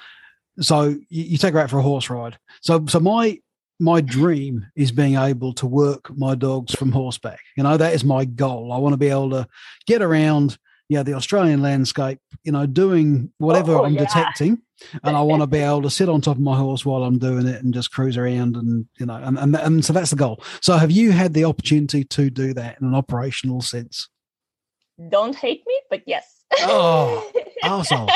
So 0.60 0.90
you, 1.10 1.24
you 1.24 1.38
take 1.38 1.54
her 1.54 1.60
out 1.60 1.70
for 1.70 1.80
a 1.80 1.84
horse 1.84 2.10
ride. 2.10 2.38
So 2.62 2.86
so 2.88 3.00
my 3.00 3.40
my 3.80 4.02
dream 4.02 4.66
is 4.76 4.92
being 4.92 5.16
able 5.16 5.54
to 5.54 5.66
work 5.66 6.16
my 6.16 6.36
dogs 6.36 6.74
from 6.76 6.92
horseback. 6.92 7.40
You 7.58 7.64
know, 7.64 7.78
that 7.78 7.94
is 7.94 8.04
my 8.04 8.26
goal. 8.26 8.72
I 8.72 8.78
want 8.78 8.94
to 8.94 8.98
be 8.98 9.10
able 9.10 9.32
to 9.32 9.48
get 9.88 10.02
around, 10.02 10.58
yeah, 10.90 11.04
the 11.04 11.14
Australian 11.14 11.62
landscape, 11.62 12.20
you 12.44 12.52
know, 12.52 12.66
doing 12.66 13.32
whatever 13.38 13.76
oh, 13.76 13.86
I'm 13.86 13.94
yeah. 13.94 14.06
detecting. 14.06 14.62
And 15.04 15.16
I 15.18 15.22
want 15.24 15.42
to 15.42 15.48
be 15.48 15.60
able 15.60 15.82
to 15.84 15.90
sit 15.90 16.10
on 16.10 16.22
top 16.22 16.38
of 16.38 16.42
my 16.42 16.58
horse 16.58 16.86
while 16.86 17.04
I'm 17.04 17.18
doing 17.18 17.48
it 17.48 17.64
and 17.64 17.74
just 17.74 17.92
cruise 17.92 18.18
around 18.18 18.56
and, 18.56 18.86
you 19.00 19.06
know, 19.06 19.16
and, 19.16 19.38
and, 19.40 19.56
and 19.56 19.84
so 19.84 19.94
that's 19.94 20.12
the 20.12 20.16
goal. 20.16 20.44
So 20.62 20.78
have 20.78 20.92
you 20.92 21.12
had 21.12 21.34
the 21.34 21.46
opportunity 21.46 22.04
to 22.04 22.30
do 22.30 22.54
that 22.54 22.80
in 22.80 22.88
an 22.88 22.96
operational 22.96 23.62
sense? 23.62 24.08
Don't 25.10 25.36
hate 25.36 25.64
me, 25.66 25.82
but 25.90 26.04
yes. 26.06 26.44
Oh, 26.60 27.32
awesome. 27.64 28.08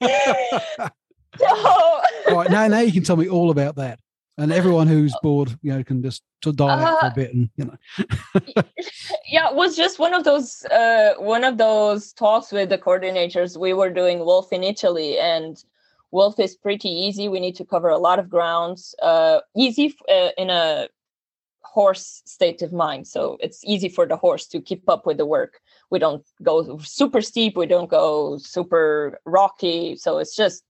so, 0.02 2.00
right, 2.30 2.50
now, 2.50 2.68
now 2.68 2.80
you 2.80 2.92
can 2.92 3.02
tell 3.02 3.16
me 3.16 3.28
all 3.28 3.50
about 3.50 3.76
that 3.76 3.98
and 4.38 4.52
everyone 4.52 4.86
who's 4.86 5.14
bored, 5.20 5.58
you 5.62 5.74
know, 5.74 5.82
can 5.82 6.00
just 6.00 6.22
to 6.42 6.52
dial 6.52 6.78
uh, 6.78 6.84
out 6.84 7.00
for 7.00 7.06
a 7.06 7.10
uh, 7.10 7.14
bit, 7.14 7.34
and 7.34 7.50
you 7.56 7.64
know. 7.64 7.76
yeah, 9.28 9.48
it 9.48 9.54
was 9.54 9.76
just 9.76 9.98
one 9.98 10.14
of 10.14 10.22
those 10.22 10.64
uh, 10.66 11.14
one 11.18 11.42
of 11.42 11.58
those 11.58 12.12
talks 12.12 12.52
with 12.52 12.68
the 12.68 12.78
coordinators. 12.78 13.58
We 13.58 13.72
were 13.74 13.90
doing 13.90 14.20
Wolf 14.20 14.52
in 14.52 14.62
Italy, 14.62 15.18
and 15.18 15.62
Wolf 16.12 16.38
is 16.38 16.54
pretty 16.54 16.88
easy. 16.88 17.28
We 17.28 17.40
need 17.40 17.56
to 17.56 17.64
cover 17.64 17.88
a 17.88 17.98
lot 17.98 18.20
of 18.20 18.30
grounds. 18.30 18.94
Uh, 19.02 19.40
easy 19.56 19.96
uh, 20.08 20.30
in 20.38 20.50
a 20.50 20.88
horse 21.62 22.22
state 22.24 22.62
of 22.62 22.72
mind, 22.72 23.08
so 23.08 23.38
it's 23.40 23.64
easy 23.64 23.88
for 23.88 24.06
the 24.06 24.16
horse 24.16 24.46
to 24.48 24.60
keep 24.60 24.88
up 24.88 25.04
with 25.04 25.16
the 25.16 25.26
work. 25.26 25.60
We 25.90 25.98
don't 25.98 26.24
go 26.44 26.78
super 26.78 27.20
steep. 27.20 27.56
We 27.56 27.66
don't 27.66 27.90
go 27.90 28.38
super 28.38 29.18
rocky. 29.24 29.96
So 29.96 30.18
it's 30.18 30.36
just 30.36 30.62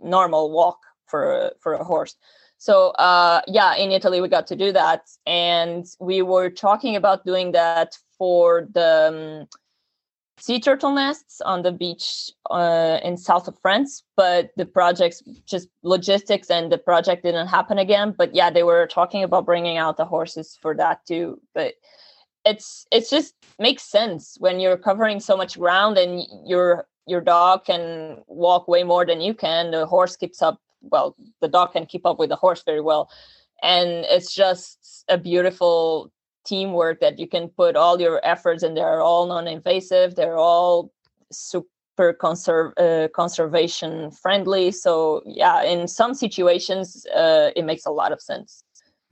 normal 0.00 0.50
walk 0.50 0.78
for 1.06 1.52
for 1.60 1.74
a 1.74 1.84
horse 1.84 2.16
so 2.58 2.88
uh, 2.90 3.40
yeah, 3.46 3.76
in 3.76 3.92
Italy 3.92 4.20
we 4.20 4.28
got 4.28 4.48
to 4.48 4.56
do 4.56 4.72
that, 4.72 5.08
and 5.26 5.86
we 6.00 6.22
were 6.22 6.50
talking 6.50 6.96
about 6.96 7.24
doing 7.24 7.52
that 7.52 7.96
for 8.18 8.68
the 8.72 9.46
um, 9.46 9.48
sea 10.40 10.58
turtle 10.58 10.92
nests 10.92 11.40
on 11.40 11.62
the 11.62 11.70
beach 11.70 12.30
uh, 12.50 12.98
in 13.04 13.16
south 13.16 13.46
of 13.46 13.56
France. 13.60 14.02
But 14.16 14.50
the 14.56 14.66
project's 14.66 15.22
just 15.46 15.68
logistics, 15.84 16.50
and 16.50 16.70
the 16.70 16.78
project 16.78 17.22
didn't 17.22 17.46
happen 17.46 17.78
again. 17.78 18.12
But 18.18 18.34
yeah, 18.34 18.50
they 18.50 18.64
were 18.64 18.88
talking 18.88 19.22
about 19.22 19.46
bringing 19.46 19.78
out 19.78 19.96
the 19.96 20.04
horses 20.04 20.58
for 20.60 20.74
that 20.74 21.06
too. 21.06 21.40
But 21.54 21.74
it's 22.44 22.86
it's 22.90 23.08
just 23.08 23.34
makes 23.60 23.84
sense 23.84 24.36
when 24.40 24.58
you're 24.58 24.76
covering 24.76 25.20
so 25.20 25.36
much 25.36 25.58
ground 25.58 25.96
and 25.96 26.24
your 26.44 26.88
your 27.06 27.20
dog 27.20 27.64
can 27.64 28.18
walk 28.26 28.66
way 28.66 28.82
more 28.82 29.06
than 29.06 29.20
you 29.20 29.32
can. 29.32 29.70
The 29.70 29.86
horse 29.86 30.16
keeps 30.16 30.42
up 30.42 30.60
well 30.90 31.16
the 31.40 31.48
dog 31.48 31.72
can 31.72 31.86
keep 31.86 32.06
up 32.06 32.18
with 32.18 32.28
the 32.28 32.36
horse 32.36 32.62
very 32.64 32.80
well. 32.80 33.10
And 33.62 34.06
it's 34.08 34.34
just 34.34 35.04
a 35.08 35.18
beautiful 35.18 36.12
teamwork 36.44 37.00
that 37.00 37.18
you 37.18 37.26
can 37.26 37.48
put 37.48 37.76
all 37.76 38.00
your 38.00 38.20
efforts 38.24 38.62
and 38.62 38.76
they're 38.76 39.02
all 39.02 39.26
non-invasive. 39.26 40.14
They're 40.14 40.38
all 40.38 40.92
super 41.30 42.16
uh, 42.22 43.08
conservation 43.14 44.10
friendly. 44.10 44.70
So 44.70 45.22
yeah 45.26 45.62
in 45.62 45.88
some 45.88 46.14
situations 46.14 47.06
uh, 47.14 47.50
it 47.56 47.64
makes 47.64 47.84
a 47.86 47.90
lot 47.90 48.12
of 48.12 48.20
sense. 48.20 48.62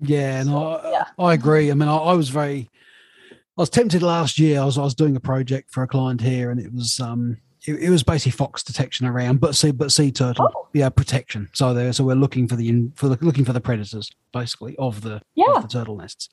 Yeah 0.01 0.43
no 0.45 0.51
so, 0.51 0.67
I, 0.69 0.91
yeah. 0.91 1.07
I 1.19 1.35
agree. 1.35 1.71
I 1.71 1.75
mean 1.75 1.89
I, 1.89 1.97
I, 1.97 2.15
was 2.15 2.29
very 2.29 2.71
i 3.31 3.63
was 3.63 3.71
tempted 3.71 4.03
last 4.03 4.39
year. 4.39 4.61
I 4.61 4.65
was, 4.65 4.79
I 4.79 4.83
was 4.83 4.95
doing 4.95 5.17
a 5.17 5.21
project 5.21 5.71
for 5.71 5.83
a 5.83 5.89
client 5.89 6.21
here 6.21 6.51
and 6.51 6.61
it 6.61 6.73
was 6.73 7.01
um 7.01 7.39
it, 7.67 7.75
it, 7.75 7.91
was 7.91 8.03
basically 8.03 8.33
fox 8.33 8.63
detection 8.63 9.07
around, 9.07 9.41
but 9.41 9.55
sea 9.55 9.71
but 9.71 9.93
sea 9.93 10.11
turtle, 10.11 10.51
oh. 10.55 10.69
yeah, 10.73 10.89
protection. 10.89 11.49
So 11.53 11.75
there, 11.75 11.93
so 11.93 12.05
we're 12.05 12.15
looking 12.15 12.49
for 12.49 12.57
the 12.57 12.89
for 12.95 13.09
the, 13.09 13.19
looking 13.25 13.45
for 13.45 13.53
the 13.53 13.61
predators 13.61 14.11
basically 14.33 14.77
of 14.79 15.01
the 15.03 15.21
yeah. 15.35 15.53
of 15.57 15.63
the 15.63 15.69
turtle 15.69 15.97
nests, 15.97 16.29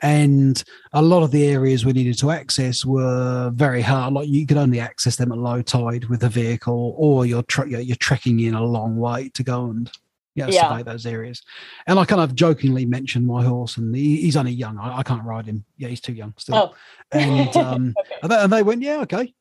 and 0.00 0.62
a 0.92 1.02
lot 1.02 1.22
of 1.22 1.30
the 1.30 1.46
areas 1.46 1.84
we 1.84 1.92
needed 1.92 2.18
to 2.18 2.30
access 2.30 2.84
were 2.84 3.50
very 3.54 3.82
hard. 3.82 4.14
Like 4.14 4.28
you 4.28 4.46
could 4.46 4.56
only 4.56 4.80
access 4.80 5.16
them 5.16 5.32
at 5.32 5.38
low 5.38 5.62
tide 5.62 6.06
with 6.06 6.24
a 6.24 6.28
vehicle, 6.28 6.94
or 6.96 7.26
you're 7.26 7.42
tre- 7.42 7.82
you're 7.82 7.96
trekking 7.96 8.40
in 8.40 8.54
a 8.54 8.64
long 8.64 8.96
way 8.96 9.28
to 9.30 9.42
go 9.42 9.66
and 9.66 9.90
yeah, 10.34 10.46
yeah. 10.48 10.68
survey 10.68 10.82
those 10.82 11.06
areas. 11.06 11.42
And 11.86 11.98
I 11.98 12.04
kind 12.04 12.20
of 12.20 12.34
jokingly 12.34 12.86
mentioned 12.86 13.26
my 13.26 13.44
horse, 13.44 13.76
and 13.76 13.94
he, 13.94 14.22
he's 14.22 14.36
only 14.36 14.52
young. 14.52 14.78
I, 14.78 14.98
I, 14.98 15.02
can't 15.02 15.24
ride 15.24 15.46
him. 15.46 15.64
Yeah, 15.76 15.88
he's 15.88 16.00
too 16.00 16.12
young 16.12 16.34
still. 16.38 16.72
Oh. 16.72 16.74
And, 17.12 17.56
um, 17.56 17.94
okay. 17.98 18.36
and, 18.42 18.52
they, 18.52 18.62
went, 18.62 18.82
yeah, 18.82 19.00
okay. 19.00 19.34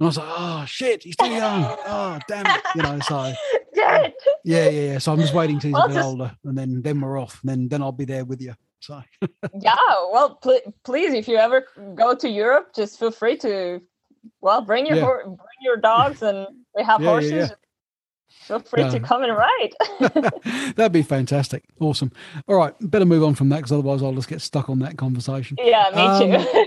And 0.00 0.06
I 0.06 0.08
was 0.08 0.16
like, 0.16 0.28
oh 0.30 0.64
shit, 0.66 1.02
he's 1.02 1.14
too 1.14 1.28
young. 1.28 1.76
Oh 1.86 2.18
damn 2.26 2.46
it, 2.46 2.62
you 2.74 2.82
know. 2.82 2.98
So 3.00 3.34
yeah, 3.74 4.08
yeah, 4.44 4.68
yeah. 4.70 4.98
So 4.98 5.12
I'm 5.12 5.20
just 5.20 5.34
waiting 5.34 5.58
till 5.58 5.68
he's 5.68 5.74
well, 5.74 5.84
a 5.84 5.88
bit 5.88 5.94
just... 5.94 6.06
older, 6.06 6.36
and 6.44 6.56
then 6.56 6.80
then 6.80 7.02
we're 7.02 7.20
off. 7.20 7.38
And 7.42 7.50
then 7.50 7.68
then 7.68 7.82
I'll 7.82 7.92
be 7.92 8.06
there 8.06 8.24
with 8.24 8.40
you. 8.40 8.54
So 8.80 9.02
yeah, 9.60 9.74
well, 10.10 10.36
pl- 10.36 10.74
please, 10.84 11.12
if 11.12 11.28
you 11.28 11.36
ever 11.36 11.66
go 11.94 12.14
to 12.14 12.28
Europe, 12.30 12.74
just 12.74 12.98
feel 12.98 13.10
free 13.10 13.36
to 13.38 13.82
well 14.40 14.62
bring 14.62 14.86
your 14.86 14.96
yeah. 14.96 15.04
ho- 15.04 15.22
bring 15.24 15.60
your 15.60 15.76
dogs, 15.76 16.22
and 16.22 16.46
we 16.74 16.82
have 16.82 17.00
yeah, 17.02 17.06
horses. 17.06 17.32
Yeah, 17.32 17.48
feel 18.30 18.60
free 18.60 18.88
to 18.88 19.00
come 19.00 19.22
and 19.22 19.36
ride. 19.36 20.74
That'd 20.76 20.92
be 20.92 21.02
fantastic. 21.02 21.62
Awesome. 21.78 22.10
All 22.48 22.56
right, 22.56 22.74
better 22.80 23.04
move 23.04 23.22
on 23.22 23.34
from 23.34 23.50
that 23.50 23.56
because 23.56 23.72
otherwise 23.72 24.02
I'll 24.02 24.14
just 24.14 24.28
get 24.28 24.40
stuck 24.40 24.70
on 24.70 24.78
that 24.78 24.96
conversation. 24.96 25.58
Yeah, 25.60 25.90
me 25.94 26.02
um, 26.02 26.42
too. 26.42 26.66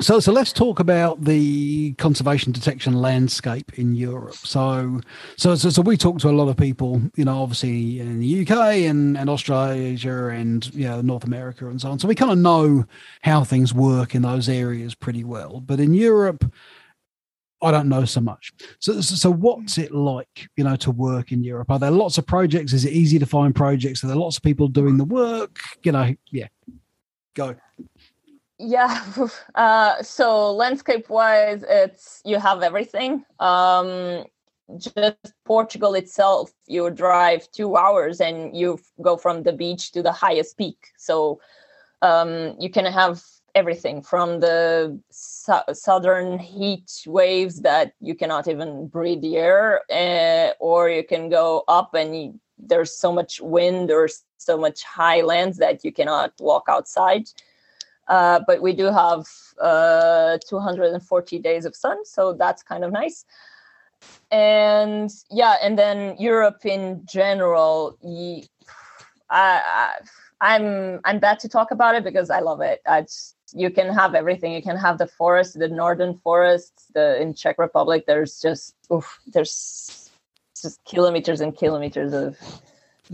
So, 0.00 0.20
so 0.20 0.30
let's 0.30 0.52
talk 0.52 0.78
about 0.78 1.24
the 1.24 1.94
conservation 1.94 2.52
detection 2.52 2.92
landscape 2.92 3.78
in 3.78 3.94
Europe. 3.94 4.34
So, 4.34 5.00
so, 5.38 5.54
so, 5.54 5.70
so, 5.70 5.80
we 5.80 5.96
talk 5.96 6.18
to 6.18 6.28
a 6.28 6.32
lot 6.32 6.48
of 6.48 6.56
people, 6.58 7.00
you 7.16 7.24
know, 7.24 7.42
obviously 7.42 8.00
in 8.00 8.20
the 8.20 8.42
UK 8.42 8.50
and, 8.88 9.16
and 9.16 9.30
Australasia 9.30 10.28
and, 10.28 10.66
you 10.74 10.86
know, 10.86 11.00
North 11.00 11.24
America 11.24 11.68
and 11.68 11.80
so 11.80 11.90
on. 11.90 11.98
So 11.98 12.08
we 12.08 12.14
kind 12.14 12.30
of 12.30 12.36
know 12.36 12.84
how 13.22 13.42
things 13.42 13.72
work 13.72 14.14
in 14.14 14.20
those 14.20 14.50
areas 14.50 14.94
pretty 14.94 15.24
well. 15.24 15.60
But 15.60 15.80
in 15.80 15.94
Europe, 15.94 16.44
I 17.62 17.70
don't 17.70 17.88
know 17.88 18.04
so 18.04 18.20
much. 18.20 18.52
So, 18.80 19.00
so 19.00 19.30
what's 19.30 19.78
it 19.78 19.94
like, 19.94 20.48
you 20.56 20.64
know, 20.64 20.76
to 20.76 20.90
work 20.90 21.32
in 21.32 21.42
Europe? 21.42 21.70
Are 21.70 21.78
there 21.78 21.90
lots 21.90 22.18
of 22.18 22.26
projects? 22.26 22.74
Is 22.74 22.84
it 22.84 22.92
easy 22.92 23.18
to 23.18 23.26
find 23.26 23.54
projects? 23.54 24.04
Are 24.04 24.08
there 24.08 24.16
lots 24.16 24.36
of 24.36 24.42
people 24.42 24.68
doing 24.68 24.98
the 24.98 25.04
work? 25.04 25.58
You 25.82 25.92
know, 25.92 26.14
yeah, 26.30 26.48
go 27.32 27.56
yeah 28.58 29.02
uh, 29.54 30.02
so 30.02 30.52
landscape 30.52 31.08
wise 31.08 31.64
it's 31.68 32.22
you 32.24 32.38
have 32.38 32.62
everything. 32.62 33.24
Um, 33.40 34.24
just 34.78 35.32
portugal 35.44 35.94
itself 35.94 36.50
you 36.66 36.90
drive 36.90 37.48
two 37.52 37.76
hours 37.76 38.20
and 38.20 38.56
you 38.56 38.76
go 39.00 39.16
from 39.16 39.44
the 39.44 39.52
beach 39.52 39.92
to 39.92 40.02
the 40.02 40.12
highest 40.12 40.58
peak. 40.58 40.88
So 40.96 41.40
um, 42.02 42.56
you 42.58 42.68
can 42.68 42.84
have 42.84 43.22
everything 43.54 44.02
from 44.02 44.40
the 44.40 45.00
su- 45.10 45.72
southern 45.72 46.38
heat 46.38 46.90
waves 47.06 47.62
that 47.62 47.92
you 48.00 48.14
cannot 48.14 48.48
even 48.48 48.86
breathe 48.88 49.22
the 49.22 49.36
air 49.36 49.80
uh, 49.90 50.52
or 50.60 50.90
you 50.90 51.02
can 51.04 51.30
go 51.30 51.64
up 51.68 51.94
and 51.94 52.16
you, 52.16 52.40
there's 52.58 52.94
so 52.94 53.12
much 53.12 53.40
wind 53.40 53.90
or 53.90 54.08
so 54.36 54.58
much 54.58 54.82
high 54.82 55.22
lands 55.22 55.56
that 55.58 55.84
you 55.84 55.92
cannot 55.92 56.32
walk 56.40 56.64
outside 56.68 57.26
uh, 58.08 58.40
but 58.46 58.62
we 58.62 58.72
do 58.72 58.86
have 58.86 59.26
uh, 59.60 60.38
240 60.48 61.38
days 61.38 61.64
of 61.64 61.74
sun, 61.74 62.04
so 62.04 62.32
that's 62.32 62.62
kind 62.62 62.84
of 62.84 62.92
nice. 62.92 63.24
And 64.30 65.10
yeah, 65.30 65.56
and 65.62 65.78
then 65.78 66.16
Europe 66.18 66.64
in 66.64 67.02
general, 67.06 67.98
I, 69.30 69.62
I 69.64 69.94
I'm, 70.40 71.00
I'm 71.04 71.18
bad 71.18 71.38
to 71.40 71.48
talk 71.48 71.70
about 71.70 71.94
it 71.94 72.04
because 72.04 72.30
I 72.30 72.40
love 72.40 72.60
it. 72.60 72.82
I 72.86 73.02
just, 73.02 73.36
you 73.54 73.70
can 73.70 73.92
have 73.92 74.14
everything. 74.14 74.52
You 74.52 74.62
can 74.62 74.76
have 74.76 74.98
the 74.98 75.06
forest, 75.06 75.58
the 75.58 75.68
northern 75.68 76.18
forests. 76.18 76.86
The 76.94 77.20
in 77.20 77.34
Czech 77.34 77.58
Republic, 77.58 78.04
there's 78.06 78.40
just 78.40 78.74
oof, 78.92 79.18
there's 79.26 80.10
just 80.60 80.84
kilometers 80.84 81.40
and 81.40 81.56
kilometers 81.56 82.12
of 82.12 82.36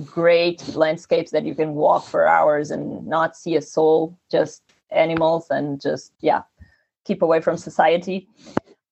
great 0.04 0.74
landscapes 0.74 1.30
that 1.32 1.44
you 1.44 1.54
can 1.54 1.74
walk 1.74 2.06
for 2.06 2.26
hours 2.26 2.70
and 2.70 3.06
not 3.06 3.36
see 3.36 3.56
a 3.56 3.62
soul, 3.62 4.16
just 4.30 4.62
animals 4.92 5.46
and 5.50 5.80
just 5.80 6.12
yeah, 6.20 6.42
keep 7.04 7.22
away 7.22 7.40
from 7.40 7.56
society. 7.56 8.28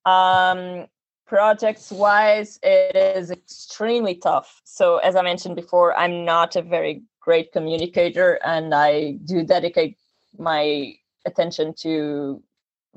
Um, 0.04 0.86
projects 1.26 1.92
wise, 1.92 2.58
it 2.62 2.96
is 2.96 3.30
extremely 3.30 4.16
tough. 4.16 4.60
So 4.64 4.98
as 4.98 5.14
I 5.16 5.22
mentioned 5.22 5.56
before, 5.56 5.96
I'm 5.96 6.24
not 6.24 6.56
a 6.56 6.62
very 6.62 7.02
great 7.20 7.52
communicator, 7.52 8.38
and 8.44 8.74
I 8.74 9.12
do 9.24 9.44
dedicate 9.44 9.96
my 10.38 10.94
attention 11.26 11.74
to 11.74 12.42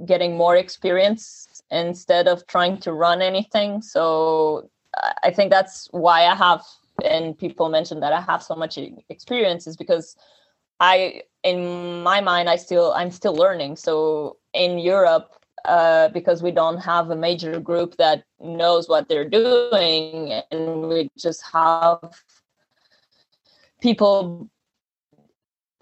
getting 0.06 0.36
more 0.36 0.56
experience 0.56 1.62
instead 1.70 2.28
of 2.28 2.48
trying 2.48 2.80
to 2.80 2.94
run 2.94 3.22
anything. 3.22 3.82
So 3.82 4.70
I 5.24 5.32
think 5.32 5.52
that's 5.52 5.88
why 5.92 6.26
I 6.26 6.36
have 6.36 6.64
and 7.04 7.38
people 7.38 7.70
mention 7.70 8.00
that 8.02 8.14
I 8.14 8.22
have 8.22 8.44
so 8.44 8.56
much 8.56 8.78
experience 9.10 9.68
is 9.68 9.76
because 9.76 10.16
I 10.84 11.22
in 11.44 12.04
my 12.04 12.20
mind 12.20 12.50
I 12.50 12.58
still 12.58 12.92
I'm 12.92 13.12
still 13.12 13.36
learning. 13.36 13.78
So 13.78 14.38
in 14.54 14.80
Europe, 14.80 15.30
uh, 15.66 16.10
because 16.10 16.44
we 16.44 16.52
don't 16.52 16.80
have 16.80 17.10
a 17.10 17.16
major 17.16 17.60
group 17.60 17.96
that 17.98 18.26
knows 18.42 18.90
what 18.90 19.08
they're 19.08 19.30
doing, 19.30 20.42
and 20.52 20.90
we 20.90 21.10
just 21.18 21.42
have 21.54 22.00
people 23.82 24.50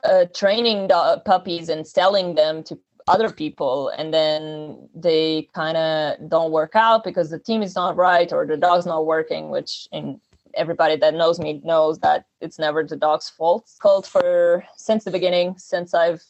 uh, 0.04 0.26
training 0.36 0.88
the 0.88 1.22
puppies 1.26 1.70
and 1.70 1.86
selling 1.88 2.36
them 2.36 2.64
to 2.64 2.78
other 3.08 3.32
people 3.32 3.90
and 3.98 4.14
then 4.14 4.88
they 4.94 5.48
kind 5.56 5.76
of 5.76 6.30
don't 6.30 6.52
work 6.52 6.76
out 6.76 7.04
because 7.04 7.32
the 7.32 7.40
team 7.40 7.64
is 7.64 7.76
not 7.76 7.98
right 7.98 8.32
or 8.32 8.46
the 8.46 8.56
dog's 8.56 8.86
not 8.86 9.06
working 9.06 9.50
which 9.50 9.88
in 9.92 10.22
everybody 10.56 10.96
that 10.98 11.14
knows 11.14 11.40
me 11.40 11.62
knows 11.64 12.00
that 12.00 12.26
it's 12.40 12.60
never 12.60 12.84
the 12.84 12.96
dog's 12.96 13.30
fault. 13.30 13.70
Called 13.80 14.06
for 14.06 14.64
since 14.78 15.04
the 15.04 15.12
beginning, 15.12 15.56
since 15.58 15.94
I've 15.94 16.24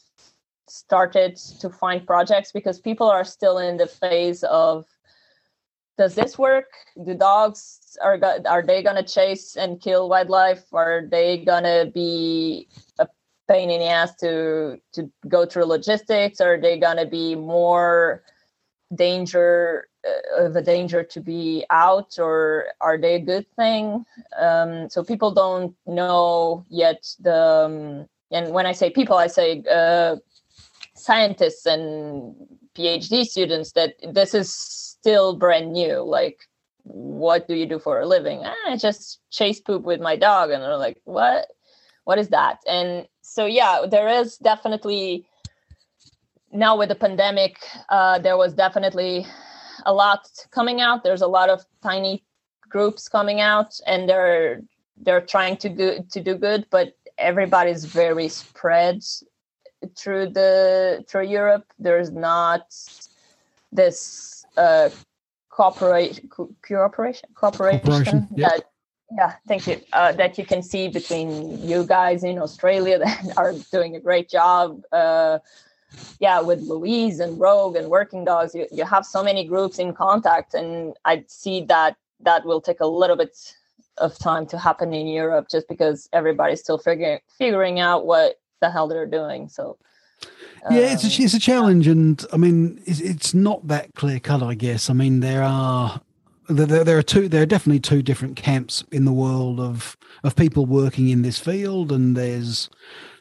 started 0.67 1.35
to 1.35 1.69
find 1.69 2.05
projects 2.07 2.51
because 2.51 2.79
people 2.79 3.09
are 3.09 3.25
still 3.25 3.57
in 3.57 3.77
the 3.77 3.87
phase 3.87 4.43
of 4.43 4.85
does 5.97 6.15
this 6.15 6.37
work? 6.37 6.65
Do 7.05 7.13
dogs 7.13 7.97
are 8.01 8.19
are 8.45 8.63
they 8.63 8.81
gonna 8.81 9.03
chase 9.03 9.55
and 9.55 9.79
kill 9.79 10.09
wildlife? 10.09 10.63
Are 10.73 11.03
they 11.09 11.37
gonna 11.37 11.85
be 11.93 12.69
a 12.97 13.07
pain 13.47 13.69
in 13.69 13.79
the 13.81 13.87
ass 13.87 14.15
to 14.15 14.77
to 14.93 15.11
go 15.27 15.45
through 15.45 15.65
logistics? 15.65 16.41
Are 16.41 16.59
they 16.59 16.79
gonna 16.79 17.05
be 17.05 17.35
more 17.35 18.23
danger 18.95 19.87
of 20.37 20.55
a 20.55 20.61
danger 20.61 21.03
to 21.03 21.19
be 21.19 21.65
out 21.69 22.17
or 22.19 22.67
are 22.81 22.97
they 22.97 23.15
a 23.15 23.19
good 23.19 23.45
thing? 23.55 24.05
Um, 24.39 24.89
so 24.89 25.03
people 25.03 25.31
don't 25.31 25.75
know 25.85 26.65
yet 26.69 27.07
the 27.19 27.65
um, 27.65 28.07
and 28.31 28.53
when 28.53 28.65
i 28.65 28.71
say 28.71 28.89
people 28.89 29.17
i 29.17 29.27
say 29.27 29.63
uh, 29.71 30.15
scientists 30.95 31.65
and 31.65 32.35
phd 32.75 33.25
students 33.25 33.73
that 33.73 33.95
this 34.13 34.33
is 34.33 34.51
still 34.53 35.35
brand 35.35 35.73
new 35.73 36.01
like 36.01 36.39
what 36.83 37.47
do 37.47 37.53
you 37.53 37.67
do 37.67 37.77
for 37.77 37.99
a 37.99 38.07
living? 38.07 38.41
Ah, 38.43 38.55
i 38.67 38.75
just 38.75 39.19
chase 39.29 39.59
poop 39.59 39.83
with 39.83 40.01
my 40.01 40.15
dog 40.15 40.49
and 40.49 40.63
they're 40.63 40.77
like 40.77 40.99
what? 41.03 41.47
What 42.05 42.17
is 42.17 42.29
that? 42.29 42.57
And 42.67 43.07
so 43.21 43.45
yeah 43.45 43.85
there 43.89 44.07
is 44.07 44.37
definitely 44.37 45.25
now 46.53 46.75
with 46.75 46.89
the 46.89 46.95
pandemic, 46.95 47.57
uh, 47.89 48.19
there 48.19 48.37
was 48.37 48.53
definitely 48.53 49.25
a 49.85 49.93
lot 49.93 50.29
coming 50.51 50.81
out. 50.81 51.03
There's 51.03 51.21
a 51.21 51.27
lot 51.27 51.49
of 51.49 51.65
tiny 51.81 52.23
groups 52.69 53.07
coming 53.07 53.41
out, 53.41 53.79
and 53.85 54.07
they're 54.07 54.61
they're 54.97 55.21
trying 55.21 55.57
to 55.57 55.69
do 55.69 56.05
to 56.11 56.21
do 56.21 56.35
good, 56.35 56.65
but 56.69 56.95
everybody's 57.17 57.85
very 57.85 58.27
spread 58.27 59.03
through 59.97 60.27
the 60.29 61.03
through 61.07 61.27
Europe. 61.27 61.65
There's 61.79 62.11
not 62.11 62.73
this 63.71 64.45
uh, 64.57 64.89
cooperation 65.49 66.29
cooperation 66.61 67.29
cooperation, 67.35 68.27
that 68.37 68.63
yeah 69.11 69.33
thank 69.47 69.67
you 69.67 69.79
uh, 69.93 70.11
that 70.13 70.37
you 70.37 70.45
can 70.45 70.63
see 70.63 70.87
between 70.87 71.61
you 71.67 71.85
guys 71.85 72.23
in 72.23 72.39
australia 72.39 72.97
that 73.05 73.33
are 73.37 73.53
doing 73.71 73.95
a 73.95 73.99
great 73.99 74.29
job 74.29 74.81
uh, 74.91 75.37
yeah 76.19 76.39
with 76.39 76.59
louise 76.61 77.19
and 77.19 77.39
rogue 77.39 77.75
and 77.75 77.89
working 77.89 78.23
dogs 78.23 78.53
you, 78.55 78.67
you 78.71 78.85
have 78.85 79.05
so 79.05 79.23
many 79.23 79.43
groups 79.45 79.79
in 79.79 79.93
contact 79.93 80.53
and 80.53 80.95
i 81.05 81.23
see 81.27 81.61
that 81.63 81.95
that 82.19 82.45
will 82.45 82.61
take 82.61 82.79
a 82.79 82.87
little 82.87 83.15
bit 83.15 83.55
of 83.97 84.17
time 84.17 84.45
to 84.45 84.57
happen 84.57 84.93
in 84.93 85.07
europe 85.07 85.47
just 85.49 85.67
because 85.67 86.09
everybody's 86.13 86.59
still 86.59 86.77
figuring 86.77 87.19
figuring 87.37 87.79
out 87.79 88.05
what 88.05 88.39
the 88.61 88.69
hell 88.69 88.87
they're 88.87 89.05
doing 89.05 89.49
so 89.49 89.77
yeah, 90.69 90.93
it's 90.93 91.03
a, 91.03 91.07
um, 91.07 91.25
it's 91.25 91.33
a 91.33 91.39
challenge, 91.39 91.87
and 91.87 92.23
I 92.31 92.37
mean, 92.37 92.79
it's, 92.85 92.99
it's 92.99 93.33
not 93.33 93.67
that 93.69 93.95
clear 93.95 94.19
cut. 94.19 94.43
I 94.43 94.53
guess. 94.53 94.91
I 94.91 94.93
mean, 94.93 95.19
there 95.19 95.41
are 95.41 95.99
there, 96.47 96.83
there 96.83 96.97
are 96.97 97.03
two. 97.03 97.27
There 97.27 97.41
are 97.41 97.47
definitely 97.47 97.79
two 97.79 98.01
different 98.01 98.35
camps 98.35 98.83
in 98.91 99.05
the 99.05 99.11
world 99.11 99.59
of 99.59 99.97
of 100.23 100.35
people 100.35 100.65
working 100.65 101.09
in 101.09 101.21
this 101.21 101.39
field, 101.39 101.91
and 101.91 102.15
there's 102.15 102.69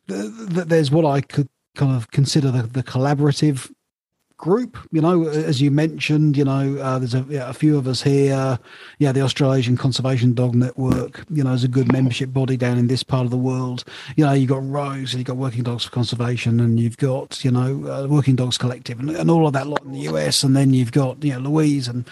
there's 0.06 0.90
what 0.90 1.04
I 1.04 1.20
could 1.20 1.48
kind 1.80 1.96
of 1.96 2.10
consider 2.10 2.50
the, 2.50 2.62
the 2.64 2.82
collaborative 2.82 3.72
group. 4.36 4.76
You 4.92 5.00
know, 5.00 5.26
as 5.28 5.62
you 5.62 5.70
mentioned, 5.70 6.36
you 6.36 6.44
know, 6.44 6.76
uh, 6.76 6.98
there's 6.98 7.14
a, 7.14 7.24
yeah, 7.28 7.48
a, 7.48 7.54
few 7.54 7.78
of 7.78 7.88
us 7.88 8.02
here. 8.02 8.58
Yeah, 8.98 9.12
the 9.12 9.22
Australasian 9.22 9.78
Conservation 9.78 10.34
Dog 10.34 10.54
Network, 10.54 11.24
you 11.30 11.42
know, 11.42 11.54
is 11.54 11.64
a 11.64 11.68
good 11.68 11.90
membership 11.90 12.34
body 12.34 12.58
down 12.58 12.76
in 12.76 12.86
this 12.86 13.02
part 13.02 13.24
of 13.24 13.30
the 13.30 13.38
world. 13.38 13.84
You 14.16 14.26
know, 14.26 14.32
you've 14.34 14.50
got 14.50 14.66
Rogue, 14.68 14.98
and 14.98 15.14
you've 15.14 15.24
got 15.24 15.38
Working 15.38 15.62
Dogs 15.62 15.86
for 15.86 15.90
Conservation, 15.90 16.60
and 16.60 16.78
you've 16.78 16.98
got, 16.98 17.42
you 17.42 17.50
know, 17.50 17.86
uh, 17.90 18.06
Working 18.06 18.36
Dogs 18.36 18.58
Collective, 18.58 19.00
and, 19.00 19.10
and 19.10 19.30
all 19.30 19.46
of 19.46 19.54
that 19.54 19.66
lot 19.66 19.82
in 19.82 19.92
the 19.92 20.00
US. 20.10 20.42
And 20.42 20.54
then 20.54 20.74
you've 20.74 20.92
got, 20.92 21.24
you 21.24 21.32
know, 21.32 21.40
Louise 21.40 21.88
and, 21.88 22.06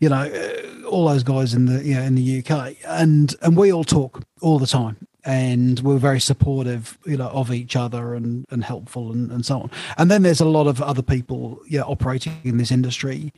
you 0.00 0.08
know, 0.08 0.22
uh, 0.22 0.88
all 0.88 1.06
those 1.06 1.22
guys 1.22 1.54
in 1.54 1.66
the, 1.66 1.84
you 1.84 1.94
know, 1.94 2.02
in 2.02 2.16
the 2.16 2.44
UK. 2.44 2.76
And, 2.84 3.32
and 3.42 3.56
we 3.56 3.72
all 3.72 3.84
talk 3.84 4.24
all 4.40 4.58
the 4.58 4.66
time 4.66 4.96
and 5.24 5.80
we're 5.80 5.98
very 5.98 6.20
supportive, 6.20 6.98
you 7.06 7.16
know, 7.16 7.28
of 7.28 7.52
each 7.52 7.76
other 7.76 8.14
and, 8.14 8.44
and 8.50 8.64
helpful 8.64 9.10
and, 9.10 9.30
and 9.30 9.44
so 9.46 9.60
on. 9.60 9.70
And 9.96 10.10
then 10.10 10.22
there's 10.22 10.40
a 10.40 10.46
lot 10.46 10.66
of 10.66 10.82
other 10.82 11.02
people, 11.02 11.60
yeah, 11.68 11.82
operating 11.82 12.36
in 12.44 12.58
this 12.58 12.70
industry 12.70 13.32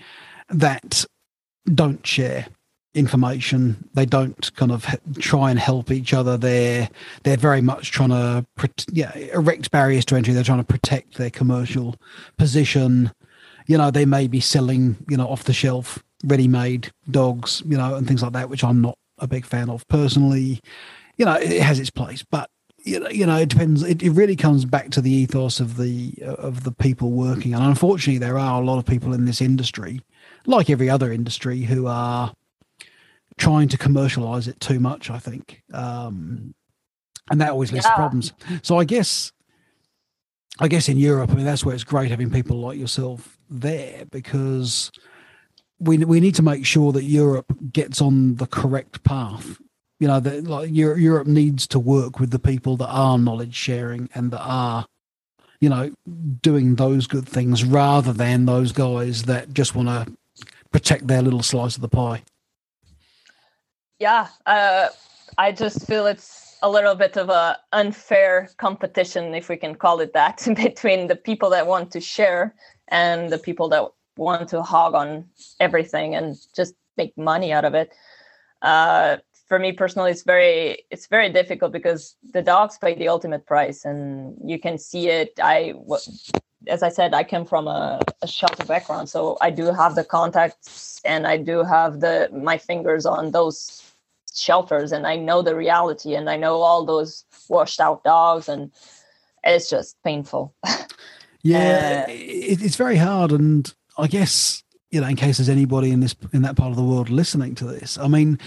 that 0.49 1.05
don't 1.73 2.05
share 2.07 2.47
information. 2.95 3.89
They 3.95 4.07
don't 4.07 4.55
kind 4.57 4.73
of 4.73 4.87
try 5.19 5.51
and 5.51 5.59
help 5.61 5.91
each 5.91 6.13
other. 6.13 6.37
They're 6.37 6.89
they're 7.23 7.37
very 7.37 7.61
much 7.61 7.93
trying 7.93 8.09
to 8.11 8.45
yeah 8.91 9.15
erect 9.17 9.71
barriers 9.71 10.05
to 10.07 10.17
entry. 10.17 10.33
They're 10.33 10.43
trying 10.43 10.59
to 10.59 10.65
protect 10.65 11.19
their 11.19 11.31
commercial 11.31 11.97
position. 12.39 13.13
You 13.67 13.79
know, 13.79 13.91
they 13.91 14.07
may 14.07 14.27
be 14.27 14.41
selling 14.41 14.97
you 15.09 15.17
know 15.17 15.27
off 15.27 15.45
the 15.45 15.53
shelf 15.53 16.03
ready 16.25 16.49
made 16.49 16.91
dogs, 17.11 17.63
you 17.67 17.77
know, 17.77 17.95
and 17.95 18.09
things 18.09 18.23
like 18.23 18.33
that, 18.33 18.49
which 18.49 18.65
I'm 18.65 18.81
not 18.81 18.97
a 19.19 19.27
big 19.27 19.45
fan 19.45 19.71
of 19.71 19.87
personally 19.89 20.61
you 21.17 21.25
know, 21.25 21.35
it 21.35 21.63
has 21.63 21.79
its 21.79 21.91
place, 21.91 22.23
but 22.23 22.51
you 22.87 23.01
know, 23.01 23.09
you 23.09 23.27
know, 23.27 23.37
it 23.37 23.49
depends. 23.49 23.83
It, 23.83 24.03
it 24.03 24.11
really 24.11 24.37
comes 24.37 24.65
back 24.65 24.91
to 24.91 25.01
the 25.01 25.11
ethos 25.11 25.59
of 25.59 25.77
the 25.77 26.15
of 26.25 26.63
the 26.63 26.71
people 26.71 27.11
working, 27.11 27.53
and 27.53 27.65
unfortunately, 27.65 28.19
there 28.19 28.39
are 28.39 28.63
a 28.63 28.65
lot 28.65 28.79
of 28.79 28.87
people 28.87 29.13
in 29.13 29.25
this 29.25 29.41
industry, 29.41 30.01
like 30.47 30.71
every 30.71 30.89
other 30.89 31.13
industry, 31.13 31.63
who 31.63 31.89
are 31.89 32.33
trying 33.39 33.69
to 33.69 33.77
commercialize 33.77 34.47
it 34.47 34.61
too 34.61 34.79
much. 34.79 35.11
I 35.11 35.19
think, 35.19 35.63
um, 35.73 36.55
and 37.29 37.41
that 37.41 37.51
always 37.51 37.73
leads 37.73 37.87
yeah. 37.87 37.91
to 37.91 37.97
problems. 37.97 38.33
So 38.63 38.79
I 38.79 38.85
guess, 38.85 39.33
I 40.61 40.69
guess 40.69 40.89
in 40.89 40.97
Europe, 40.97 41.31
I 41.31 41.35
mean, 41.35 41.45
that's 41.45 41.65
where 41.65 41.75
it's 41.75 41.85
great 41.85 42.11
having 42.11 42.31
people 42.31 42.61
like 42.61 42.79
yourself 42.79 43.37
there 43.51 44.05
because 44.13 44.93
we 45.81 45.99
we 45.99 46.21
need 46.21 46.37
to 46.37 46.43
make 46.43 46.65
sure 46.65 46.93
that 46.93 47.03
Europe 47.03 47.53
gets 47.73 48.01
on 48.01 48.37
the 48.37 48.47
correct 48.47 49.03
path 49.03 49.59
you 49.99 50.09
know 50.09 50.21
that 50.21 50.45
like 50.45 50.71
Europe 50.73 51.27
needs 51.27 51.67
to 51.69 51.79
work 51.79 52.21
with 52.21 52.31
the 52.31 52.39
people 52.39 52.77
that 52.77 52.89
are 52.89 53.19
knowledge 53.19 53.55
sharing 53.55 54.09
and 54.15 54.31
that 54.31 54.43
are 54.43 54.87
you 55.61 55.69
know 55.69 55.93
doing 56.43 56.77
those 56.77 57.07
good 57.07 57.29
things 57.29 57.65
rather 57.65 58.13
than 58.13 58.47
those 58.47 58.73
guys 58.73 59.25
that 59.25 59.53
just 59.53 59.75
want 59.75 59.89
to 59.89 60.13
protect 60.71 61.07
their 61.07 61.23
little 61.23 61.43
slice 61.43 61.77
of 61.77 61.83
the 61.83 61.89
pie. 61.89 62.23
Yeah 63.99 64.29
uh, 64.45 64.89
i 65.39 65.51
just 65.53 65.87
feel 65.87 66.07
it's 66.07 66.59
a 66.63 66.71
little 66.71 66.95
bit 66.95 67.17
of 67.17 67.31
a 67.31 67.59
unfair 67.73 68.51
competition 68.59 69.35
if 69.35 69.49
we 69.49 69.57
can 69.57 69.75
call 69.75 70.01
it 70.01 70.13
that 70.13 70.47
between 70.57 71.07
the 71.07 71.17
people 71.17 71.51
that 71.51 71.67
want 71.67 71.91
to 71.93 72.01
share 72.01 72.55
and 72.89 73.31
the 73.31 73.39
people 73.39 73.69
that 73.69 73.91
want 74.17 74.49
to 74.49 74.63
hog 74.63 74.95
on 74.95 75.25
everything 75.61 76.15
and 76.15 76.37
just 76.55 76.75
make 76.97 77.17
money 77.17 77.53
out 77.53 77.65
of 77.65 77.75
it. 77.75 77.93
Uh, 78.63 79.19
for 79.47 79.59
me 79.59 79.73
personally 79.73 80.11
it's 80.11 80.23
very 80.23 80.85
it's 80.91 81.07
very 81.07 81.31
difficult 81.31 81.73
because 81.73 82.17
the 82.33 82.43
dogs 82.43 82.79
pay 82.79 82.95
the 82.95 83.09
ultimate 83.09 83.47
price 83.47 83.85
and 83.85 84.37
you 84.45 84.59
can 84.59 84.79
see 84.79 85.09
it. 85.09 85.33
I 85.43 85.75
as 86.69 86.83
i 86.83 86.89
said 86.89 87.15
i 87.15 87.23
come 87.23 87.45
from 87.45 87.69
a, 87.69 88.01
a 88.23 88.27
shelter 88.27 88.65
background 88.65 89.09
so 89.09 89.37
i 89.41 89.51
do 89.51 89.67
have 89.73 89.95
the 89.95 90.05
contacts 90.05 91.01
and 91.05 91.27
i 91.27 91.37
do 91.37 91.63
have 91.63 92.01
the 92.01 92.29
my 92.33 92.59
fingers 92.59 93.07
on 93.07 93.31
those 93.31 93.83
shelters 94.35 94.93
and 94.93 95.07
i 95.07 95.17
know 95.17 95.43
the 95.43 95.55
reality 95.55 96.15
and 96.15 96.29
i 96.29 96.37
know 96.37 96.57
all 96.57 96.85
those 96.85 97.25
washed 97.49 97.81
out 97.81 98.03
dogs 98.05 98.49
and 98.49 98.71
it's 99.45 99.71
just 99.71 99.97
painful. 100.03 100.55
Yeah 101.43 102.07
uh, 102.09 102.11
it, 102.11 102.61
it's 102.61 102.75
very 102.75 102.97
hard 102.97 103.31
and 103.31 103.73
i 103.97 104.09
guess 104.09 104.65
you 104.91 105.01
know 105.01 105.07
in 105.07 105.15
case 105.15 105.37
there's 105.37 105.49
anybody 105.49 105.93
in 105.93 106.01
this 106.01 106.17
in 106.33 106.43
that 106.43 106.57
part 106.57 106.71
of 106.71 106.77
the 106.77 106.83
world 106.83 107.09
listening 107.09 107.55
to 107.57 107.65
this 107.65 107.97
i 107.99 108.09
mean 108.09 108.41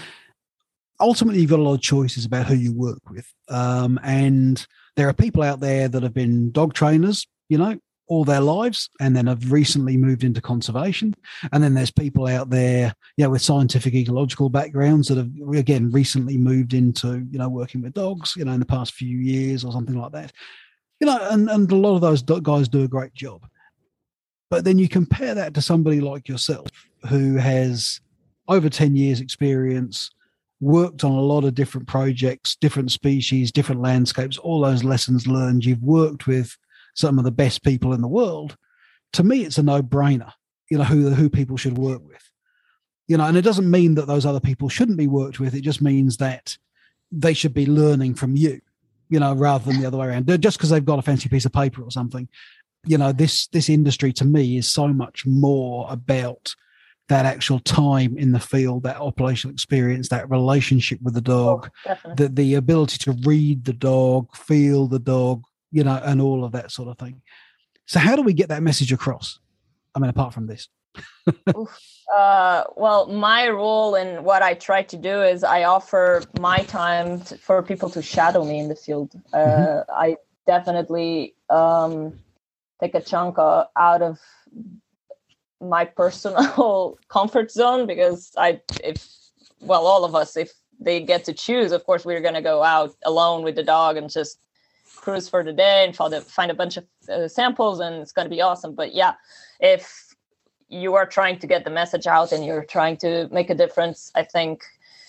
ultimately 1.00 1.40
you've 1.40 1.50
got 1.50 1.58
a 1.58 1.62
lot 1.62 1.74
of 1.74 1.80
choices 1.80 2.24
about 2.24 2.46
who 2.46 2.54
you 2.54 2.72
work 2.72 3.00
with. 3.10 3.26
Um, 3.48 3.98
and 4.02 4.64
there 4.96 5.08
are 5.08 5.14
people 5.14 5.42
out 5.42 5.60
there 5.60 5.88
that 5.88 6.02
have 6.02 6.14
been 6.14 6.50
dog 6.52 6.74
trainers, 6.74 7.26
you 7.48 7.58
know, 7.58 7.78
all 8.10 8.24
their 8.24 8.40
lives 8.40 8.90
and 9.00 9.16
then 9.16 9.28
have 9.28 9.52
recently 9.52 9.96
moved 9.96 10.24
into 10.24 10.40
conservation. 10.40 11.14
And 11.52 11.62
then 11.62 11.74
there's 11.74 11.92
people 11.92 12.26
out 12.26 12.50
there, 12.50 12.92
yeah, 13.16 13.28
with 13.28 13.40
scientific 13.40 13.94
ecological 13.94 14.50
backgrounds 14.50 15.08
that 15.08 15.16
have 15.16 15.30
again 15.54 15.90
recently 15.92 16.36
moved 16.36 16.74
into, 16.74 17.24
you 17.30 17.38
know, 17.38 17.48
working 17.48 17.82
with 17.82 17.94
dogs, 17.94 18.34
you 18.36 18.44
know, 18.44 18.52
in 18.52 18.60
the 18.60 18.66
past 18.66 18.94
few 18.94 19.16
years 19.16 19.64
or 19.64 19.72
something 19.72 19.94
like 19.94 20.12
that. 20.12 20.32
You 20.98 21.06
know, 21.06 21.18
and, 21.30 21.48
and 21.48 21.70
a 21.70 21.76
lot 21.76 21.94
of 21.94 22.00
those 22.00 22.22
guys 22.22 22.68
do 22.68 22.82
a 22.82 22.88
great 22.88 23.14
job. 23.14 23.46
But 24.50 24.64
then 24.64 24.78
you 24.78 24.88
compare 24.88 25.34
that 25.36 25.54
to 25.54 25.62
somebody 25.62 26.00
like 26.00 26.28
yourself 26.28 26.66
who 27.08 27.36
has 27.36 28.00
over 28.48 28.68
10 28.68 28.96
years 28.96 29.20
experience, 29.20 30.10
worked 30.60 31.04
on 31.04 31.12
a 31.12 31.20
lot 31.20 31.44
of 31.44 31.54
different 31.54 31.88
projects, 31.88 32.56
different 32.56 32.92
species, 32.92 33.50
different 33.50 33.80
landscapes, 33.80 34.36
all 34.38 34.60
those 34.60 34.84
lessons 34.84 35.26
learned. 35.26 35.64
You've 35.64 35.82
worked 35.82 36.26
with 36.26 36.56
some 36.94 37.18
of 37.18 37.24
the 37.24 37.30
best 37.30 37.64
people 37.64 37.92
in 37.92 38.02
the 38.02 38.08
world. 38.08 38.56
To 39.14 39.24
me, 39.24 39.44
it's 39.44 39.58
a 39.58 39.62
no-brainer. 39.62 40.32
You 40.70 40.78
know 40.78 40.84
who 40.84 41.10
who 41.10 41.28
people 41.28 41.56
should 41.56 41.78
work 41.78 42.06
with. 42.06 42.22
You 43.08 43.16
know, 43.16 43.24
and 43.24 43.36
it 43.36 43.42
doesn't 43.42 43.68
mean 43.68 43.96
that 43.96 44.06
those 44.06 44.24
other 44.24 44.38
people 44.38 44.68
shouldn't 44.68 44.98
be 44.98 45.08
worked 45.08 45.40
with. 45.40 45.54
It 45.54 45.62
just 45.62 45.82
means 45.82 46.18
that 46.18 46.56
they 47.10 47.34
should 47.34 47.54
be 47.54 47.66
learning 47.66 48.14
from 48.14 48.36
you. 48.36 48.60
You 49.08 49.18
know, 49.18 49.34
rather 49.34 49.64
than 49.64 49.80
the 49.80 49.86
other 49.88 49.98
way 49.98 50.06
around. 50.06 50.28
Just 50.40 50.58
because 50.58 50.70
they've 50.70 50.84
got 50.84 51.00
a 51.00 51.02
fancy 51.02 51.28
piece 51.28 51.44
of 51.44 51.52
paper 51.52 51.82
or 51.82 51.90
something. 51.90 52.28
You 52.86 52.98
know, 52.98 53.10
this 53.10 53.48
this 53.48 53.68
industry 53.68 54.12
to 54.14 54.24
me 54.24 54.58
is 54.58 54.70
so 54.70 54.88
much 54.88 55.26
more 55.26 55.86
about 55.90 56.54
that 57.10 57.26
actual 57.26 57.58
time 57.60 58.16
in 58.16 58.32
the 58.32 58.40
field, 58.40 58.84
that 58.84 58.96
operational 58.96 59.52
experience, 59.52 60.08
that 60.08 60.30
relationship 60.30 60.98
with 61.02 61.12
the 61.12 61.20
dog, 61.20 61.68
oh, 61.88 61.96
the, 62.16 62.28
the 62.28 62.54
ability 62.54 62.98
to 62.98 63.12
read 63.24 63.64
the 63.64 63.72
dog, 63.72 64.34
feel 64.34 64.86
the 64.86 64.98
dog, 64.98 65.42
you 65.72 65.84
know, 65.84 66.00
and 66.04 66.22
all 66.22 66.44
of 66.44 66.52
that 66.52 66.70
sort 66.70 66.88
of 66.88 66.96
thing. 66.98 67.20
So, 67.86 67.98
how 67.98 68.14
do 68.14 68.22
we 68.22 68.32
get 68.32 68.48
that 68.48 68.62
message 68.62 68.92
across? 68.92 69.40
I 69.94 69.98
mean, 69.98 70.08
apart 70.08 70.32
from 70.32 70.46
this. 70.46 70.68
uh, 72.16 72.64
well, 72.76 73.06
my 73.08 73.48
role 73.48 73.96
and 73.96 74.24
what 74.24 74.42
I 74.42 74.54
try 74.54 74.82
to 74.84 74.96
do 74.96 75.22
is 75.22 75.42
I 75.42 75.64
offer 75.64 76.22
my 76.38 76.58
time 76.58 77.20
to, 77.22 77.38
for 77.38 77.62
people 77.62 77.90
to 77.90 78.02
shadow 78.02 78.44
me 78.44 78.60
in 78.60 78.68
the 78.68 78.76
field. 78.76 79.12
Uh, 79.32 79.38
mm-hmm. 79.38 79.90
I 79.92 80.16
definitely 80.46 81.34
um, 81.48 82.20
take 82.80 82.94
a 82.94 83.00
chunk 83.00 83.36
out 83.38 84.02
of 84.02 84.18
my 85.60 85.84
personal 85.84 86.98
comfort 87.08 87.50
zone 87.50 87.86
because 87.86 88.32
I, 88.36 88.60
if, 88.82 89.06
well, 89.60 89.86
all 89.86 90.04
of 90.04 90.14
us, 90.14 90.36
if 90.36 90.52
they 90.78 91.00
get 91.00 91.24
to 91.24 91.32
choose, 91.32 91.72
of 91.72 91.84
course, 91.84 92.04
we're 92.04 92.20
going 92.20 92.34
to 92.34 92.42
go 92.42 92.62
out 92.62 92.94
alone 93.04 93.42
with 93.42 93.56
the 93.56 93.62
dog 93.62 93.96
and 93.96 94.10
just 94.10 94.38
cruise 94.96 95.28
for 95.28 95.44
the 95.44 95.52
day 95.52 95.84
and 95.84 95.94
find 95.94 96.14
a, 96.14 96.20
find 96.20 96.50
a 96.50 96.54
bunch 96.54 96.76
of 96.76 96.84
uh, 97.08 97.28
samples 97.28 97.80
and 97.80 97.96
it's 97.96 98.12
going 98.12 98.26
to 98.26 98.34
be 98.34 98.40
awesome. 98.40 98.74
But 98.74 98.94
yeah, 98.94 99.14
if 99.60 100.14
you 100.68 100.94
are 100.94 101.06
trying 101.06 101.38
to 101.38 101.46
get 101.46 101.64
the 101.64 101.70
message 101.70 102.06
out 102.06 102.32
and 102.32 102.44
you're 102.44 102.64
trying 102.64 102.96
to 102.98 103.28
make 103.30 103.50
a 103.50 103.54
difference, 103.54 104.10
I 104.14 104.24
think 104.24 104.62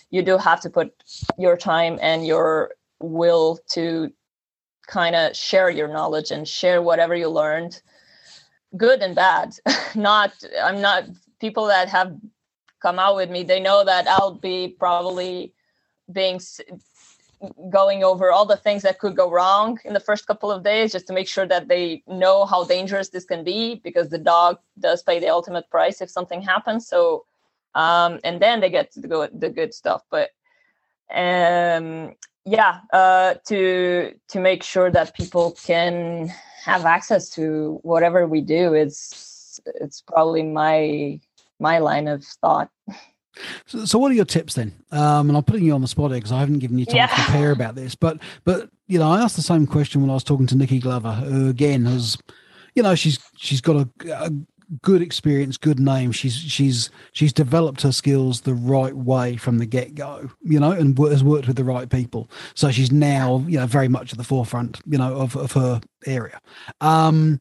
you 0.10 0.22
do 0.22 0.38
have 0.38 0.60
to 0.62 0.70
put 0.70 0.94
your 1.38 1.56
time 1.56 1.98
and 2.02 2.26
your 2.26 2.72
will 3.00 3.60
to 3.72 4.12
kind 4.88 5.16
of 5.16 5.36
share 5.36 5.70
your 5.70 5.88
knowledge 5.88 6.32
and 6.32 6.48
share 6.48 6.82
whatever 6.82 7.16
you 7.16 7.30
learned 7.30 7.82
good 8.78 9.02
and 9.02 9.16
bad. 9.16 9.56
Not 9.96 10.34
i'm 10.62 10.82
not 10.82 11.06
people 11.40 11.66
that 11.68 11.90
have 11.90 12.16
come 12.82 13.00
out 13.00 13.16
with 13.16 13.30
me 13.30 13.44
they 13.44 13.60
know 13.60 13.84
that 13.84 14.08
i'll 14.08 14.36
be 14.36 14.76
probably 14.80 15.54
being 16.12 16.40
going 17.70 18.04
over 18.04 18.32
all 18.32 18.46
the 18.46 18.58
things 18.58 18.84
that 18.84 19.00
could 19.00 19.16
go 19.16 19.30
wrong 19.30 19.80
in 19.86 19.94
the 19.94 20.00
first 20.00 20.28
couple 20.28 20.52
of 20.52 20.64
days 20.64 20.92
just 20.92 21.08
to 21.08 21.14
make 21.14 21.28
sure 21.28 21.48
that 21.48 21.68
they 21.68 22.04
know 22.08 22.46
how 22.46 22.64
dangerous 22.64 23.10
this 23.10 23.26
can 23.26 23.44
be 23.44 23.82
because 23.84 24.10
the 24.10 24.18
dog 24.18 24.60
does 24.80 25.02
pay 25.04 25.20
the 25.20 25.30
ultimate 25.30 25.70
price 25.70 26.02
if 26.02 26.10
something 26.10 26.42
happens. 26.42 26.88
So 26.88 27.26
um 27.76 28.20
and 28.24 28.42
then 28.42 28.60
they 28.60 28.70
get 28.70 28.92
to 28.94 29.08
go 29.08 29.28
the 29.28 29.50
good 29.50 29.74
stuff. 29.74 30.04
But 30.12 30.30
um 31.14 32.16
yeah 32.46 32.80
uh 32.94 33.36
to 33.48 34.14
to 34.30 34.40
make 34.40 34.64
sure 34.64 34.92
that 34.92 35.16
people 35.16 35.52
can 35.64 36.32
have 36.64 36.86
access 36.86 37.30
to 37.30 37.80
whatever 37.84 38.28
we 38.28 38.42
do 38.42 38.74
it's 38.74 39.60
it's 39.76 40.02
probably 40.02 40.44
my 40.44 41.20
my 41.60 41.80
line 41.80 42.08
of 42.08 42.24
thought 42.24 42.70
so, 43.66 43.86
so 43.86 44.00
what 44.00 44.12
are 44.12 44.16
your 44.16 44.26
tips 44.26 44.54
then 44.54 44.74
um 44.92 45.30
and 45.30 45.38
i'm 45.38 45.44
putting 45.44 45.66
you 45.66 45.74
on 45.74 45.82
the 45.82 45.88
spot 45.88 46.12
here 46.12 46.20
because 46.20 46.32
i 46.32 46.40
haven't 46.40 46.60
given 46.60 46.78
you 46.78 46.86
time 46.86 46.96
yeah. 46.96 47.08
to 47.08 47.16
prepare 47.16 47.52
about 47.52 47.76
this 47.76 47.96
but 47.96 48.18
but 48.44 48.70
you 48.88 49.00
know 49.00 49.10
i 49.10 49.22
asked 49.22 49.36
the 49.36 49.42
same 49.42 49.66
question 49.66 50.02
when 50.02 50.10
i 50.10 50.14
was 50.14 50.24
talking 50.24 50.48
to 50.48 50.56
nikki 50.56 50.80
glover 50.80 51.14
who 51.14 51.50
again 51.50 51.86
has 51.86 52.18
you 52.76 52.84
know 52.84 52.96
she's 52.96 53.20
she's 53.38 53.62
got 53.62 53.76
a, 53.76 53.90
a 54.14 54.32
good 54.82 55.02
experience, 55.02 55.58
good 55.58 55.80
name. 55.80 56.12
She's 56.12 56.36
she's 56.36 56.90
she's 57.12 57.34
developed 57.34 57.82
her 57.82 57.92
skills 57.92 58.42
the 58.42 58.54
right 58.54 58.96
way 58.96 59.38
from 59.38 59.58
the 59.58 59.66
get 59.66 59.96
go, 59.96 60.30
you 60.42 60.60
know, 60.60 60.72
and 60.72 60.98
has 60.98 61.24
worked 61.24 61.48
with 61.48 61.58
the 61.58 61.64
right 61.64 61.90
people. 61.90 62.30
So 62.56 62.72
she's 62.72 62.92
now, 62.92 63.44
you 63.48 63.60
know, 63.60 63.68
very 63.68 63.88
much 63.88 64.12
at 64.12 64.18
the 64.18 64.24
forefront, 64.24 64.80
you 64.86 64.98
know, 64.98 65.16
of 65.16 65.36
of 65.36 65.52
her 65.54 65.82
area. 66.06 66.40
Um, 66.80 67.40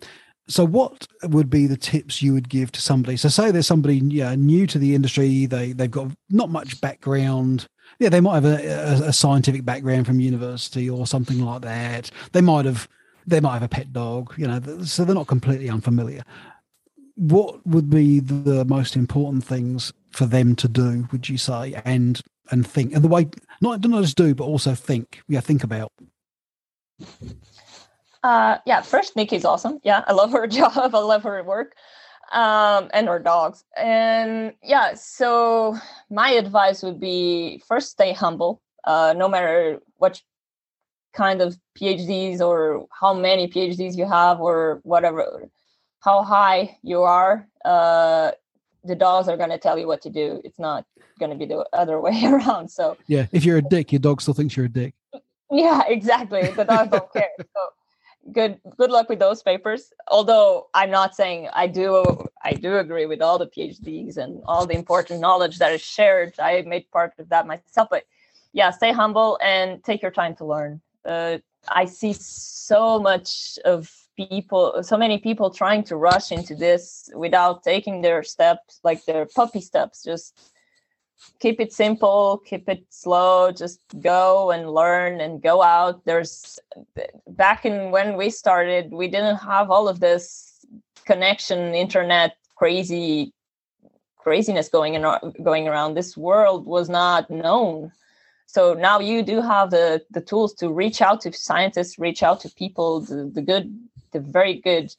so 0.48 0.64
what 0.64 1.06
would 1.22 1.48
be 1.48 1.66
the 1.66 1.76
tips 1.76 2.22
you 2.22 2.32
would 2.32 2.48
give 2.48 2.72
to 2.72 2.80
somebody? 2.80 3.16
So 3.16 3.28
say 3.28 3.50
there's 3.52 3.68
somebody 3.68 3.98
you 3.98 4.24
know, 4.24 4.34
new 4.34 4.66
to 4.66 4.78
the 4.78 4.94
industry, 4.94 5.46
they 5.46 5.72
they've 5.72 5.90
got 5.90 6.10
not 6.28 6.50
much 6.50 6.80
background. 6.80 7.68
Yeah, 7.98 8.08
they 8.08 8.20
might 8.20 8.34
have 8.34 8.44
a, 8.44 8.66
a, 8.66 9.08
a 9.08 9.12
scientific 9.12 9.64
background 9.64 10.06
from 10.06 10.20
university 10.20 10.88
or 10.88 11.06
something 11.06 11.44
like 11.44 11.62
that. 11.62 12.10
They 12.32 12.40
might 12.40 12.64
have 12.64 12.88
they 13.26 13.38
might 13.38 13.52
have 13.52 13.62
a 13.62 13.68
pet 13.68 13.92
dog, 13.92 14.34
you 14.36 14.48
know, 14.48 14.82
so 14.82 15.04
they're 15.04 15.14
not 15.14 15.26
completely 15.26 15.68
unfamiliar 15.68 16.24
what 17.20 17.64
would 17.66 17.90
be 17.90 18.18
the 18.18 18.64
most 18.64 18.96
important 18.96 19.44
things 19.44 19.92
for 20.10 20.24
them 20.24 20.56
to 20.56 20.66
do 20.66 21.06
would 21.12 21.28
you 21.28 21.36
say? 21.36 21.74
And 21.84 22.20
and 22.50 22.66
think 22.66 22.94
and 22.94 23.04
the 23.04 23.08
way 23.08 23.28
not 23.60 23.86
not 23.86 24.02
just 24.02 24.16
do 24.16 24.34
but 24.34 24.44
also 24.44 24.74
think. 24.74 25.20
Yeah 25.28 25.40
think 25.40 25.62
about. 25.62 25.92
Uh 28.22 28.56
yeah 28.64 28.80
first 28.80 29.16
nikki's 29.16 29.44
awesome. 29.44 29.80
Yeah 29.84 30.02
i 30.06 30.12
love 30.12 30.32
her 30.32 30.46
job. 30.58 30.94
I 30.94 30.98
love 30.98 31.22
her 31.24 31.42
work 31.44 31.74
um 32.32 32.88
and 32.94 33.06
her 33.06 33.18
dogs. 33.18 33.64
And 33.76 34.54
yeah 34.62 34.94
so 34.94 35.76
my 36.08 36.30
advice 36.30 36.82
would 36.82 37.00
be 37.00 37.62
first 37.68 37.90
stay 37.90 38.14
humble. 38.14 38.62
Uh 38.84 39.12
no 39.14 39.28
matter 39.28 39.80
what 39.98 40.22
kind 41.12 41.42
of 41.42 41.58
phds 41.78 42.40
or 42.40 42.86
how 42.98 43.12
many 43.12 43.46
phds 43.46 43.98
you 43.98 44.06
have 44.06 44.40
or 44.40 44.80
whatever 44.84 45.50
how 46.00 46.22
high 46.22 46.78
you 46.82 47.02
are, 47.02 47.48
uh, 47.64 48.32
the 48.84 48.94
dogs 48.94 49.28
are 49.28 49.36
going 49.36 49.50
to 49.50 49.58
tell 49.58 49.78
you 49.78 49.86
what 49.86 50.00
to 50.02 50.10
do. 50.10 50.40
It's 50.44 50.58
not 50.58 50.86
going 51.18 51.30
to 51.30 51.36
be 51.36 51.46
the 51.46 51.64
other 51.72 52.00
way 52.06 52.22
around. 52.24 52.70
So 52.70 52.96
yeah, 53.06 53.26
if 53.32 53.44
you're 53.44 53.58
a 53.58 53.62
dick, 53.62 53.92
your 53.92 54.00
dog 54.00 54.20
still 54.20 54.34
thinks 54.34 54.56
you're 54.56 54.66
a 54.66 54.70
dick. 54.70 54.94
Yeah, 55.50 55.82
exactly. 55.86 56.50
The 56.50 56.64
dogs 56.64 56.90
don't 56.90 57.12
care. 57.12 57.30
So 57.38 57.60
good 58.32 58.60
good 58.76 58.90
luck 58.90 59.08
with 59.08 59.18
those 59.18 59.42
papers. 59.42 59.92
Although 60.08 60.68
I'm 60.74 60.90
not 60.90 61.14
saying 61.14 61.48
I 61.52 61.66
do 61.66 62.04
I 62.42 62.52
do 62.52 62.78
agree 62.78 63.06
with 63.06 63.20
all 63.20 63.38
the 63.38 63.46
PhDs 63.46 64.16
and 64.16 64.42
all 64.46 64.66
the 64.66 64.74
important 64.74 65.20
knowledge 65.20 65.58
that 65.58 65.72
is 65.72 65.82
shared. 65.82 66.34
I 66.38 66.62
made 66.62 66.90
part 66.90 67.14
of 67.18 67.28
that 67.30 67.46
myself, 67.46 67.88
but 67.90 68.04
yeah, 68.52 68.70
stay 68.70 68.92
humble 68.92 69.38
and 69.42 69.82
take 69.84 70.02
your 70.02 70.10
time 70.10 70.34
to 70.36 70.44
learn. 70.44 70.80
Uh, 71.04 71.38
I 71.68 71.84
see 71.84 72.12
so 72.12 72.98
much 72.98 73.58
of 73.64 73.90
people 74.26 74.82
so 74.82 74.96
many 74.96 75.18
people 75.18 75.50
trying 75.50 75.84
to 75.84 75.96
rush 75.96 76.32
into 76.32 76.54
this 76.54 77.10
without 77.14 77.62
taking 77.62 78.00
their 78.00 78.22
steps 78.22 78.80
like 78.84 79.04
their 79.04 79.26
puppy 79.26 79.60
steps. 79.60 80.02
Just 80.04 80.38
keep 81.38 81.60
it 81.60 81.70
simple 81.70 82.40
keep 82.46 82.66
it 82.66 82.82
slow 82.88 83.52
just 83.52 83.78
go 84.00 84.50
and 84.50 84.70
learn 84.70 85.20
and 85.20 85.42
go 85.42 85.62
out. 85.62 86.04
There's 86.04 86.58
back 87.28 87.66
in 87.66 87.90
when 87.90 88.16
we 88.16 88.30
started 88.30 88.90
we 88.90 89.08
didn't 89.08 89.36
have 89.36 89.70
all 89.70 89.88
of 89.88 90.00
this 90.00 90.64
connection 91.04 91.74
internet 91.74 92.36
crazy 92.56 93.32
craziness 94.16 94.68
going 94.68 94.94
in 94.94 95.02
going 95.42 95.66
around. 95.66 95.94
This 95.94 96.16
world 96.16 96.66
was 96.66 96.88
not 96.88 97.30
known. 97.30 97.90
So 98.46 98.74
now 98.74 98.98
you 99.00 99.22
do 99.22 99.40
have 99.40 99.70
the 99.70 100.02
the 100.10 100.20
tools 100.20 100.54
to 100.54 100.72
reach 100.72 101.00
out 101.00 101.20
to 101.22 101.32
scientists 101.32 101.98
reach 101.98 102.22
out 102.22 102.40
to 102.40 102.50
people 102.50 103.00
the, 103.00 103.30
the 103.32 103.42
good 103.42 103.66
the 104.12 104.20
very 104.20 104.60
good 104.60 104.94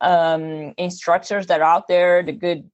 um, 0.00 0.74
instructors 0.78 1.46
that 1.46 1.60
are 1.60 1.74
out 1.74 1.88
there 1.88 2.22
the 2.22 2.32
good 2.32 2.70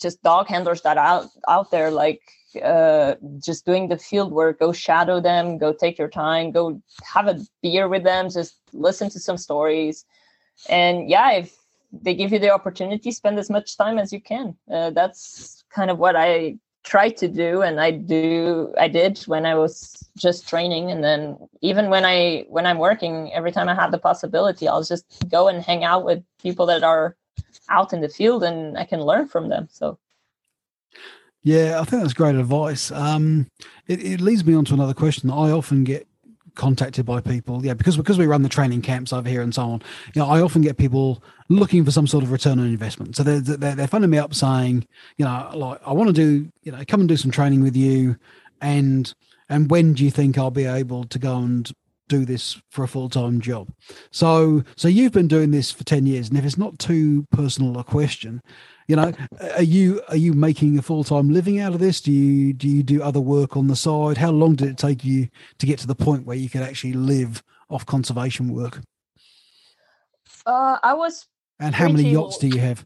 just 0.00 0.22
dog 0.22 0.46
handlers 0.48 0.82
that 0.82 0.96
are 0.98 1.06
out 1.06 1.26
out 1.48 1.70
there 1.70 1.90
like 1.90 2.22
uh, 2.62 3.14
just 3.44 3.66
doing 3.66 3.88
the 3.88 3.98
field 3.98 4.32
work 4.32 4.60
go 4.60 4.72
shadow 4.72 5.20
them 5.20 5.58
go 5.58 5.72
take 5.72 5.98
your 5.98 6.08
time 6.08 6.52
go 6.52 6.80
have 7.02 7.26
a 7.26 7.40
beer 7.62 7.88
with 7.88 8.04
them 8.04 8.30
just 8.30 8.60
listen 8.72 9.10
to 9.10 9.18
some 9.18 9.36
stories. 9.36 10.04
And 10.68 11.10
yeah 11.10 11.32
if 11.32 11.54
they 11.92 12.14
give 12.14 12.32
you 12.32 12.38
the 12.38 12.50
opportunity 12.50 13.10
spend 13.10 13.38
as 13.38 13.50
much 13.50 13.76
time 13.76 13.98
as 13.98 14.12
you 14.12 14.20
can. 14.20 14.56
Uh, 14.72 14.90
that's 14.90 15.64
kind 15.70 15.90
of 15.90 15.98
what 15.98 16.16
i 16.16 16.56
try 16.84 17.08
to 17.08 17.26
do 17.26 17.62
and 17.62 17.80
i 17.80 17.90
do 17.90 18.72
i 18.78 18.86
did 18.86 19.18
when 19.26 19.46
i 19.46 19.54
was 19.54 20.06
just 20.16 20.48
training. 20.48 20.90
And 20.90 21.02
then 21.02 21.36
even 21.60 21.90
when 21.90 22.04
i 22.04 22.44
when 22.48 22.66
i'm 22.66 22.78
working 22.78 23.32
every 23.32 23.50
time 23.50 23.68
i 23.68 23.74
have 23.74 23.90
the 23.90 23.98
possibility 23.98 24.68
i'll 24.68 24.82
just 24.84 25.06
go 25.28 25.48
and 25.48 25.62
hang 25.62 25.82
out 25.82 26.04
with 26.04 26.22
people 26.40 26.66
that 26.66 26.84
are 26.84 27.16
out 27.68 27.92
in 27.92 28.00
the 28.00 28.08
field 28.08 28.44
and 28.44 28.78
i 28.78 28.84
can 28.84 29.00
learn 29.00 29.26
from 29.26 29.48
them. 29.48 29.68
So. 29.70 29.98
Yeah 31.42 31.80
i 31.80 31.84
think 31.84 32.02
that's 32.02 32.14
great 32.14 32.36
advice. 32.36 32.90
Um 32.92 33.48
it, 33.86 34.04
it 34.04 34.20
leads 34.20 34.44
me 34.44 34.54
on 34.54 34.64
to 34.66 34.74
another 34.74 34.94
question 34.94 35.28
that 35.28 35.34
i 35.34 35.50
often 35.50 35.84
get 35.84 36.06
contacted 36.54 37.04
by 37.04 37.20
people. 37.20 37.64
Yeah 37.64 37.74
because 37.74 37.96
because 37.96 38.18
we 38.18 38.26
run 38.26 38.42
the 38.42 38.48
training 38.48 38.82
camps 38.82 39.12
over 39.12 39.28
here 39.28 39.42
and 39.42 39.54
so 39.54 39.62
on 39.62 39.82
you 40.14 40.20
know 40.20 40.28
i 40.28 40.40
often 40.40 40.62
get 40.62 40.76
people 40.76 41.22
looking 41.48 41.84
for 41.84 41.90
some 41.90 42.06
sort 42.06 42.24
of 42.24 42.32
return 42.32 42.58
on 42.58 42.66
investment. 42.66 43.16
So 43.16 43.22
they're 43.22 43.40
they're, 43.40 43.74
they're 43.74 43.86
phoning 43.86 44.10
me 44.10 44.18
up 44.18 44.34
saying 44.34 44.86
you 45.18 45.24
know 45.24 45.50
like 45.54 45.80
i 45.86 45.92
want 45.92 46.08
to 46.08 46.12
do 46.12 46.50
you 46.62 46.72
know 46.72 46.82
come 46.86 47.00
and 47.00 47.08
do 47.08 47.16
some 47.16 47.30
training 47.30 47.62
with 47.62 47.76
you 47.76 48.16
and 48.60 49.12
and 49.48 49.70
when 49.70 49.92
do 49.94 50.04
you 50.04 50.10
think 50.10 50.38
i'll 50.38 50.50
be 50.50 50.64
able 50.64 51.04
to 51.04 51.18
go 51.18 51.36
and 51.36 51.72
do 52.08 52.24
this 52.24 52.60
for 52.70 52.84
a 52.84 52.88
full-time 52.88 53.40
job? 53.40 53.68
So 54.10 54.64
so 54.76 54.88
you've 54.88 55.12
been 55.12 55.28
doing 55.28 55.50
this 55.50 55.70
for 55.70 55.84
10 55.84 56.06
years 56.06 56.28
and 56.28 56.38
if 56.38 56.44
it's 56.44 56.58
not 56.58 56.78
too 56.78 57.26
personal 57.30 57.78
a 57.78 57.84
question 57.84 58.42
you 58.86 58.96
know 58.96 59.12
are 59.56 59.62
you 59.62 60.02
are 60.08 60.16
you 60.16 60.32
making 60.32 60.78
a 60.78 60.82
full-time 60.82 61.30
living 61.30 61.60
out 61.60 61.74
of 61.74 61.80
this? 61.80 62.00
Do 62.00 62.12
you 62.12 62.52
do 62.52 62.68
you 62.68 62.82
do 62.82 63.02
other 63.02 63.20
work 63.20 63.56
on 63.56 63.68
the 63.68 63.76
side? 63.76 64.18
How 64.18 64.30
long 64.30 64.54
did 64.54 64.68
it 64.68 64.78
take 64.78 65.04
you 65.04 65.28
to 65.58 65.66
get 65.66 65.78
to 65.80 65.86
the 65.86 65.94
point 65.94 66.26
where 66.26 66.36
you 66.36 66.50
could 66.50 66.62
actually 66.62 66.92
live 66.92 67.42
off 67.70 67.86
conservation 67.86 68.52
work? 68.52 68.80
Uh 70.46 70.78
i 70.82 70.92
was 70.92 71.26
and 71.60 71.74
how 71.74 71.88
many 71.88 72.10
yachts 72.10 72.38
do 72.38 72.48
you 72.48 72.60
have? 72.60 72.84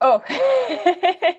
Oh 0.00 0.22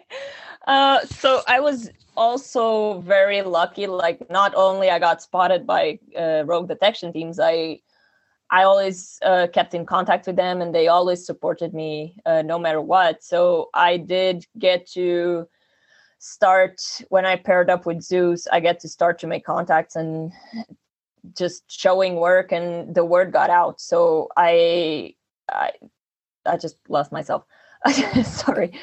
uh 0.67 0.99
so 1.05 1.41
i 1.47 1.59
was 1.59 1.89
also 2.15 2.99
very 3.01 3.41
lucky. 3.41 3.87
Like 3.87 4.29
not 4.29 4.53
only 4.55 4.89
i 4.89 4.99
got 4.99 5.21
spotted 5.21 5.65
by 5.65 5.99
uh, 6.17 6.43
rogue 6.45 6.67
detection 6.67 7.13
teams 7.13 7.39
i 7.39 7.79
I 8.51 8.63
always 8.63 9.19
uh, 9.23 9.47
kept 9.53 9.73
in 9.73 9.85
contact 9.85 10.25
with 10.27 10.35
them 10.35 10.61
and 10.61 10.73
they 10.73 10.87
always 10.87 11.25
supported 11.25 11.73
me 11.73 12.15
uh, 12.25 12.41
no 12.41 12.57
matter 12.57 12.81
what. 12.81 13.23
So 13.23 13.69
I 13.73 13.97
did 13.97 14.45
get 14.57 14.87
to 14.91 15.47
start 16.19 16.81
when 17.09 17.25
I 17.25 17.35
paired 17.35 17.69
up 17.69 17.85
with 17.85 18.01
Zeus, 18.01 18.47
I 18.51 18.59
get 18.59 18.79
to 18.81 18.89
start 18.89 19.19
to 19.19 19.27
make 19.27 19.45
contacts 19.45 19.95
and 19.95 20.31
just 21.37 21.63
showing 21.71 22.15
work 22.15 22.51
and 22.51 22.93
the 22.93 23.05
word 23.05 23.31
got 23.31 23.49
out. 23.49 23.79
So 23.79 24.29
I 24.35 25.15
I, 25.49 25.71
I 26.45 26.57
just 26.57 26.77
lost 26.87 27.11
myself. 27.11 27.43
Sorry. 28.23 28.73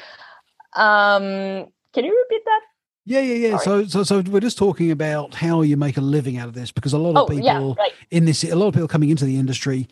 Um, 0.73 1.67
can 1.93 2.05
you 2.05 2.25
repeat 2.29 2.43
that? 2.45 2.61
Yeah, 3.07 3.21
yeah, 3.21 3.47
yeah. 3.47 3.57
So, 3.59 3.85
so, 3.85 4.03
so 4.03 4.19
we're 4.19 4.41
just 4.41 4.57
talking 4.57 4.91
about 4.91 5.33
how 5.33 5.61
you 5.61 5.77
make 5.77 5.95
a 5.95 6.01
living 6.01 6.37
out 6.37 6.49
of 6.49 6.53
this 6.53 6.71
because 6.71 6.91
a 6.91 6.97
lot 6.97 7.11
of 7.11 7.17
oh, 7.17 7.25
people 7.25 7.45
yeah, 7.45 7.73
right. 7.77 7.93
in 8.11 8.25
this, 8.25 8.43
a 8.43 8.53
lot 8.53 8.67
of 8.67 8.73
people 8.73 8.89
coming 8.89 9.09
into 9.09 9.23
the 9.23 9.37
industry, 9.39 9.87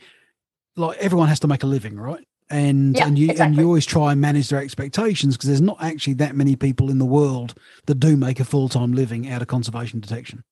like 0.76 0.98
everyone 0.98 1.30
has 1.30 1.40
to 1.40 1.48
make 1.48 1.64
a 1.64 1.66
living, 1.66 1.98
right? 1.98 2.28
And 2.50 2.94
yeah, 2.94 3.08
and 3.08 3.18
you 3.18 3.30
exactly. 3.30 3.46
and 3.46 3.56
you 3.56 3.66
always 3.68 3.86
try 3.86 4.12
and 4.12 4.20
manage 4.20 4.50
their 4.50 4.62
expectations 4.62 5.38
because 5.38 5.48
there's 5.48 5.62
not 5.62 5.82
actually 5.82 6.16
that 6.16 6.36
many 6.36 6.58
people 6.58 6.90
in 6.90 7.00
the 7.00 7.06
world 7.06 7.56
that 7.86 8.02
do 8.02 8.18
make 8.18 8.42
a 8.42 8.46
full 8.46 8.68
time 8.68 8.92
living 8.92 9.30
out 9.30 9.42
of 9.42 9.48
conservation 9.48 10.02
detection. 10.02 10.44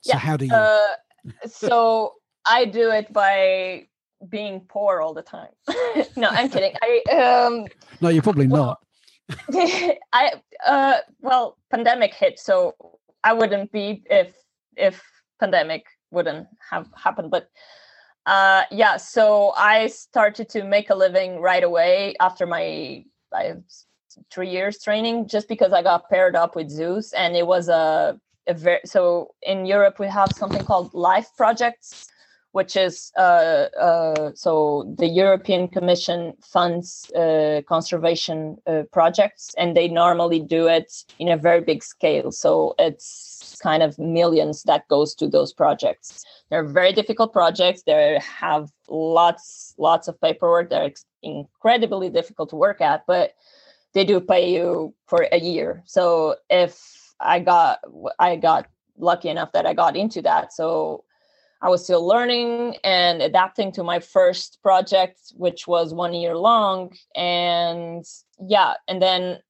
So 0.00 0.14
yeah. 0.14 0.18
how 0.18 0.36
do 0.36 0.46
you? 0.46 0.52
Uh, 0.52 0.94
so 1.46 2.14
I 2.48 2.64
do 2.64 2.90
it 2.90 3.12
by 3.12 3.86
being 4.28 4.62
poor 4.68 5.00
all 5.00 5.14
the 5.14 5.22
time. 5.22 5.50
no, 6.16 6.26
I'm 6.30 6.50
kidding. 6.50 6.72
I 6.82 7.46
um. 7.46 7.66
No, 8.00 8.08
you're 8.08 8.24
probably 8.24 8.48
well, 8.48 8.66
not. 8.66 8.80
I 10.12 10.32
uh 10.66 10.98
well 11.20 11.56
pandemic 11.70 12.14
hit 12.14 12.38
so 12.38 12.74
I 13.24 13.32
wouldn't 13.32 13.72
be 13.72 14.02
if 14.06 14.34
if 14.76 15.02
pandemic 15.38 15.86
wouldn't 16.10 16.48
have 16.70 16.88
happened 16.96 17.30
but 17.30 17.48
uh 18.26 18.62
yeah 18.70 18.96
so 18.96 19.52
I 19.56 19.86
started 19.86 20.48
to 20.50 20.64
make 20.64 20.90
a 20.90 20.94
living 20.94 21.40
right 21.40 21.62
away 21.62 22.14
after 22.20 22.46
my 22.46 23.04
I 23.32 23.54
three 24.30 24.50
years 24.50 24.78
training 24.82 25.28
just 25.28 25.48
because 25.48 25.72
I 25.72 25.82
got 25.82 26.08
paired 26.10 26.34
up 26.34 26.56
with 26.56 26.68
Zeus 26.68 27.12
and 27.12 27.36
it 27.36 27.46
was 27.46 27.68
a, 27.68 28.18
a 28.46 28.54
very 28.54 28.80
so 28.84 29.34
in 29.42 29.66
Europe 29.66 29.98
we 29.98 30.08
have 30.08 30.32
something 30.32 30.64
called 30.64 30.92
life 30.94 31.28
projects 31.36 32.09
which 32.52 32.76
is 32.76 33.12
uh, 33.16 33.66
uh, 33.80 34.32
so 34.34 34.92
the 34.98 35.06
European 35.06 35.68
Commission 35.68 36.34
funds 36.42 37.10
uh, 37.12 37.62
conservation 37.68 38.56
uh, 38.66 38.82
projects, 38.92 39.54
and 39.56 39.76
they 39.76 39.88
normally 39.88 40.40
do 40.40 40.66
it 40.66 40.92
in 41.18 41.28
a 41.28 41.36
very 41.36 41.60
big 41.60 41.82
scale. 41.82 42.32
So 42.32 42.74
it's 42.78 43.56
kind 43.62 43.82
of 43.82 43.98
millions 43.98 44.64
that 44.64 44.88
goes 44.88 45.14
to 45.16 45.28
those 45.28 45.52
projects. 45.52 46.24
They're 46.50 46.64
very 46.64 46.92
difficult 46.92 47.32
projects. 47.32 47.82
They 47.82 48.20
have 48.20 48.70
lots 48.88 49.74
lots 49.78 50.08
of 50.08 50.20
paperwork. 50.20 50.70
They're 50.70 50.92
incredibly 51.22 52.10
difficult 52.10 52.50
to 52.50 52.56
work 52.56 52.80
at, 52.80 53.04
but 53.06 53.34
they 53.94 54.04
do 54.04 54.20
pay 54.20 54.52
you 54.52 54.94
for 55.06 55.26
a 55.30 55.38
year. 55.38 55.82
So 55.86 56.36
if 56.48 57.14
I 57.20 57.38
got 57.38 57.80
I 58.18 58.36
got 58.36 58.66
lucky 58.98 59.28
enough 59.28 59.52
that 59.52 59.66
I 59.66 59.74
got 59.74 59.96
into 59.96 60.20
that, 60.22 60.52
so 60.52 61.04
I 61.62 61.68
was 61.68 61.84
still 61.84 62.06
learning 62.06 62.76
and 62.84 63.20
adapting 63.20 63.70
to 63.72 63.84
my 63.84 64.00
first 64.00 64.58
project, 64.62 65.20
which 65.36 65.66
was 65.66 65.92
one 65.92 66.14
year 66.14 66.36
long. 66.36 66.96
And 67.14 68.04
yeah, 68.40 68.74
and 68.88 69.00
then 69.02 69.40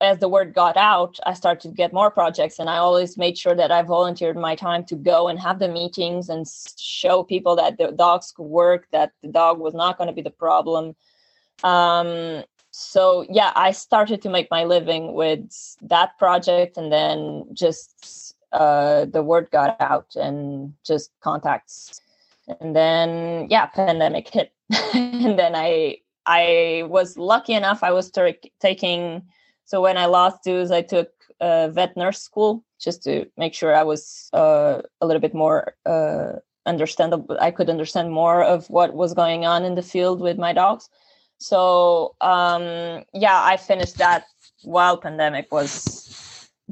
as 0.00 0.18
the 0.18 0.28
word 0.28 0.54
got 0.54 0.76
out, 0.76 1.18
I 1.26 1.34
started 1.34 1.68
to 1.68 1.74
get 1.74 1.92
more 1.92 2.10
projects. 2.10 2.58
And 2.58 2.70
I 2.70 2.78
always 2.78 3.18
made 3.18 3.36
sure 3.36 3.54
that 3.54 3.70
I 3.70 3.82
volunteered 3.82 4.36
my 4.36 4.54
time 4.54 4.84
to 4.86 4.96
go 4.96 5.28
and 5.28 5.38
have 5.38 5.58
the 5.58 5.68
meetings 5.68 6.28
and 6.28 6.46
show 6.78 7.22
people 7.22 7.56
that 7.56 7.78
the 7.78 7.92
dogs 7.92 8.32
could 8.32 8.44
work, 8.44 8.86
that 8.92 9.12
the 9.22 9.28
dog 9.28 9.58
was 9.58 9.74
not 9.74 9.98
going 9.98 10.08
to 10.08 10.14
be 10.14 10.22
the 10.22 10.30
problem. 10.30 10.96
Um, 11.62 12.44
so 12.70 13.24
yeah, 13.30 13.52
I 13.54 13.70
started 13.70 14.20
to 14.22 14.28
make 14.28 14.50
my 14.50 14.64
living 14.64 15.14
with 15.14 15.48
that 15.82 16.18
project 16.18 16.76
and 16.76 16.90
then 16.90 17.44
just 17.52 18.23
uh, 18.54 19.04
the 19.06 19.22
word 19.22 19.50
got 19.50 19.76
out 19.80 20.14
and 20.14 20.72
just 20.86 21.10
contacts. 21.20 22.00
And 22.60 22.74
then 22.74 23.48
yeah 23.50 23.66
pandemic 23.66 24.28
hit. 24.28 24.52
And 24.94 25.38
then 25.38 25.54
i 25.54 25.98
i 26.26 26.84
was 26.88 27.18
lucky 27.18 27.52
enough 27.52 27.82
i 27.82 27.92
was 27.92 28.10
t- 28.10 28.50
taking 28.60 29.22
so 29.66 29.82
when 29.82 29.98
i 29.98 30.06
lost 30.06 30.44
Zeus 30.44 30.70
i 30.70 30.80
took 30.80 31.10
a 31.40 31.68
vet 31.70 31.96
nurse 31.96 32.20
school 32.20 32.64
just 32.80 33.02
to 33.02 33.26
make 33.36 33.52
sure 33.52 33.74
i 33.74 33.82
was 33.82 34.30
uh, 34.32 34.80
a 35.02 35.06
little 35.06 35.20
bit 35.20 35.34
more 35.34 35.74
uh, 35.84 36.32
understandable 36.64 37.36
i 37.40 37.50
could 37.50 37.68
understand 37.68 38.10
more 38.10 38.42
of 38.42 38.70
what 38.70 38.94
was 38.94 39.12
going 39.12 39.44
on 39.44 39.64
in 39.64 39.74
the 39.74 39.82
field 39.82 40.20
with 40.20 40.38
my 40.38 40.52
dogs. 40.52 40.88
So 41.38 42.14
um 42.20 43.04
yeah 43.12 43.40
i 43.52 43.56
finished 43.56 43.98
that 43.98 44.24
while 44.62 44.96
pandemic 44.96 45.52
was 45.52 46.13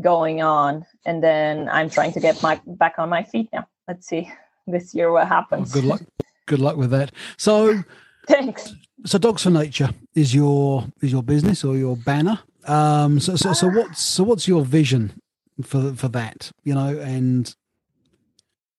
going 0.01 0.41
on 0.41 0.87
and 1.05 1.23
then 1.23 1.69
i'm 1.69 1.91
trying 1.91 2.13
to 2.13 2.21
get 2.21 2.43
my 2.43 2.59
back 2.67 2.95
on 2.99 3.09
my 3.09 3.23
feet 3.23 3.49
now. 3.53 3.67
Let's 3.89 4.07
see 4.07 4.31
this 4.67 4.95
year 4.95 5.11
what 5.13 5.29
happens. 5.29 5.73
Good 5.73 5.85
luck 5.85 6.03
good 6.47 6.61
luck 6.61 6.77
with 6.77 6.91
that. 6.91 7.13
So 7.37 7.83
thanks. 8.29 8.75
so 9.05 9.19
dogs 9.19 9.43
for 9.43 9.51
nature 9.51 9.91
is 10.15 10.35
your 10.35 10.85
is 11.01 11.13
your 11.13 11.23
business 11.23 11.65
or 11.65 11.77
your 11.77 11.97
banner. 11.97 12.39
Um 12.67 13.21
so 13.21 13.37
so, 13.37 13.53
so 13.53 13.69
what's 13.69 14.01
so 14.01 14.25
what's 14.25 14.47
your 14.47 14.65
vision 14.65 15.13
for 15.63 15.95
for 15.95 16.09
that 16.09 16.51
you 16.65 16.75
know 16.75 16.99
and 16.99 17.55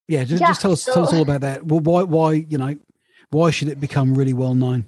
yeah 0.07 0.23
just, 0.23 0.41
yeah, 0.41 0.47
just 0.47 0.61
tell 0.61 0.71
us 0.71 0.81
so, 0.81 0.93
tell 0.93 1.03
us 1.03 1.13
all 1.13 1.21
about 1.21 1.41
that. 1.41 1.65
Well 1.65 1.79
why 1.79 2.03
why 2.03 2.33
you 2.33 2.57
know 2.57 2.75
why 3.29 3.51
should 3.51 3.67
it 3.67 3.79
become 3.79 4.15
really 4.15 4.33
well 4.33 4.55
known? 4.55 4.85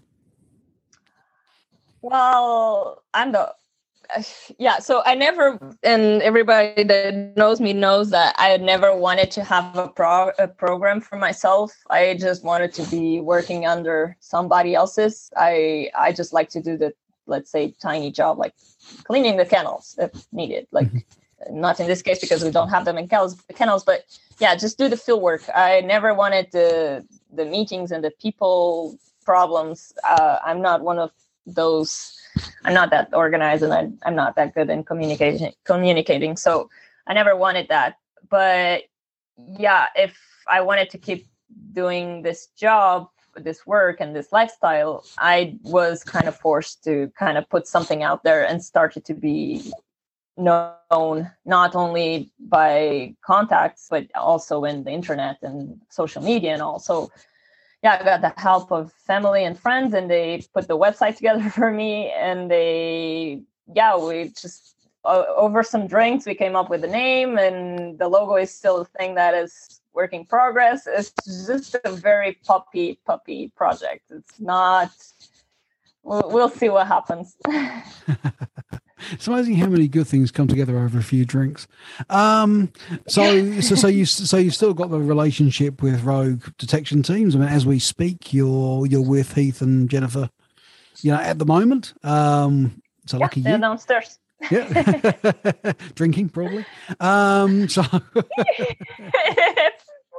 Well 2.02 3.04
i'm 3.14 3.32
the 3.32 3.54
yeah 4.60 4.80
so 4.80 5.02
i 5.06 5.16
never 5.16 5.60
and 5.84 6.22
everybody 6.22 6.84
that 6.84 7.36
knows 7.36 7.60
me 7.60 7.74
knows 7.74 8.10
that 8.10 8.36
i 8.38 8.58
never 8.58 8.96
wanted 8.96 9.32
to 9.32 9.44
have 9.44 9.76
a, 9.78 9.88
pro, 9.88 10.32
a 10.40 10.48
program 10.48 11.02
for 11.02 11.18
myself 11.18 11.74
i 11.90 12.16
just 12.20 12.44
wanted 12.44 12.74
to 12.74 12.84
be 12.90 13.20
working 13.20 13.66
under 13.66 14.16
somebody 14.20 14.76
else's 14.76 15.30
i 15.38 15.90
i 15.98 16.12
just 16.12 16.34
like 16.34 16.50
to 16.50 16.62
do 16.62 16.78
the 16.78 16.94
let's 17.28 17.52
say 17.52 17.74
tiny 17.82 18.12
job 18.12 18.38
like 18.38 18.54
cleaning 19.04 19.38
the 19.38 19.46
kennels 19.46 19.96
if 20.00 20.12
needed 20.32 20.68
like 20.72 20.88
mm-hmm. 20.88 21.60
not 21.60 21.80
in 21.80 21.88
this 21.88 22.02
case 22.02 22.20
because 22.20 22.44
we 22.44 22.52
don't 22.52 22.70
have 22.70 22.86
them 22.86 22.98
in 22.98 23.08
kennels, 23.08 23.42
kennels 23.56 23.84
but 23.84 24.06
yeah, 24.40 24.56
just 24.56 24.78
do 24.78 24.90
the 24.90 24.98
field 24.98 25.22
work. 25.22 25.44
I 25.54 25.82
never 25.82 26.14
wanted 26.14 26.52
the 26.52 27.06
the 27.34 27.46
meetings 27.46 27.92
and 27.92 28.04
the 28.04 28.12
people 28.12 28.98
problems. 29.24 29.94
Uh, 30.04 30.38
I'm 30.46 30.62
not 30.62 30.82
one 30.82 31.00
of 31.00 31.12
those. 31.46 32.20
I'm 32.64 32.74
not 32.74 32.90
that 32.92 33.10
organized, 33.14 33.64
and 33.64 33.74
I, 33.74 33.90
I'm 34.08 34.16
not 34.16 34.36
that 34.36 34.54
good 34.54 34.70
in 34.70 34.84
communicating. 34.84 35.54
Communicating, 35.64 36.38
so 36.38 36.70
I 37.08 37.14
never 37.14 37.36
wanted 37.36 37.68
that. 37.70 37.98
But 38.30 38.84
yeah, 39.58 39.88
if 39.96 40.18
I 40.48 40.62
wanted 40.62 40.90
to 40.92 40.98
keep 40.98 41.28
doing 41.74 42.22
this 42.22 42.48
job, 42.58 43.10
this 43.36 43.66
work, 43.68 44.00
and 44.00 44.16
this 44.16 44.32
lifestyle, 44.32 45.06
I 45.18 45.58
was 45.64 46.04
kind 46.04 46.28
of 46.28 46.36
forced 46.36 46.84
to 46.86 47.12
kind 47.18 47.38
of 47.38 47.50
put 47.50 47.68
something 47.68 48.04
out 48.04 48.24
there 48.24 48.48
and 48.48 48.64
started 48.64 49.06
to 49.06 49.14
be 49.14 49.72
known 50.38 51.32
not 51.46 51.76
only 51.76 52.30
by 52.40 53.16
contacts 53.26 53.88
but 53.90 54.06
also 54.16 54.66
in 54.66 54.84
the 54.84 54.92
internet 54.92 55.38
and 55.42 55.80
social 55.90 56.22
media 56.22 56.52
and 56.52 56.62
also 56.62 57.10
yeah 57.86 57.98
i 58.02 58.04
got 58.04 58.22
the 58.22 58.34
help 58.42 58.72
of 58.72 58.92
family 59.12 59.46
and 59.46 59.58
friends 59.66 59.94
and 59.94 60.10
they 60.10 60.42
put 60.54 60.68
the 60.68 60.78
website 60.86 61.16
together 61.22 61.50
for 61.50 61.72
me 61.72 62.12
and 62.12 62.50
they 62.50 63.42
yeah 63.74 63.96
we 63.98 64.30
just 64.30 64.76
uh, 65.06 65.24
over 65.46 65.62
some 65.62 65.86
drinks 65.86 66.26
we 66.26 66.34
came 66.34 66.56
up 66.56 66.68
with 66.70 66.82
the 66.82 66.88
name 67.04 67.38
and 67.38 68.00
the 68.00 68.08
logo 68.08 68.36
is 68.36 68.52
still 68.52 68.78
a 68.82 68.86
thing 68.98 69.14
that 69.14 69.36
is 69.36 69.82
working 69.96 70.26
progress. 70.26 70.88
It's 70.88 71.12
just 71.48 71.76
a 71.86 71.92
very 71.92 72.34
puppy 72.46 73.00
puppy 73.06 73.52
project. 73.56 74.12
It's 74.12 74.40
not 74.40 74.92
we'll, 76.04 76.30
we'll 76.30 76.50
see 76.50 76.70
what 76.70 76.88
happens 76.88 77.38
it's 79.12 79.28
amazing 79.28 79.56
how 79.56 79.68
many 79.68 79.88
good 79.88 80.08
things 80.08 80.32
come 80.32 80.48
together 80.48 80.78
over 80.78 80.98
a 80.98 81.04
few 81.04 81.26
drinks. 81.26 81.68
Um, 82.10 82.72
so, 83.08 83.60
so, 83.62 83.76
so 83.76 83.88
you, 83.88 84.06
so 84.06 84.38
you've 84.38 84.56
still 84.56 84.74
got 84.74 84.90
the 84.90 85.00
relationship 85.00 85.82
with 85.82 86.04
Rogue 86.04 86.44
Detection 86.58 87.04
Teams. 87.04 87.36
I 87.36 87.40
mean, 87.40 87.50
as 87.50 87.66
we 87.66 87.80
speak, 87.80 88.34
you're 88.34 88.86
you're 88.88 89.08
with 89.08 89.36
Heath 89.36 89.62
and 89.62 89.90
Jennifer. 89.90 90.30
You 91.02 91.12
know, 91.12 91.20
at 91.20 91.40
the 91.40 91.46
moment. 91.46 91.94
Um, 92.04 92.82
so 93.06 93.18
yeah, 93.18 93.24
lucky 93.24 93.42
they're 93.42 93.56
you. 93.56 93.62
downstairs. 93.62 94.20
Yeah, 94.50 95.14
drinking 95.96 96.30
probably. 96.30 96.66
Um, 97.00 97.68
so. 97.70 97.84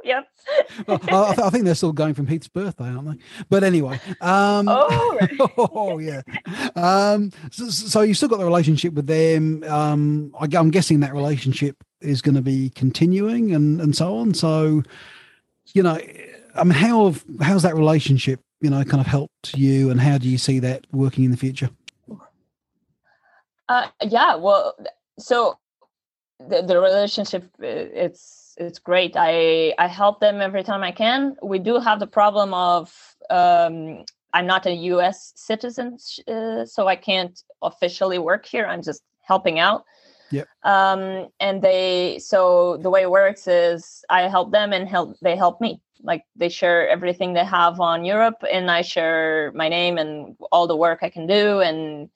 yep. 0.06 0.28
well, 0.86 1.00
I, 1.24 1.46
I, 1.46 1.50
think 1.50 1.64
they're 1.64 1.74
still 1.74 1.92
going 1.92 2.14
from 2.14 2.26
Heath's 2.26 2.48
birthday, 2.48 2.84
aren't 2.84 3.10
they? 3.10 3.24
But 3.50 3.64
anyway. 3.64 4.00
Um, 4.20 4.68
oh, 4.68 5.18
oh, 5.58 5.98
yeah. 5.98 6.22
Um, 6.76 7.32
so, 7.50 7.68
so, 7.68 8.00
you 8.02 8.14
still 8.14 8.28
got 8.28 8.38
the 8.38 8.44
relationship 8.44 8.94
with 8.94 9.06
them. 9.06 9.64
Um, 9.64 10.34
I, 10.38 10.48
am 10.56 10.70
guessing 10.70 11.00
that 11.00 11.12
relationship 11.12 11.76
is 12.00 12.22
going 12.22 12.36
to 12.36 12.42
be 12.42 12.70
continuing 12.70 13.52
and, 13.52 13.80
and 13.80 13.96
so 13.96 14.16
on. 14.16 14.34
So, 14.34 14.82
you 15.74 15.82
know, 15.82 15.98
I 16.54 16.64
mean, 16.64 16.72
how 16.72 17.06
have, 17.06 17.24
how's 17.40 17.62
that 17.62 17.74
relationship, 17.74 18.40
you 18.60 18.70
know, 18.70 18.82
kind 18.84 19.00
of 19.00 19.06
helped 19.06 19.56
you 19.56 19.90
and 19.90 20.00
how 20.00 20.18
do 20.18 20.28
you 20.28 20.38
see 20.38 20.60
that 20.60 20.86
working 20.92 21.24
in 21.24 21.30
the 21.30 21.36
future? 21.36 21.70
Uh, 23.68 23.88
yeah, 24.02 24.36
well, 24.36 24.76
so 25.18 25.58
the, 26.38 26.62
the 26.62 26.80
relationship, 26.80 27.44
it's, 27.58 28.45
it's 28.56 28.78
great. 28.78 29.14
I 29.16 29.74
I 29.78 29.86
help 29.86 30.20
them 30.20 30.40
every 30.40 30.62
time 30.62 30.82
I 30.82 30.92
can. 30.92 31.36
We 31.42 31.58
do 31.58 31.78
have 31.78 32.00
the 32.00 32.06
problem 32.06 32.54
of 32.54 32.92
um, 33.30 34.04
I'm 34.32 34.46
not 34.46 34.66
a 34.66 34.72
U.S. 34.94 35.32
citizen, 35.36 35.98
uh, 36.28 36.64
so 36.64 36.88
I 36.88 36.96
can't 36.96 37.42
officially 37.62 38.18
work 38.18 38.46
here. 38.46 38.66
I'm 38.66 38.82
just 38.82 39.02
helping 39.22 39.58
out. 39.58 39.84
Yeah. 40.30 40.44
Um, 40.64 41.28
and 41.40 41.62
they 41.62 42.18
so 42.18 42.78
the 42.78 42.90
way 42.90 43.02
it 43.02 43.10
works 43.10 43.46
is 43.46 44.04
I 44.08 44.22
help 44.22 44.52
them 44.52 44.72
and 44.72 44.88
help 44.88 45.16
they 45.20 45.36
help 45.36 45.60
me. 45.60 45.80
Like 46.02 46.24
they 46.36 46.48
share 46.48 46.88
everything 46.88 47.32
they 47.32 47.44
have 47.44 47.80
on 47.80 48.04
Europe, 48.04 48.42
and 48.50 48.70
I 48.70 48.82
share 48.82 49.52
my 49.54 49.68
name 49.68 49.98
and 49.98 50.36
all 50.52 50.66
the 50.66 50.76
work 50.76 51.00
I 51.02 51.10
can 51.10 51.26
do, 51.26 51.60
and 51.60 52.08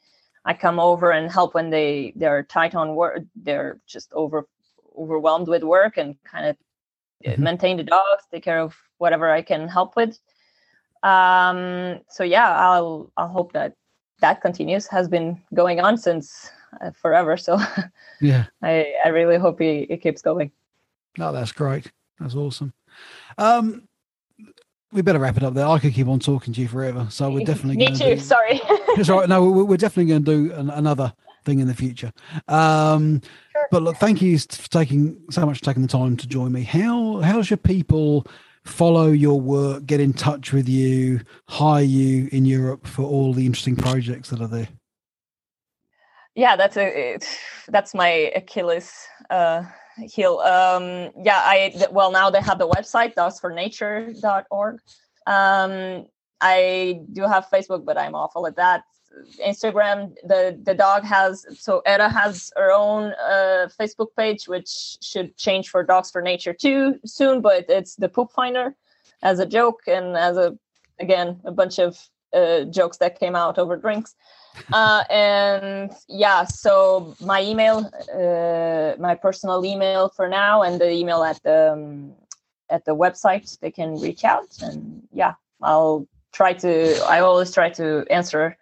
I 0.44 0.54
come 0.54 0.80
over 0.80 1.10
and 1.10 1.30
help 1.30 1.54
when 1.54 1.70
they 1.70 2.12
they're 2.16 2.42
tight 2.44 2.74
on 2.74 2.94
work. 2.94 3.22
They're 3.36 3.80
just 3.86 4.12
over 4.12 4.46
overwhelmed 5.00 5.48
with 5.48 5.62
work 5.62 5.96
and 5.96 6.16
kind 6.24 6.46
of 6.46 6.56
mm-hmm. 7.24 7.42
maintain 7.42 7.76
the 7.76 7.84
dogs, 7.84 8.24
take 8.30 8.44
care 8.44 8.60
of 8.60 8.76
whatever 8.98 9.30
I 9.30 9.42
can 9.42 9.68
help 9.68 9.96
with. 9.96 10.18
Um, 11.02 12.00
so 12.08 12.24
yeah, 12.24 12.50
I'll 12.56 13.10
I'll 13.16 13.28
hope 13.28 13.52
that 13.52 13.74
that 14.20 14.42
continues. 14.42 14.86
Has 14.88 15.08
been 15.08 15.40
going 15.54 15.80
on 15.80 15.96
since 15.96 16.50
uh, 16.80 16.90
forever. 16.90 17.36
So 17.36 17.58
yeah, 18.20 18.46
I 18.62 18.94
I 19.04 19.08
really 19.08 19.38
hope 19.38 19.60
it, 19.60 19.90
it 19.90 20.02
keeps 20.02 20.22
going. 20.22 20.52
No, 21.18 21.32
that's 21.32 21.52
great. 21.52 21.90
That's 22.18 22.34
awesome. 22.34 22.72
Um, 23.38 23.88
we 24.92 25.02
better 25.02 25.18
wrap 25.18 25.36
it 25.36 25.42
up 25.42 25.54
there. 25.54 25.66
I 25.66 25.78
could 25.78 25.94
keep 25.94 26.08
on 26.08 26.18
talking 26.18 26.52
to 26.52 26.60
you 26.60 26.68
forever. 26.68 27.06
So 27.10 27.30
we're 27.30 27.44
definitely. 27.44 27.78
Me 27.78 27.96
too. 27.96 28.16
Do, 28.16 28.18
sorry. 28.18 28.60
it's 28.96 29.08
all 29.08 29.20
right. 29.20 29.28
No, 29.28 29.50
we're, 29.50 29.64
we're 29.64 29.76
definitely 29.76 30.10
going 30.10 30.24
to 30.24 30.48
do 30.48 30.54
an, 30.54 30.70
another 30.70 31.12
thing 31.44 31.60
in 31.60 31.66
the 31.66 31.74
future. 31.74 32.12
Um, 32.48 33.20
sure. 33.52 33.68
But 33.70 33.82
look, 33.82 33.96
thank 33.96 34.22
you 34.22 34.38
for 34.38 34.70
taking 34.70 35.20
so 35.30 35.46
much 35.46 35.58
for 35.58 35.64
taking 35.64 35.82
the 35.82 35.88
time 35.88 36.16
to 36.16 36.26
join 36.26 36.52
me. 36.52 36.62
How 36.62 37.20
how 37.20 37.42
should 37.42 37.62
people 37.62 38.26
follow 38.64 39.10
your 39.10 39.40
work, 39.40 39.86
get 39.86 40.00
in 40.00 40.12
touch 40.12 40.52
with 40.52 40.68
you, 40.68 41.20
hire 41.48 41.82
you 41.82 42.28
in 42.32 42.44
Europe 42.44 42.86
for 42.86 43.02
all 43.02 43.32
the 43.32 43.46
interesting 43.46 43.76
projects 43.76 44.30
that 44.30 44.40
are 44.40 44.48
there? 44.48 44.68
Yeah, 46.34 46.56
that's 46.56 46.76
a 46.76 47.18
that's 47.68 47.94
my 47.94 48.30
Achilles 48.36 48.92
uh, 49.30 49.64
heel. 49.96 50.38
Um, 50.38 51.10
yeah, 51.22 51.40
I 51.44 51.86
well 51.90 52.12
now 52.12 52.30
they 52.30 52.40
have 52.40 52.58
the 52.58 52.68
website 52.68 53.14
dogsfornature.org. 53.14 54.80
Um, 55.26 56.06
I 56.40 57.00
do 57.12 57.22
have 57.22 57.46
Facebook, 57.52 57.84
but 57.84 57.98
I'm 57.98 58.14
awful 58.14 58.46
at 58.46 58.56
that. 58.56 58.84
Instagram. 59.46 60.14
The 60.24 60.58
the 60.62 60.74
dog 60.74 61.04
has 61.04 61.46
so 61.58 61.82
Hera 61.86 62.08
has 62.08 62.52
her 62.56 62.72
own 62.72 63.12
uh, 63.12 63.68
Facebook 63.78 64.08
page, 64.16 64.48
which 64.48 64.96
should 65.00 65.36
change 65.36 65.68
for 65.68 65.82
Dogs 65.82 66.10
for 66.10 66.22
Nature 66.22 66.52
too 66.52 66.98
soon. 67.04 67.40
But 67.40 67.66
it's 67.68 67.96
the 67.96 68.08
poop 68.08 68.32
finder 68.32 68.74
as 69.22 69.38
a 69.38 69.46
joke 69.46 69.80
and 69.86 70.16
as 70.16 70.36
a 70.36 70.56
again 70.98 71.40
a 71.44 71.52
bunch 71.52 71.78
of 71.78 71.98
uh, 72.32 72.64
jokes 72.64 72.98
that 72.98 73.18
came 73.18 73.34
out 73.34 73.58
over 73.58 73.76
drinks. 73.76 74.14
Uh, 74.72 75.04
and 75.10 75.92
yeah, 76.08 76.44
so 76.44 77.14
my 77.20 77.40
email, 77.40 77.88
uh, 78.12 79.00
my 79.00 79.14
personal 79.14 79.64
email 79.64 80.08
for 80.08 80.28
now, 80.28 80.62
and 80.62 80.80
the 80.80 80.90
email 80.90 81.22
at 81.22 81.40
the 81.44 81.72
um, 81.72 82.12
at 82.68 82.84
the 82.84 82.94
website, 82.94 83.58
they 83.60 83.70
can 83.70 83.98
reach 84.00 84.24
out. 84.24 84.48
And 84.60 85.06
yeah, 85.12 85.34
I'll 85.62 86.06
try 86.32 86.52
to. 86.54 87.00
I 87.06 87.20
always 87.20 87.52
try 87.52 87.70
to 87.70 88.04
answer 88.10 88.56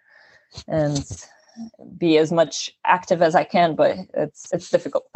and 0.67 1.05
be 1.97 2.17
as 2.17 2.31
much 2.31 2.71
active 2.85 3.21
as 3.21 3.35
I 3.35 3.43
can, 3.43 3.75
but 3.75 3.97
it's 4.13 4.51
it's 4.51 4.69
difficult. 4.69 5.05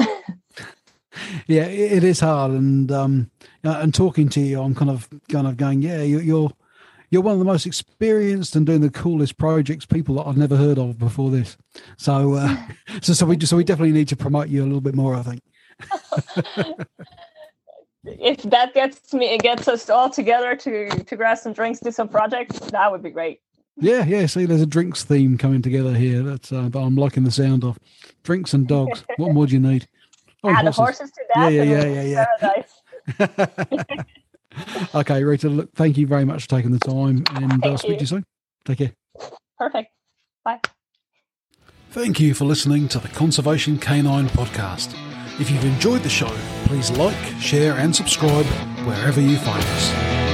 yeah, 1.47 1.63
it 1.65 2.03
is 2.03 2.19
hard, 2.19 2.51
and 2.51 2.91
um, 2.91 3.31
and 3.63 3.93
talking 3.93 4.29
to 4.29 4.41
you, 4.41 4.61
I'm 4.61 4.75
kind 4.75 4.91
of 4.91 5.07
kind 5.29 5.47
of 5.47 5.57
going, 5.57 5.81
yeah, 5.81 6.01
you're 6.01 6.51
you're 7.13 7.21
one 7.21 7.33
of 7.33 7.39
the 7.39 7.45
most 7.45 7.67
experienced 7.67 8.55
and 8.55 8.65
doing 8.65 8.81
the 8.81 8.89
coolest 8.89 9.37
projects 9.37 9.85
people 9.85 10.15
that 10.15 10.25
I've 10.25 10.35
never 10.35 10.57
heard 10.57 10.79
of 10.79 10.97
before 10.97 11.29
this. 11.29 11.57
So 11.97 12.33
uh, 12.33 12.57
so 13.01 13.13
so 13.13 13.25
we 13.25 13.39
so 13.45 13.55
we 13.55 13.63
definitely 13.63 13.93
need 13.93 14.07
to 14.09 14.15
promote 14.15 14.49
you 14.49 14.63
a 14.63 14.65
little 14.65 14.81
bit 14.81 14.95
more, 14.95 15.15
I 15.15 15.21
think. 15.21 15.41
if 18.03 18.43
that 18.43 18.73
gets 18.73 19.13
me, 19.13 19.27
it 19.27 19.41
gets 19.41 19.67
us 19.67 19.89
all 19.89 20.09
together 20.09 20.55
to 20.55 20.89
to 20.89 21.15
grab 21.15 21.37
some 21.37 21.53
drinks, 21.53 21.79
do 21.79 21.91
some 21.91 22.09
projects, 22.09 22.59
that 22.59 22.91
would 22.91 23.03
be 23.03 23.11
great. 23.11 23.41
Yeah, 23.77 24.05
yeah. 24.05 24.25
See, 24.27 24.45
there's 24.45 24.61
a 24.61 24.67
drinks 24.67 25.03
theme 25.03 25.37
coming 25.37 25.61
together 25.61 25.93
here. 25.93 26.21
That's 26.21 26.51
uh, 26.51 26.69
I'm 26.73 26.95
liking 26.95 27.23
the 27.23 27.31
sound 27.31 27.63
of 27.63 27.77
drinks 28.23 28.53
and 28.53 28.67
dogs. 28.67 29.03
what 29.17 29.33
more 29.33 29.47
do 29.47 29.53
you 29.53 29.59
need? 29.59 29.87
Oh, 30.45 30.49
Add 30.49 30.63
horses. 30.65 30.75
horses 30.75 31.11
to 31.11 31.23
that. 31.35 31.53
Yeah, 31.53 31.63
yeah, 31.63 31.85
yeah, 31.85 32.25
yeah. 33.17 33.85
yeah. 33.87 34.03
okay, 34.95 35.23
Rita. 35.23 35.47
Look, 35.47 35.71
thank 35.73 35.97
you 35.97 36.05
very 36.05 36.25
much 36.25 36.43
for 36.43 36.49
taking 36.49 36.71
the 36.71 36.79
time, 36.79 37.23
and 37.31 37.63
I'll 37.63 37.75
uh, 37.75 37.77
speak 37.77 37.91
you. 37.91 37.95
to 37.97 38.01
you 38.01 38.07
soon. 38.07 38.25
Take 38.65 38.79
care. 38.79 38.91
Perfect. 39.57 39.91
Bye. 40.43 40.59
Thank 41.91 42.19
you 42.19 42.33
for 42.33 42.45
listening 42.45 42.87
to 42.89 42.99
the 42.99 43.07
Conservation 43.07 43.77
Canine 43.77 44.27
podcast. 44.27 44.93
If 45.39 45.49
you've 45.49 45.63
enjoyed 45.63 46.03
the 46.03 46.09
show, 46.09 46.31
please 46.65 46.91
like, 46.91 47.15
share, 47.39 47.73
and 47.73 47.95
subscribe 47.95 48.45
wherever 48.85 49.21
you 49.21 49.37
find 49.37 49.63
us. 49.63 50.32